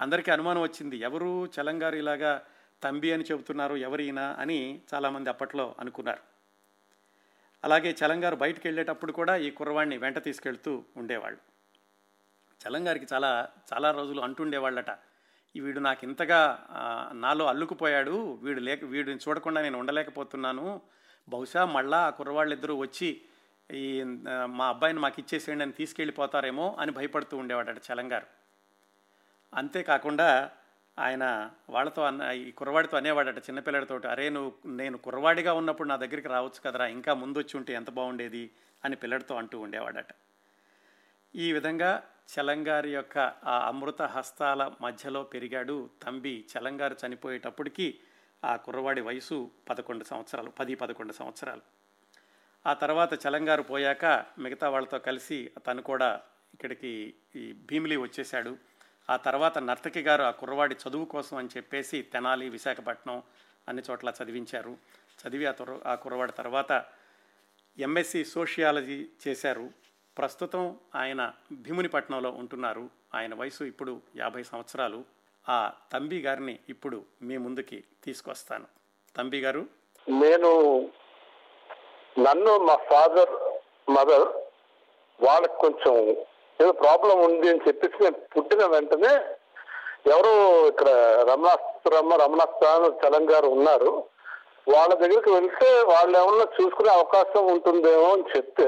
అందరికీ 0.01 0.31
అనుమానం 0.31 0.62
వచ్చింది 0.62 0.96
ఎవరు 0.96 1.46
చలంగారు 1.46 1.96
ఇలాగా 1.96 2.42
తంబి 2.82 3.12
అని 3.12 3.24
చెబుతున్నారు 3.24 3.74
ఎవరైనా 3.76 4.36
అని 4.38 4.80
చాలామంది 4.94 5.30
అప్పట్లో 5.30 5.74
అనుకున్నారు. 5.78 6.22
అలాగే 7.64 7.96
చలంగారు 8.00 8.36
బయటికి 8.36 8.68
వెళ్ళేటప్పుడు 8.68 9.12
కూడా 9.12 9.36
ఈ 9.36 9.50
కుర్రవాడిని 9.50 9.98
వెంట 9.98 10.18
తీసుకెళ్తూ 10.24 10.84
ఉండేవాళ్ళు. 10.96 11.40
చలంగారికి 12.60 13.06
చాలా 13.12 13.48
చాలా 13.72 13.90
రోజులు 13.90 14.20
అంటుండేవాళ్ళట. 14.20 14.90
వీడు 15.60 15.80
నాకు 15.80 16.04
ఇంతగా 16.04 16.66
నాలో 17.12 17.46
అల్లుకుపోయాడు. 17.46 18.38
వీడు 18.42 18.60
లేక 18.60 18.84
వీడిని 18.84 19.18
చూడకుండా 19.28 19.62
నేను 19.62 19.78
ఉండలేకపోతున్నాను. 19.78 20.80
బహుశా 21.28 21.64
మళ్ళా 21.64 21.98
ఆ 22.06 22.10
కుర్రవాళ్ళిద్దరూ 22.10 22.76
వచ్చి 22.76 23.20
ఈ 23.74 24.02
మా 24.46 24.68
అబ్బాయిని 24.68 24.98
మాకు 24.98 25.14
ఇచ్చేసేయండి 25.18 25.64
అని 25.64 25.72
తీసుకెళ్ళిపోతారేమో 25.72 26.76
అని 26.81 26.92
భయపడుతూ 26.92 27.37
ఉండేవాడట 27.37 27.81
చలంగారు. 27.92 28.26
అంతేకాకుండా 29.54 30.50
ఆయన 31.01 31.51
వాళ్ళతో 31.71 32.03
అన్న 32.03 32.23
ఈ 32.23 32.51
కుర్రవాడితో 32.51 32.96
అనేవాడట 32.96 33.38
చిన్నపిల్లడితో 33.38 34.01
అరే 34.09 34.29
నువ్వు 34.29 34.71
నేను 34.71 34.98
కుర్రవాడిగా 34.98 35.53
ఉన్నప్పుడు 35.53 35.88
నా 35.88 35.96
దగ్గరికి 35.96 36.29
రావచ్చు 36.29 36.61
కదరా 36.65 36.87
ఇంకా 36.87 37.15
ముందు 37.15 37.38
వచ్చి 37.38 37.57
ఉంటే 37.57 37.73
ఎంత 37.73 37.90
బాగుండేది? 37.90 38.51
అని 38.85 38.96
పిల్లడితో 38.96 39.35
అంటూ 39.35 39.61
ఉండేవాడట. 39.61 40.07
ఈ 41.37 41.53
విధంగా 41.53 42.03
చలంగారి 42.40 42.94
యొక్క 42.94 43.19
ఆ 43.19 43.69
అమృత 43.69 44.03
హస్తాల 44.03 44.73
మధ్యలో 44.81 45.23
పెరిగాడు 45.23 45.90
తంబి 46.03 46.44
చలంగారు 46.59 46.96
చనిపోయేటప్పటికి 47.07 47.98
ఆ 48.44 48.57
కుర్రవాడి 48.57 49.01
వయసు 49.01 49.51
పదకొండు 49.69 50.05
సంవత్సరాలు 50.05 50.51
పది 50.51 50.75
పదకొండు 50.75 51.13
సంవత్సరాలు. 51.13 51.61
ఆ 52.67 52.73
తర్వాత 52.73 53.27
చలంగారు 53.27 53.63
పోయాక 53.63 54.05
మిగతా 54.38 54.69
వాళ్ళతో 54.69 54.98
కలిసి 54.98 55.51
తను 55.67 55.83
కూడా 55.83 56.21
ఇక్కడికి 56.55 57.15
ఈ 57.37 57.53
భీమిలి 57.53 57.96
వచ్చేశాడు. 57.96 58.57
ఆ 59.11 59.17
తర్వాత 59.17 59.58
నర్తకి 59.58 60.00
గారు 60.00 60.23
ఆ 60.23 60.31
కుర్రవాడి 60.31 60.77
చదువు 60.88 61.04
కోసం 61.04 61.37
అని 61.37 61.48
చెప్పేసి 61.56 62.02
తెనాలి 62.02 62.48
విశాఖపట్నం 62.48 63.23
అన్ని 63.69 63.83
చోట్ల 63.90 64.13
చదివించారు. 64.23 64.77
చదివి 65.21 65.46
ఆ 65.46 65.50
తుర్ర 65.50 65.81
ఆ 65.87 65.94
కుర్రవాడి 65.94 66.33
తర్వాత 66.33 66.85
ఎంఎస్సి 67.79 68.25
సోషియాలజీ 68.25 69.08
చేశారు. 69.29 69.71
ప్రస్తుతం 70.19 70.79
ఆయన 70.94 71.33
భీమునిపట్నంలో 71.52 72.31
ఉంటున్నారు. 72.31 72.90
ఆయన 73.15 73.35
వయసు 73.35 73.65
ఇప్పుడు 73.65 74.00
యాభై 74.17 74.42
సంవత్సరాలు. 74.42 75.04
ఆ 75.48 75.73
తంబి 75.92 76.21
గారిని 76.21 76.58
ఇప్పుడు 76.69 77.04
మీ 77.23 77.37
ముందుకి 77.37 77.85
తీసుకొస్తాను. 78.04 78.67
తంబి 79.17 79.40
గారు. 79.40 79.67
నేను 80.08 80.81
నన్ను 82.19 82.58
మా 82.58 82.77
ఫాదర్ 82.77 83.61
మదర్ 83.90 84.29
వాళ్ళకి 85.23 85.61
కొంచెం 85.61 86.27
ఏదో 86.63 86.73
ప్రాబ్లం 86.73 87.19
ఉంది 87.23 87.48
అని 87.48 87.65
చెప్పేసి 87.69 88.02
నేను 88.02 88.19
పుట్టిన 88.33 88.67
వెంటనే 88.67 89.13
ఎవరు 90.13 90.33
ఇక్కడ 90.69 90.88
రమణాస్త్రమ్మ 91.31 92.15
రమణాస్త్ర 92.15 92.69
తెలంగాణ 93.02 93.46
ఉన్నారు. 93.46 93.90
వాళ్ళ 94.69 94.94
దగ్గరికి 94.94 95.31
వెళ్తే 95.31 95.69
వాళ్ళు 95.83 96.15
ఏమన్నా 96.19 96.46
చూసుకునే 96.56 96.90
అవకాశం 96.92 97.46
ఉంటుందేమో 97.46 98.08
అని 98.13 98.25
చెప్తే 98.37 98.67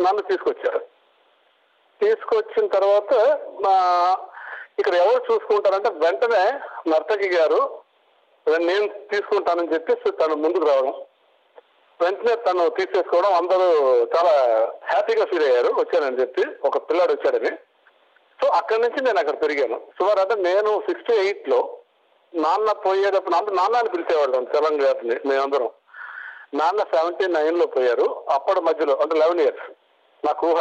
నన్ను 0.00 0.22
తీసుకొచ్చారు. 0.22 0.80
తీసుకొచ్చిన 2.00 2.66
తర్వాత 2.66 3.14
మా 3.64 3.74
ఇక్కడ 4.78 4.94
ఎవరు 4.94 5.20
చూసుకుంటారంటే 5.32 5.90
వెంటనే 5.90 6.44
నర్తకి 6.90 7.28
గారు 7.36 7.60
నేను 8.46 8.86
తీసుకుంటానని 9.12 9.72
చెప్పేసి 9.74 10.10
తను 10.10 10.34
ముందుకు 10.36 10.66
రావడం. 10.66 10.94
వెంటనే 12.00 12.34
తను 12.36 12.68
తీసేసుకోవడం 12.68 13.32
అందరూ 13.34 13.66
చాలా 14.14 14.32
హ్యాపీగా 14.92 15.24
ఫీల్ 15.24 15.44
అయ్యారు 15.44 15.70
వచ్చానని 15.78 16.20
చెప్పి 16.20 16.42
ఒక 16.64 16.78
పిల్లాడు 16.88 17.12
వచ్చాడని. 17.12 17.52
సో 18.40 18.46
అక్కడి 18.48 18.80
నుంచి 18.82 19.00
నేను 19.02 19.18
అక్కడ 19.18 19.42
పెరిగాను 19.42 19.78
సుమారు 19.98 20.20
అంటే 20.20 20.34
నేను 20.34 20.70
సిక్స్టీ 20.80 21.14
ఎయిట్లో 21.14 21.78
నాన్న 22.34 22.72
పోయేటప్పుడు 22.72 23.34
నాన్న 23.34 23.50
నాన్న 23.50 23.76
అని 23.76 23.88
పిలిచేవాళ్ళం 23.88 24.44
తెలంగాణని 24.44 25.16
మేమందరం. 25.28 25.70
నాన్న 26.54 26.80
సెవెంటీ 26.94 27.26
నైన్లో 27.26 27.66
పోయారు. 27.66 28.06
అప్పటి 28.34 28.60
మధ్యలో 28.60 28.96
అంటే 28.96 29.16
లెవెన్ 29.16 29.40
ఇయర్స్ 29.40 29.66
నాకు 30.26 30.46
ఊహ 30.46 30.60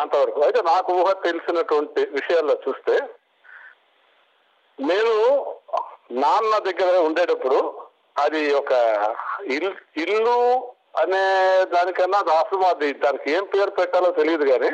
అంతవరకు. 0.00 0.40
అయితే 0.42 0.62
నాకు 0.62 0.92
ఊహ 0.92 1.12
తెలిసినటువంటి 1.12 2.00
విషయాల్లో 2.00 2.56
చూస్తే 2.68 2.94
నేను 4.80 5.14
నాన్న 6.12 6.58
దగ్గర 6.58 6.96
ఉండేటప్పుడు 6.98 7.58
అది 8.22 8.40
ఒక 8.54 8.72
ఇల్లు 9.44 9.72
ఇల్లు 9.96 10.38
అనే 10.98 11.24
దానికన్నా 11.64 12.18
అది 12.68 12.92
దానికి 12.92 13.30
ఏం 13.30 13.44
పేరు 13.44 13.70
పెట్టాలో 13.70 14.10
తెలియదు 14.10 14.44
కానీ 14.50 14.70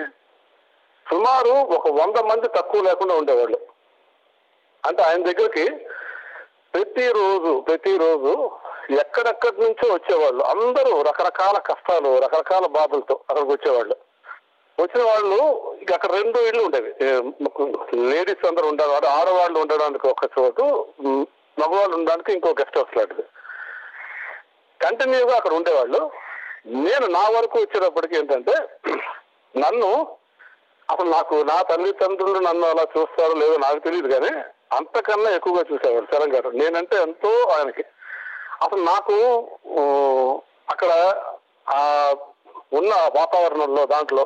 సుమారు 1.10 1.50
ఒక 1.50 1.88
వంద 1.88 2.16
మంది 2.16 2.48
తక్కువ 2.48 2.82
లేకుండా 2.82 3.14
ఉండేవాళ్ళు. 3.14 3.58
అంటే 4.86 5.02
ఆయన 5.02 5.22
దగ్గరికి 5.22 5.64
ప్రతిరోజు 6.74 7.60
ప్రతిరోజు 7.60 8.50
ఎక్కడెక్కడి 8.90 9.60
నుంచో 9.60 9.94
వచ్చేవాళ్ళు. 9.94 10.42
అందరూ 10.44 11.02
రకరకాల 11.02 11.58
కష్టాలు 11.58 12.18
రకరకాల 12.18 12.66
బాధలతో 12.66 13.20
అక్కడికి 13.30 13.52
వచ్చేవాళ్ళు. 13.52 13.96
వచ్చిన 14.80 15.02
వాళ్ళు 15.04 15.38
ఇక 15.82 15.92
అక్కడ 15.92 16.10
రెండు 16.12 16.38
ఇళ్ళు 16.38 16.62
ఉండేవి 16.62 16.90
లేడీస్ 18.10 18.46
అందరూ 18.46 18.68
ఉండేవారు 18.68 19.06
ఆడవాళ్ళు 19.06 19.58
ఉండడానికి 19.60 20.08
ఒక 20.08 20.24
చోటు 20.24 20.62
మగవాళ్ళు 21.60 21.96
ఉండడానికి 21.96 22.32
ఇంకో 22.32 22.50
గెస్ట్ 22.50 22.78
హౌస్ 22.78 22.96
లాంటిది. 22.96 23.22
కంటిన్యూగా 24.80 25.34
అక్కడ 25.36 25.52
ఉండేవాళ్ళు. 25.52 26.00
నేను 26.86 27.06
నా 27.06 27.24
వరకు 27.28 27.56
వచ్చేటప్పటికి 27.58 28.14
ఏంటంటే 28.18 28.54
నన్ను 29.54 29.90
అసలు 30.88 31.08
నాకు 31.10 31.34
నా 31.50 31.56
తల్లిదండ్రులు 31.62 32.38
నన్ను 32.38 32.66
అలా 32.66 32.84
చూస్తారో 32.94 33.34
లేదో 33.34 33.56
నాకు 33.56 33.78
తెలియదు 33.78 34.08
కానీ 34.14 34.30
అంతకన్నా 34.76 35.30
ఎక్కువగా 35.30 35.62
చూసేవాడు 35.70 36.06
తెలంగాణ 36.06 36.50
నేనంటే 36.62 36.96
ఎంతో 36.96 37.30
ఆయనకి. 37.56 37.84
అసలు 38.64 38.80
నాకు 38.92 39.16
అక్కడ 40.72 40.90
ఆ 41.74 41.80
ఉన్న 42.72 42.92
వాతావరణంలో 43.18 43.86
దాంట్లో 43.86 44.24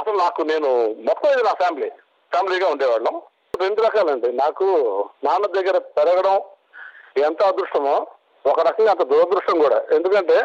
అసలు 0.00 0.16
నాకు 0.16 0.40
నేను 0.42 0.70
మొత్తం 1.08 1.28
ఇది 1.32 1.42
నా 1.42 1.52
ఫ్యామిలీ 1.54 1.88
ఫ్యామిలీగా 2.32 2.68
ఉండేవాళ్ళం. 2.70 3.14
రెండు 3.60 3.80
రకాలండి. 3.82 4.28
నాకు 4.42 4.66
నాన్న 5.24 5.46
దగ్గర 5.46 5.78
పెరగడం 5.96 6.36
ఎంత 7.26 7.42
అదృష్టమో 7.42 7.94
ఒక 8.46 8.60
రకంగా 8.60 8.90
అంత 8.90 9.02
దురదృష్టం 9.02 9.58
కూడా. 9.58 9.82
ఎందుకంటే 9.92 10.38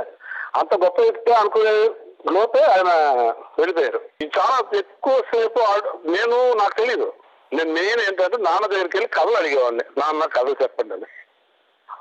అంత 0.55 0.73
గొప్ప 0.83 1.01
వ్యక్తి 1.01 1.33
అనుకునే 1.33 1.71
లోపే 2.31 2.61
ఆయన 2.61 2.91
వెళ్ళిపోయారు. 3.59 4.01
ఇది 4.21 4.31
చాలా 4.39 4.77
ఎక్కువ 4.77 5.23
సేపు 5.33 5.59
నేను 6.07 6.53
నాకు 6.53 6.73
తెలియదు 6.73 7.13
నేను 7.53 7.73
మెయిన్ 7.73 8.01
ఏంటంటే 8.01 8.37
నాన్న 8.37 8.65
దగ్గరికి 8.65 8.97
వెళ్ళి 8.97 9.07
కథలు 9.07 9.37
అడిగేవాడిని. 9.37 9.83
నాన్న 9.97 10.25
కథలు 10.25 10.55
చెప్పండి 10.61 10.93
అని. 10.93 11.05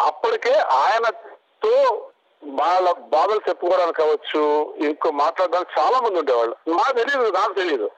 అప్పటికే 0.01 0.55
ఆయనతో 0.59 2.07
వాళ్ళ 2.45 2.93
బాధలు 2.93 3.41
చెప్పుకోవడానికి 3.49 3.99
కావచ్చు 3.99 4.75
ఇంకో 4.77 5.11
మాట్లాడడానికి 5.11 5.81
చాలా 5.81 6.01
మంది 6.01 6.19
ఉండేవాళ్ళు. 6.19 6.57
నాకు 6.69 6.97
తెలియదు 6.97 7.31
నాకు 7.33 7.53
తెలియదు 7.53 7.91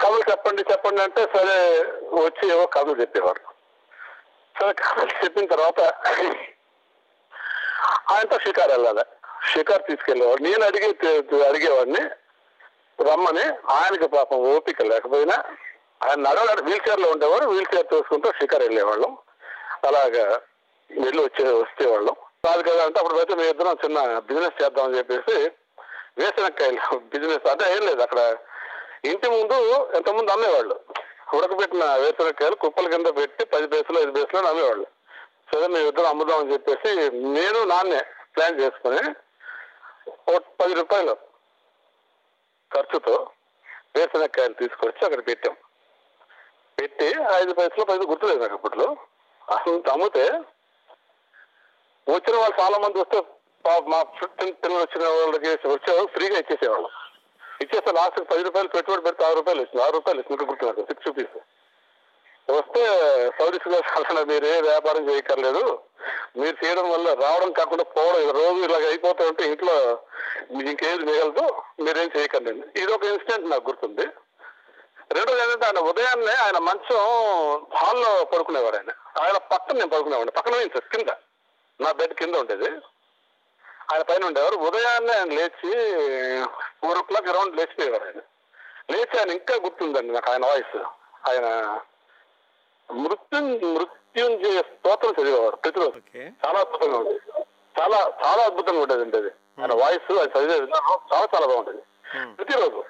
కథలు 0.00 0.30
చెప్పండి 0.30 0.64
చెప్పండి 0.72 1.02
అంటే 1.02 1.26
సరే 1.34 1.82
వచ్చి 2.20 2.50
ఏవో 2.50 2.66
కథలు 2.66 3.00
చెప్పేవారు. 3.00 3.40
సరే 4.60 4.72
కథలు 4.72 5.24
చెప్పిన 5.24 5.46
తర్వాత 5.46 5.80
ఆయనతో 8.10 8.38
షికార్ 8.38 8.70
వెళ్ళాలి. 8.70 9.04
షికార్ 9.52 9.82
తీసుకెళ్ళేవాడు. 9.82 10.42
నేను 10.42 10.64
అడిగే 10.64 10.86
అడిగేవాడిని 11.48 12.02
రమ్మని 13.10 13.46
ఆయనకి 13.68 14.08
పాపం 14.08 14.36
ఓపిక 14.36 14.82
లేకపోయినా 14.82 15.44
ఆయన 16.02 16.14
నడవడానికి 16.14 16.62
వీల్ 16.62 16.90
చైర్లో 16.90 17.10
ఉండేవారు. 17.10 17.46
వీల్ 17.46 17.76
చైర్ 17.76 17.94
చూసుకుంటూ 17.94 18.32
షికార్ 18.32 18.62
వెళ్ళేవాళ్ళం. 18.62 19.16
అలాగా 19.86 20.40
వెళ్ళి 20.90 21.22
వచ్చే 21.22 21.52
వచ్చేవాళ్ళం. 21.52 22.14
కాదు 22.44 22.62
కదా 22.62 22.84
అంటే 22.84 23.00
అప్పుడు 23.00 23.18
అయితే 23.18 23.34
మేము 23.34 23.50
ఇద్దరం 23.50 23.76
చిన్న 23.84 24.18
బిజినెస్ 24.18 24.62
చేద్దామని 24.62 24.98
చెప్పేసి 24.98 25.50
వేసినక్కాయలు 26.18 26.98
బిజినెస్ 26.98 27.46
అంటే 27.50 27.72
ఏం 27.72 27.82
లేదు 27.86 28.02
అక్కడ. 28.02 28.36
ఇంటి 29.04 29.30
ముందు 29.30 29.56
ఎంతమంది 29.94 30.32
అమ్మేవాళ్ళు. 30.32 30.80
ఉడకబెట్టిన 31.34 31.84
వేసినక్కాయలు 31.84 32.54
కుప్పల 32.54 32.88
కింద 32.88 33.06
పెట్టి 33.06 33.44
పది 33.44 33.66
పైసలు 33.66 33.98
ఐదు 33.98 34.10
పైసలు 34.10 34.46
అమ్మేవాళ్ళు. 34.46 34.86
సరే 35.52 35.66
మేము 35.66 35.88
ఇద్దరం 35.88 36.06
అమ్ముదామని 36.06 36.52
చెప్పేసి 36.52 37.10
నేను 37.12 37.64
నాన్నే 37.64 38.04
ప్లాన్ 38.36 38.60
చేసుకుని 38.60 39.14
ఒక 40.36 40.42
పది 40.60 40.74
రూపాయలు 40.74 41.16
ఖర్చుతో 42.74 43.30
వేసనక్కాయలు 43.96 44.52
తీసుకొచ్చి 44.52 45.04
అక్కడ 45.04 45.26
పెట్టాం. 45.26 45.56
పెట్టి 46.80 47.14
ఐదు 47.34 47.54
పైసలు 47.54 47.84
పైసలు 47.84 48.04
గుర్తులేదు 48.04 48.40
నాకు 48.40 48.54
అప్పట్లో. 48.54 48.96
అంత 49.50 49.88
అమ్మితే 49.88 50.30
వచ్చిన 52.08 52.36
వాళ్ళు 52.36 52.60
చాలా 52.60 52.78
మంది 52.78 52.98
వస్తే 52.98 53.20
పా- 53.66 53.90
మా 53.90 54.00
చుట్టూ 54.00 54.52
పిల్లలు 54.52 54.82
వచ్చిన 54.82 55.08
వాళ్ళకి 55.08 55.68
వచ్చే 55.68 56.06
ఫ్రీగా 56.06 56.38
ఇచ్చేసేవాళ్ళు. 56.38 56.88
ఇచ్చేస్తే 57.60 57.92
లాస్ట్ 57.92 58.30
పది 58.30 58.42
రూపాయలు 58.42 58.68
పెట్టుబడి 58.68 59.02
పెడితే 59.02 59.24
ఆరు 59.24 59.34
రూపాయలు 59.34 59.60
ఇచ్చింది 59.60 59.84
ఆరు 59.84 59.92
రూపాయలు 59.92 60.20
వచ్చింది 60.20 60.44
గుర్తున్నారు 60.44 60.86
సిక్స్ 60.86 61.06
రూపీస్. 61.06 61.55
వస్తే 62.50 62.86
సౌదీస్లో 63.38 64.24
మీరు 64.24 64.44
ఏ 64.44 64.60
వ్యాపారం 64.60 65.10
చేయక్కర్లేదు. 65.10 65.78
మీరు 66.36 66.66
చేయడం 66.66 66.90
వల్ల 66.90 67.14
రావడం 67.14 67.52
కాకుండా 67.52 67.84
పోవడం 67.84 68.30
రోజు 68.30 68.64
ఇలాగ 68.64 68.86
అయిపోతూ 68.86 69.24
ఉంటే 69.24 69.44
ఇంట్లో 69.44 69.98
మీకు 70.50 70.70
ఇంకేది 70.70 70.98
మిగలదు 70.98 71.62
మీరేం 71.82 72.10
చేయకండి 72.16 72.80
ఇది 72.80 72.92
ఒక 72.92 73.04
ఇన్సిడెంట్ 73.04 73.50
నాకు 73.50 73.70
గుర్తుంది. 73.70 74.06
రెండోది 75.12 75.42
ఏంటంటే 75.42 75.66
ఆయన 75.66 75.78
ఉదయాన్నే 75.78 76.32
ఆయన 76.32 76.58
మంచం 76.58 76.96
హాల్లో 77.76 78.24
పడుకునేవాడు 78.24 78.76
ఆయన. 78.76 79.22
ఆయన 79.22 79.36
పక్కన 79.36 79.74
నేను 79.76 79.90
పడుకునేవాడిని. 79.90 80.30
పక్కన 80.30 80.52
నుంచి 80.52 80.80
కింద. 80.80 81.08
నా 81.80 81.92
బెడ్ 81.92 82.12
కింద 82.12 82.34
ఉండేది. 82.34 82.70
ఆయన 83.92 84.02
పైన 84.02 84.24
ఉండేవారు. 84.26 84.56
ఉదయాన్నే 84.56 85.12
ఆయన 85.12 85.28
లేచి 85.28 85.72
ఫోర్ 86.82 86.98
ఓ 86.98 87.02
క్లాక్ 87.02 87.28
అరౌండ్ 87.28 87.56
లేచిపోయేవారు 87.56 88.04
ఆయన. 88.04 88.20
లేచి 88.90 89.18
ఆయన 89.18 89.30
ఇంకా 89.30 89.54
గుర్తుందండి 89.54 90.12
నాకు 90.12 90.30
ఆయన 90.30 90.46
వాయిస్. 90.46 90.76
ఆయన 91.28 91.80
మృత్యు 92.88 93.40
మృత్యుంజయ 93.68 94.58
స్తోత్రం 94.68 95.12
చదివేవారు. 95.12 95.56
ప్రతిరోజు. 95.56 95.98
చాలా 96.42 96.58
అద్భుతంగా 96.60 96.98
ఉండేది 96.98 97.20
చాలా 97.74 97.98
చాలా 98.22 98.42
అద్భుతంగా 98.44 98.80
ఉండేది 98.80 99.16
అది 99.18 99.30
ఆయన 99.58 99.72
వాయిస్ 99.74 100.10
ఆయన 100.12 100.30
చదివే 100.34 100.60
విధానం 100.60 100.98
చాలా 101.12 101.26
చాలా 101.34 101.46
బాగుండేది 101.46 101.82
ప్రతిరోజు. 102.36 102.80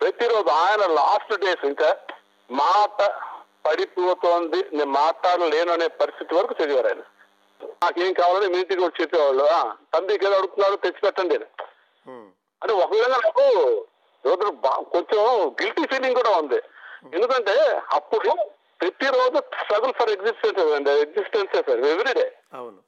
ప్రతిరోజు 0.00 0.48
ఆయన 0.60 0.86
లాస్ట్ 0.92 1.40
డేస్ 1.40 1.64
ఇంకా 1.64 1.90
మాట 2.50 2.98
పడిపోతోంది 3.66 4.64
నేను 4.72 4.90
మాట్లాడలేను 4.94 5.72
అనే 5.72 5.88
పరిస్థితి 5.94 6.34
వరకు 6.34 6.54
చదివారు 6.62 6.86
ఆయన. 6.86 7.02
నాకేం 7.82 8.12
కావాలని 8.12 8.48
మీ 8.48 8.58
ఇంటికి 8.58 8.84
వచ్చి 8.84 9.02
చెప్పేవాళ్ళు 9.02 9.44
"ఆ, 9.50 9.60
తండ్రికి 9.94 10.26
ఏదో 10.26 10.34
అడుగుతున్నారు 10.34 10.76
తెచ్చిపెట్టండి 10.76 11.34
అని. 11.34 11.48
అంటే 12.62 12.72
ఒక 12.74 12.90
విధంగా 12.92 13.18
నాకు 13.18 13.44
కొంచెం 14.92 15.20
గిల్టీ 15.62 15.86
ఫీలింగ్ 15.86 16.16
కూడా 16.16 16.30
ఉంది. 16.38 16.60
ఎందుకంటే 17.14 17.54
అప్పుడు 17.92 18.30
ప్రతిరోజు 18.84 19.38
స్ట్రగుల్ 19.60 19.92
ఫర్ 19.98 20.10
ఎగ్జిస్టెన్స్ 20.14 20.72
అండి 20.76 20.90
ఎగ్జిస్టెన్సే 21.04 21.60
సార్ 21.68 21.80
ఎవ్రీడే 21.90 22.24
అవును. 22.52 22.80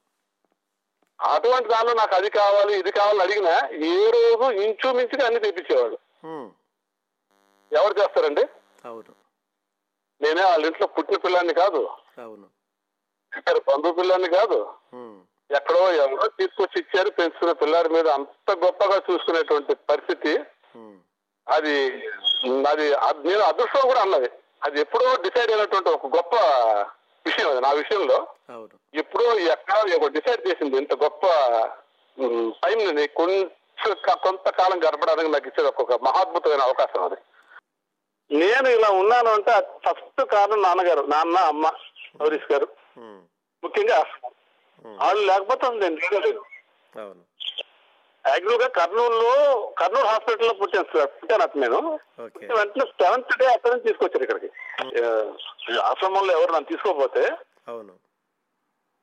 అటువంటి 1.19 1.69
దానిలో 1.69 1.93
నాకు 1.95 2.15
అది 2.15 2.31
కావాలి 2.33 2.73
ఇది 2.79 2.91
కావాలని 2.99 3.23
అడిగినా 3.27 3.55
ఏ 3.91 3.95
రోజు 4.17 4.47
ఇంచుమించుగా 4.65 5.25
అన్ని 5.27 5.41
తెప్పించేవాళ్ళు. 5.41 5.97
ఉమ్, 6.25 6.49
ఎవరు 7.73 7.95
చేస్తారండి? 8.01 8.45
అవును. 8.85 9.13
నేనే 10.21 10.45
వాళ్ళ 10.45 10.67
ఇంట్లో 10.67 10.87
పుట్టిన 10.87 11.19
పిల్లాన్ని 11.25 11.55
కాదు. 11.55 11.81
అవును. 12.19 12.47
ఇక్కడ 13.33 13.57
బంధువు 13.69 13.97
పిల్లాన్ని 14.01 14.29
కాదు. 14.29 14.59
ఎక్కడో 15.51 15.83
ఎవరో 16.05 16.27
తీసుకొచ్చి 16.39 16.77
ఇచ్చారు 16.81 17.11
పెంచుకున్న 17.11 17.53
పిల్లాడి 17.63 17.89
మీద 17.89 18.09
అంత 18.19 18.51
గొప్పగా 18.65 18.97
చూసుకునేటువంటి 19.09 19.75
పరిస్థితి. 19.91 20.33
అది 21.47 21.75
అది 22.69 22.87
నేను 23.29 23.43
అదృష్టం 23.43 23.85
కూడా 23.89 24.01
అన్నది. 24.03 24.31
అది 24.65 24.81
ఎప్పుడో 24.81 25.17
డిసైడ్ 25.17 25.51
అయినటువంటి 25.51 25.89
ఒక 25.89 26.07
గొప్ప 26.17 26.37
విషయం 27.27 27.51
అది 27.51 27.61
నా 27.61 27.73
విషయంలో. 27.73 28.27
ఎప్పుడో 28.95 29.39
ఎక్కడ 29.39 30.07
డిసైడ్ 30.07 30.49
చేసింది 30.49 30.77
ఇంత 30.77 30.95
గొప్ప 30.95 31.27
టైం 32.65 33.07
కొంచెం 33.07 33.51
క- 33.95 34.15
కొంతకాలం 34.15 34.79
గడపడానికి 34.79 35.29
నాకు 35.29 35.49
ఇచ్చేది 35.49 35.83
ఒక 35.83 36.03
మహాద్భుతమైన 36.03 36.61
అవకాశం 36.61 37.05
అది. 37.05 37.17
నేను 38.31 38.69
ఇలా 38.69 38.89
ఉన్నాను 38.89 39.29
అంటే 39.29 39.53
ఫస్ట్ 39.61 40.25
కారణం 40.25 40.63
నాన్నగారు 40.63 41.01
నాన్న 41.07 41.37
అమ్మ 41.37 41.67
హరీష్ 42.23 42.53
గారు. 42.53 42.69
ముఖ్యంగా 43.65 44.05
వాళ్ళు 44.87 45.23
లేకపోతే 45.27 45.69
నేను 45.69 45.97
యాక్చువల్గా 48.27 48.69
కర్నూలులో 48.79 49.33
కర్నూలు 49.79 50.07
హాస్పిటల్లో 50.07 50.55
పుట్టాను 50.61 50.89
సార్ 50.93 51.11
పుట్టాను 51.15 51.45
అతను 51.45 51.63
నేను. 51.65 51.79
వెంటనే 52.59 52.85
సెవెంత్ 52.95 53.33
డే 53.41 53.47
అక్కడ 53.53 53.71
నుంచి 53.73 53.87
తీసుకొచ్చారు 53.89 54.25
ఇక్కడికి. 54.27 54.49
ఈ 55.67 55.79
ఆశ్రమంలో 55.85 56.33
ఎవరు 56.33 56.55
నన్ను 56.55 56.71
తీసుకోకపోతే 56.73 57.23
అవును. 57.69 57.95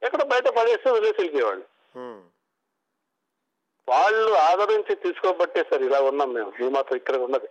ఎక్కడ 0.01 0.21
బయట 0.32 0.47
పడేస్తే 0.55 0.89
వదిలేసి 0.91 1.19
వెళ్ళిపోయేవాళ్ళు 1.19 1.65
ఉమ్, 1.95 2.21
వాళ్ళు 3.88 4.32
ఆదరించి 4.45 4.93
తీసుకోబట్టే 5.03 5.61
సార్ 5.69 5.84
ఇలా 5.88 5.99
ఉన్నాం 6.09 6.30
మేము. 6.34 6.51
ఈ 6.59 6.69
మాత్రం 6.69 6.97
ఇక్కడ 6.97 7.15
ఉన్నది. 7.28 7.49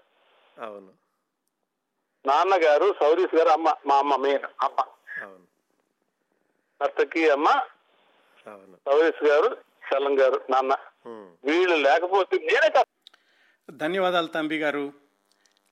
అవును. 0.56 0.90
నాన్నగారు 2.24 2.86
సౌరీస్ 3.00 3.34
గారు 3.34 3.50
అమ్మ 3.50 3.68
మా 3.86 3.94
అమ్మ 3.98 4.16
మెయిన్ 4.24 4.46
అమ్మ. 4.66 4.78
నర్తకి 6.80 7.22
అమ్మ 7.30 7.48
సౌరీస్ 8.86 9.22
గారు 9.26 9.48
చలం 9.88 10.14
గారు 10.20 10.38
నాన్న. 10.50 10.72
వీళ్ళు 11.44 11.76
లేకపోతే 11.76 12.38
నేనే 12.38 12.84
ధన్యవాదాలు 13.70 14.26
తంబి 14.26 14.58
గారు. 14.58 14.92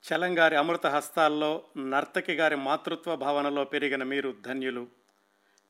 చలంగారి 0.03 0.55
అమృత 0.55 0.85
హస్తాల్లో 0.85 1.63
నర్తకి 1.77 2.33
గారి 2.33 2.55
మాతృత్వ 2.55 3.15
భావనలో 3.15 3.63
పెరిగిన 3.63 4.03
మీరు 4.03 4.35
ధన్యులు. 4.45 4.87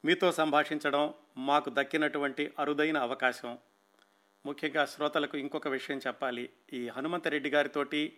మీతో 0.06 0.32
సంభాషించడం 0.32 1.14
మాకు 1.38 1.70
దక్కినటువంటి 1.74 2.54
అరుదైన 2.60 2.98
అవకాశం. 2.98 3.58
ముఖ్యంగా 4.46 4.86
శ్రోతలకు 4.86 5.38
ఇంకొక 5.38 5.68
విషయం 5.68 6.00
చెప్పాలి. 6.08 6.50
ఈ 6.74 6.88
హనుమంతరెడ్డి 6.88 7.50
గారితోటి 7.50 8.18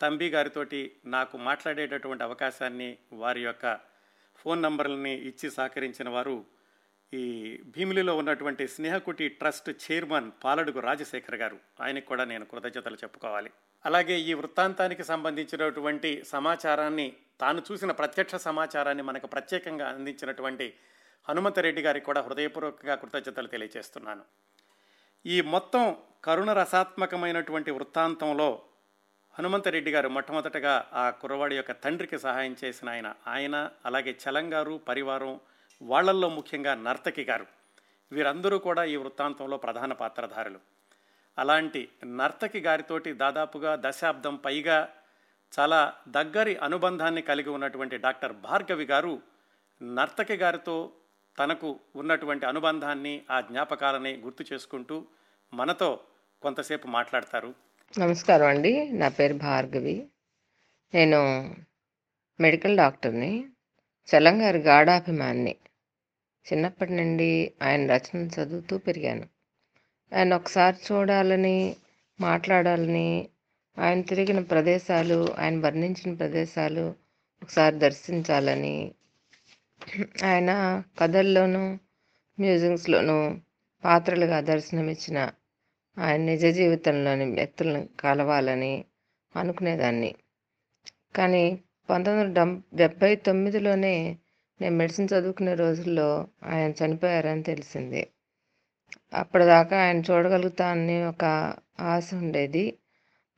తంబి 0.00 0.28
గారితోటి 0.28 0.96
నాకు 1.04 1.38
మాట్లాడేటటువంటి 1.38 2.24
అవకాశాన్ని 2.24 2.98
వారి 3.12 3.42
యొక్క 3.44 3.80
ఫోన్ 4.36 4.62
నంబర్లని 4.62 5.14
ఇచ్చి 5.14 5.50
సహకరించిన 5.50 6.08
వారు 6.08 6.44
ఈ 7.14 7.22
భీమిలిలో 7.64 8.12
ఉన్నటువంటి 8.16 8.64
స్నేహకుటి 8.68 9.28
ట్రస్ట్ 9.28 9.70
చైర్మన్ 9.84 10.28
పాలడుగు 10.44 10.80
రాజశేఖర్ 10.80 11.34
గారు. 11.34 11.58
ఆయనకు 11.80 12.06
కూడా 12.06 12.24
నేను 12.24 12.44
కృతజ్ఞతలు 12.44 12.94
చెప్పుకోవాలి. 12.94 13.50
అలాగే 13.86 14.16
ఈ 14.18 14.34
వృత్తాంతానికి 14.34 15.04
సంబంధించినటువంటి 15.04 16.10
సమాచారాన్ని 16.24 17.06
తాను 17.40 17.62
చూసిన 17.72 17.92
ప్రత్యక్ష 17.92 18.34
సమాచారాన్ని 18.34 19.02
మనకు 19.02 19.26
ప్రత్యేకంగా 19.26 19.86
అందించినటువంటి 19.88 20.74
హనుమంతరెడ్డి 21.28 21.82
గారికి 21.82 22.06
కూడా 22.06 22.20
హృదయపూర్వకంగా 22.20 22.94
కృతజ్ఞతలు 22.94 23.48
తెలియజేస్తున్నాను. 23.48 24.24
ఈ 25.26 25.40
మొత్తం 25.40 25.96
కరుణ 26.24 26.52
రసాత్మకమైనటువంటి 26.52 27.70
వృత్తాంతంలో 27.70 28.62
హనుమంతరెడ్డి 29.38 29.90
గారు 29.90 30.08
మొట్టమొదటగా 30.08 30.74
ఆ 30.92 31.10
కుర్రవాడి 31.10 31.56
యొక్క 31.56 31.72
తండ్రికి 31.72 32.18
సహాయం 32.18 32.56
చేసిన 32.64 32.88
ఆయన 32.88 33.14
ఆయన 33.26 33.70
అలాగే 33.84 34.12
చలంగారు 34.24 34.80
పరివారం 34.88 35.40
వాళ్ళల్లో 35.82 36.28
ముఖ్యంగా 36.28 36.74
నర్తకి 36.74 37.22
గారు. 37.22 37.46
వీరందరూ 38.12 38.58
కూడా 38.58 38.84
ఈ 38.84 38.96
వృత్తాంతంలో 38.96 39.56
ప్రధాన 39.56 39.92
పాత్రధారులు. 39.92 40.58
అలాంటి 41.38 41.88
నర్తకి 42.04 42.60
గారితోటి 42.60 43.12
దాదాపుగా 43.12 43.78
దశాబ్దం 43.80 44.36
పైగా 44.36 44.88
చాలా 45.58 45.94
దగ్గరి 46.08 46.56
అనుబంధాన్ని 46.56 47.22
కలిగి 47.22 47.48
ఉన్నటువంటి 47.48 47.98
డాక్టర్ 47.98 48.32
భార్గవి 48.32 48.84
గారు 48.84 49.22
నర్తకి 49.82 50.34
గారితో 50.34 50.92
తనకు 51.38 51.80
ఉన్నటువంటి 51.96 52.46
అనుబంధాన్ని 52.46 53.22
ఆ 53.30 53.40
జ్ఞాపకాలని 53.40 54.16
గుర్తు 54.16 54.44
చేసుకుంటూ 54.52 55.04
మనతో 55.54 56.00
కొంతసేపు 56.42 56.88
మాట్లాడతారు. 56.88 57.54
నమస్కారం 57.98 58.46
అండి. 58.46 58.90
నా 58.92 59.08
పేరు 59.08 59.34
భార్గవి. 59.34 60.06
నేను 60.94 61.54
మెడికల్ 62.40 62.76
డాక్టర్ని. 62.76 63.46
చలంగారి 64.16 64.58
గాఢాభిమాన్ని. 64.58 65.56
చిన్నప్పటి 66.52 66.92
నుండి 66.92 67.52
ఆయన 67.62 67.92
రచనలు 67.92 68.42
చదువుతూ 68.42 68.78
పెరిగాను. 68.78 69.26
ఆయన 70.12 70.34
ఒకసారి 70.34 70.76
చూడాలని 70.86 71.76
మాట్లాడాలని 72.20 73.28
ఆయన 73.78 74.00
తిరిగిన 74.00 74.40
ప్రదేశాలు 74.40 75.34
ఆయన 75.38 75.56
వర్ణించిన 75.58 76.14
ప్రదేశాలు 76.14 76.94
ఒకసారి 77.42 77.76
దర్శించాలని 77.76 78.92
ఆయన 80.24 80.82
కథల్లోనూ 80.98 81.78
మ్యూజియంస్లోనూ 82.40 83.16
పాత్రలుగా 83.84 84.40
దర్శనమిచ్చిన 84.40 85.18
ఆయన 85.98 86.20
నిజ 86.20 86.46
జీవితంలోని 86.46 87.24
వ్యక్తులను 87.30 87.88
కలవాలని 88.00 88.84
అనుకునేదాన్ని. 89.36 90.14
కానీ 91.16 91.60
పంతొమ్మిది 91.90 92.40
వందల 92.40 92.60
డెబ్బై 92.74 93.16
తొమ్మిదిలోనే 93.16 94.18
నేను 94.60 94.76
మెడిసిన్ 94.76 95.08
చదువుకునే 95.14 95.54
రోజుల్లో 95.54 96.28
ఆయన 96.44 96.72
చనిపోయారని 96.84 97.42
తెలిసింది. 97.42 98.06
అప్పటిదాకా 99.14 99.82
ఆయన 99.82 100.00
చూడగలుగుతానని 100.00 101.04
ఒక 101.04 101.54
ఆశ 101.80 102.14
ఉండేది. 102.14 102.78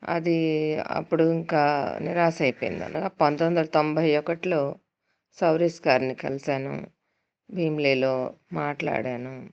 అది 0.03 0.37
అప్పుడు 0.79 1.23
ఇంకా 1.23 1.97
నిరాశ 2.01 2.41
అయిపోయింది 2.41 2.83
అనగా 2.83 3.07
పంతొమ్మిది 3.07 3.59
వందల 3.59 3.69
తొంభై 3.73 4.17
ఒకటిలో 4.17 4.75
సౌరీష్ 5.37 5.87
గారిని 5.87 6.15
కలిశాను. 6.15 6.87
భీమ్లీలో 7.51 8.33
మాట్లాడాను. 8.53 9.49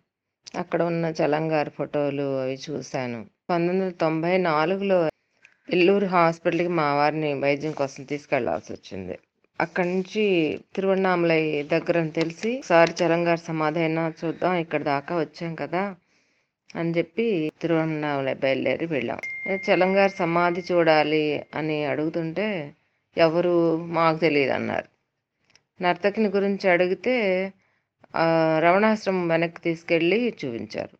అక్కడ 0.56 0.82
ఉన్న 0.82 1.04
చలంగారి 1.04 1.70
ఫోటోలు 1.70 2.40
అవి 2.40 2.58
చూశాను. 2.70 3.26
పంతొమ్మిది 3.50 3.80
వందల 3.80 3.94
తొంభై 3.94 4.38
నాలుగులో 4.38 5.08
ఎల్లూరు 5.72 6.06
హాస్పిటల్కి 6.06 6.68
మా 6.68 6.94
వారిని 6.94 7.34
వైద్యం 7.34 7.72
కోసం 7.72 8.04
తీసుకెళ్ళాల్సి 8.04 8.72
వచ్చింది. 8.72 9.18
అక్కడి 9.60 9.88
నుంచి 9.88 10.22
తిరువణామలై 10.74 11.62
దగ్గర 11.62 12.06
తెలిసి 12.08 12.50
ఒకసారి 12.58 12.92
చలంగారి 13.00 13.78
అయినా 13.78 14.12
చూద్దాం 14.20 14.54
ఇక్కడ 14.54 14.82
దాకా 14.82 15.18
వచ్చాం 15.20 15.54
కదా 15.54 15.82
అని 16.76 16.90
చెప్పి 16.90 17.52
తిరువణామలై 17.60 18.34
బయలుదేరి 18.34 18.86
వెళ్ళాం. 18.86 19.20
చలంగారి 19.66 20.12
సమాధి 20.12 20.62
చూడాలి 20.72 21.24
అని 21.54 21.84
అడుగుతుంటే 21.84 22.46
ఎవరు? 23.16 23.54
మాకు 23.96 24.18
తెలియదు 24.18 24.52
అన్నారు. 24.52 24.88
నర్తకిని 25.82 26.28
గురించి 26.28 26.70
అడిగితే 26.70 27.14
రవణాశ్రమం 28.58 29.28
వెనక్కి 29.28 29.60
తీసుకెళ్ళి 29.60 30.34
చూపించారు. 30.40 30.96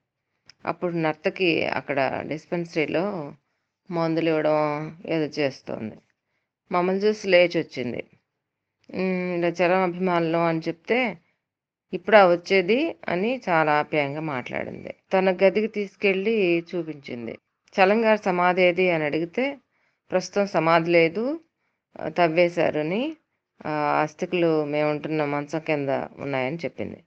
అప్పుడు 0.67 0.93
నర్తకి 0.97 1.67
అక్కడ 1.67 1.99
డిస్పెన్సరీలో 2.27 3.05
మందులు 3.91 4.29
ఇవ్వడం 4.29 4.59
ఏదో 5.07 5.25
చేస్తోంది. 5.39 5.97
మమ్మల్ని 6.73 7.03
చూసి 7.03 7.29
లేచి 7.29 7.59
వచ్చింది. 7.61 8.03
ఇలా 9.37 9.51
చలం 9.59 9.82
అభిమానులు 9.82 10.39
అని 10.39 10.62
చెప్తే 10.68 10.99
ఇప్పుడా 11.93 12.20
వచ్చేది 12.26 12.78
అని 13.09 13.30
చాలా 13.49 13.72
ఆప్యాయంగా 13.72 14.20
మాట్లాడింది. 14.20 14.93
తన 15.12 15.30
గదికి 15.43 15.68
తీసుకెళ్ళి 15.68 16.37
చూపించింది. 16.70 17.35
చలంగారి 17.74 18.20
సమాధి 18.22 18.62
ఏది 18.62 18.87
అని 18.91 19.05
అడిగితే 19.05 19.45
ప్రస్తుతం 20.11 20.47
సమాధి 20.47 20.91
లేదు 20.91 21.24
తవ్వేశారని 22.18 23.03
అస్థికులు 24.03 24.64
మేము 24.64 24.89
ఉంటున్న 24.91 25.24
మంచం 25.24 25.61
కింద 25.61 25.91
ఉన్నాయని 26.18 26.57
చెప్పింది. 26.57 26.99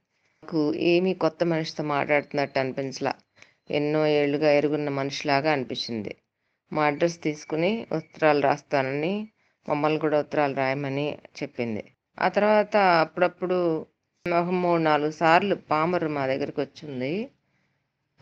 నాకు 0.42 0.60
ఏమీ 0.92 1.12
కొత్త 1.14 1.44
మనిషితో 1.44 1.82
మాట్లాడుతున్నట్టు 1.84 2.58
అనిపించలా. 2.58 3.12
ఎన్నో 3.70 4.06
ఏళ్ళుగా 4.18 4.50
ఎరుగున్న 4.50 4.88
మనిషిలాగా 4.90 5.52
అనిపించింది. 5.52 6.12
మా 6.72 6.82
అడ్రస్ 6.86 7.18
తీసుకుని 7.22 7.72
ఉత్తరాలు 7.92 8.40
రాస్తానని 8.40 9.14
మమ్మల్ని 9.68 9.98
కూడా 9.98 10.20
ఉత్తరాలు 10.20 10.54
రాయమని 10.54 11.18
చెప్పింది. 11.42 11.84
ఆ 12.18 12.28
తర్వాత 12.28 12.76
అప్పుడప్పుడు 12.76 13.80
ఒక 14.28 14.44
మూడు 14.44 14.82
నాలుగు 14.82 15.10
సార్లు 15.10 15.54
పామరు 15.54 16.08
మా 16.08 16.26
దగ్గరికి 16.26 16.60
వచ్చింది. 16.60 17.30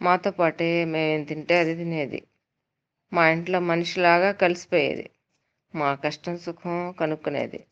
మాతో 0.03 0.31
పాటే 0.31 0.85
మేము 0.85 1.25
తింటే 1.25 1.59
అది 1.59 1.75
తినేది. 1.75 2.23
మా 3.13 3.31
ఇంట్లో 3.31 3.61
మనిషిలాగా 3.61 4.33
కలిసిపోయేది. 4.33 5.11
మా 5.75 5.95
కష్టం 5.95 6.39
సుఖం 6.39 6.95
కనుక్కునేది. 7.01 7.65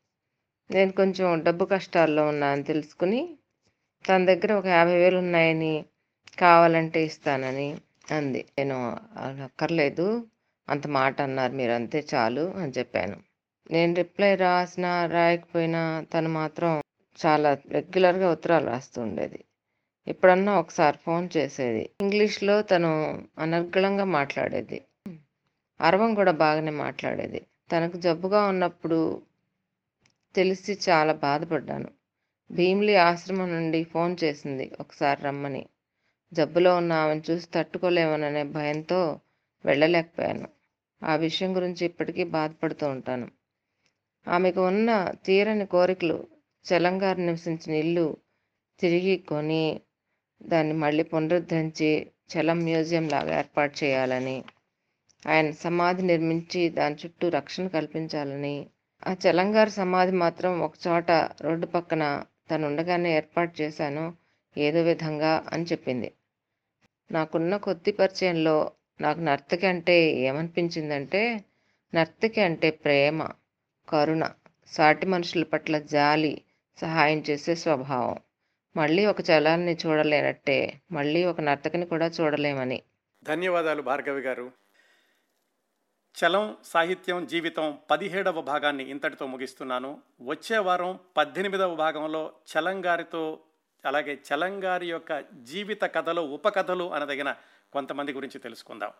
నేను 0.70 0.92
కొంచెం 0.92 1.44
డబ్బు 1.44 1.64
కష్టాల్లో 1.64 2.28
ఉన్నానని 2.28 2.62
తెలుసుకుని 2.62 3.38
తన 4.08 4.24
దగ్గర 4.24 4.52
ఒక 4.52 4.66
యాభై 4.66 4.96
వేలు 4.96 5.18
ఉన్నాయని 5.18 5.84
కావాలంటే 6.38 7.04
ఇస్తానని 7.04 7.76
అంది. 8.10 8.44
నేను 8.58 8.96
అక్కర్లేదు. 9.44 10.26
అంత 10.68 10.86
మాట 10.86 11.22
అన్నారు 11.22 11.52
మీరు 11.52 11.72
అంతే 11.72 12.04
చాలు 12.14 12.40
అని 12.40 12.72
చెప్పాను. 12.78 13.33
నేను 13.70 13.94
రిప్లై 13.94 14.34
రాసినా 14.34 15.06
రాయకపోయినా 15.06 16.04
తను 16.14 16.28
మాత్రం 16.28 16.72
చాలా 17.18 17.58
రెగ్యులర్గా 17.68 18.30
ఉత్తరాలు 18.30 18.66
రాస్తూ 18.66 19.02
ఉండేది. 19.02 19.44
ఎప్పుడన్నా 20.06 20.58
ఒకసారి 20.58 20.98
ఫోన్ 20.98 21.28
చేసేది. 21.36 21.90
ఇంగ్లీష్లో 22.00 22.62
తను 22.62 22.90
అనర్గళంగా 23.38 24.04
మాట్లాడేది. 24.04 24.78
అరవం 25.80 26.14
కూడా 26.14 26.32
బాగానే 26.32 26.70
మాట్లాడేది. 26.70 27.40
తనకు 27.72 27.96
జబ్బుగా 27.96 28.44
ఉన్నప్పుడు 28.46 28.98
తెలిసి 30.34 30.78
చాలా 30.88 31.12
బాధపడ్డాను. 31.12 31.88
భీమ్లీ 32.50 32.94
ఆశ్రమం 32.94 33.48
నుండి 33.48 33.84
ఫోన్ 33.84 34.16
చేసింది 34.24 34.72
ఒకసారి 34.80 35.22
రమ్మని. 35.22 35.66
జబ్బులో 36.32 36.76
ఉన్న 36.76 36.92
ఆమెను 36.92 37.22
చూసి 37.30 37.48
తట్టుకోలేమననే 37.54 38.42
భయంతో 38.42 39.00
వెళ్ళలేకపోయాను. 39.64 40.48
ఆ 41.02 41.16
విషయం 41.16 41.56
గురించి 41.56 41.86
ఇప్పటికీ 41.86 42.24
బాధపడుతూ 42.24 42.88
ఉంటాను. 42.88 43.26
ఆమెకు 44.26 44.60
ఉన్న 44.66 44.90
తీరని 45.26 45.66
కోరికలు 45.66 46.18
చలంగారు 46.66 47.20
నివసించిన 47.20 47.74
ఇల్లు 47.74 48.06
తిరిగి 48.80 49.16
కొని 49.28 49.64
దాన్ని 50.40 50.74
మళ్ళీ 50.74 51.02
పునరుద్ధరించి 51.02 51.90
చలం 52.32 52.58
మ్యూజియం 52.58 53.06
లాగా 53.08 53.32
ఏర్పాటు 53.38 53.74
చేయాలని 53.84 54.36
ఆయన 55.26 55.50
సమాధి 55.56 56.02
నిర్మించి 56.02 56.62
దాని 56.70 56.96
చుట్టూ 57.04 57.28
రక్షణ 57.28 57.66
కల్పించాలని 57.66 58.56
ఆ 59.06 59.12
చలంగారు 59.24 59.70
సమాధి 59.70 60.12
మాత్రం 60.16 60.52
ఒక 60.60 60.74
చోట 60.86 61.10
రోడ్డు 61.40 61.66
పక్కన 61.66 62.04
తను 62.50 62.64
ఉండగానే 62.66 63.10
ఏర్పాటు 63.16 63.62
చేశాను 63.62 64.04
ఏదో 64.56 64.82
విధంగా 64.82 65.32
అని 65.52 65.64
చెప్పింది. 65.64 66.08
నాకున్న 67.10 67.56
కొద్ది 67.56 67.92
పరిచయంలో 67.92 68.56
నాకు 69.00 69.20
నర్తకి 69.20 69.66
అంటే 69.66 69.96
ఏమనిపించిందంటే 70.28 71.22
నర్తకి 71.92 72.40
అంటే 72.40 72.70
ప్రేమ. 72.84 73.18
కరుణ 73.88 74.30
సాటి 74.66 75.06
మనుషుల 75.06 75.42
పట్ల 75.42 75.78
జాలి 75.78 76.42
సహాయం 76.80 77.18
చేసే 77.18 77.54
స్వభావం. 77.54 78.18
మళ్ళీ 78.76 79.06
ఒక 79.06 79.16
చలాన్ని 79.20 79.76
చూడలేనట్టే 79.86 80.80
మళ్ళీ 80.92 81.24
ఒక 81.24 81.40
నర్తకిని 81.40 81.86
కూడా 81.86 82.06
చూడలేమని. 82.06 82.82
ధన్యవాదాలు 83.22 83.82
భార్గవి 83.82 84.20
గారు. 84.20 84.52
చలం 86.14 86.56
సాహిత్యం 86.64 87.26
జీవితం 87.26 87.78
పదిహేడవ 87.90 88.40
భాగాన్ని 88.40 88.90
ఇంతటితో 88.90 89.26
ముగిస్తున్నాను. 89.26 90.00
వచ్చే 90.20 90.58
వారం 90.58 90.98
పద్దెనిమిదవ 91.16 91.74
భాగంలో 91.74 92.32
చలంగారితో 92.52 93.38
అలాగే 93.84 94.18
చలంగారి 94.34 94.90
యొక్క 94.90 95.20
జీవిత 95.42 95.82
కథలు 95.82 96.20
ఉపకథలు 96.20 96.94
అనదగిన 96.94 97.34
కొంతమంది 97.72 98.12
గురించి 98.12 98.40
తెలుసుకుందాం. 98.40 98.90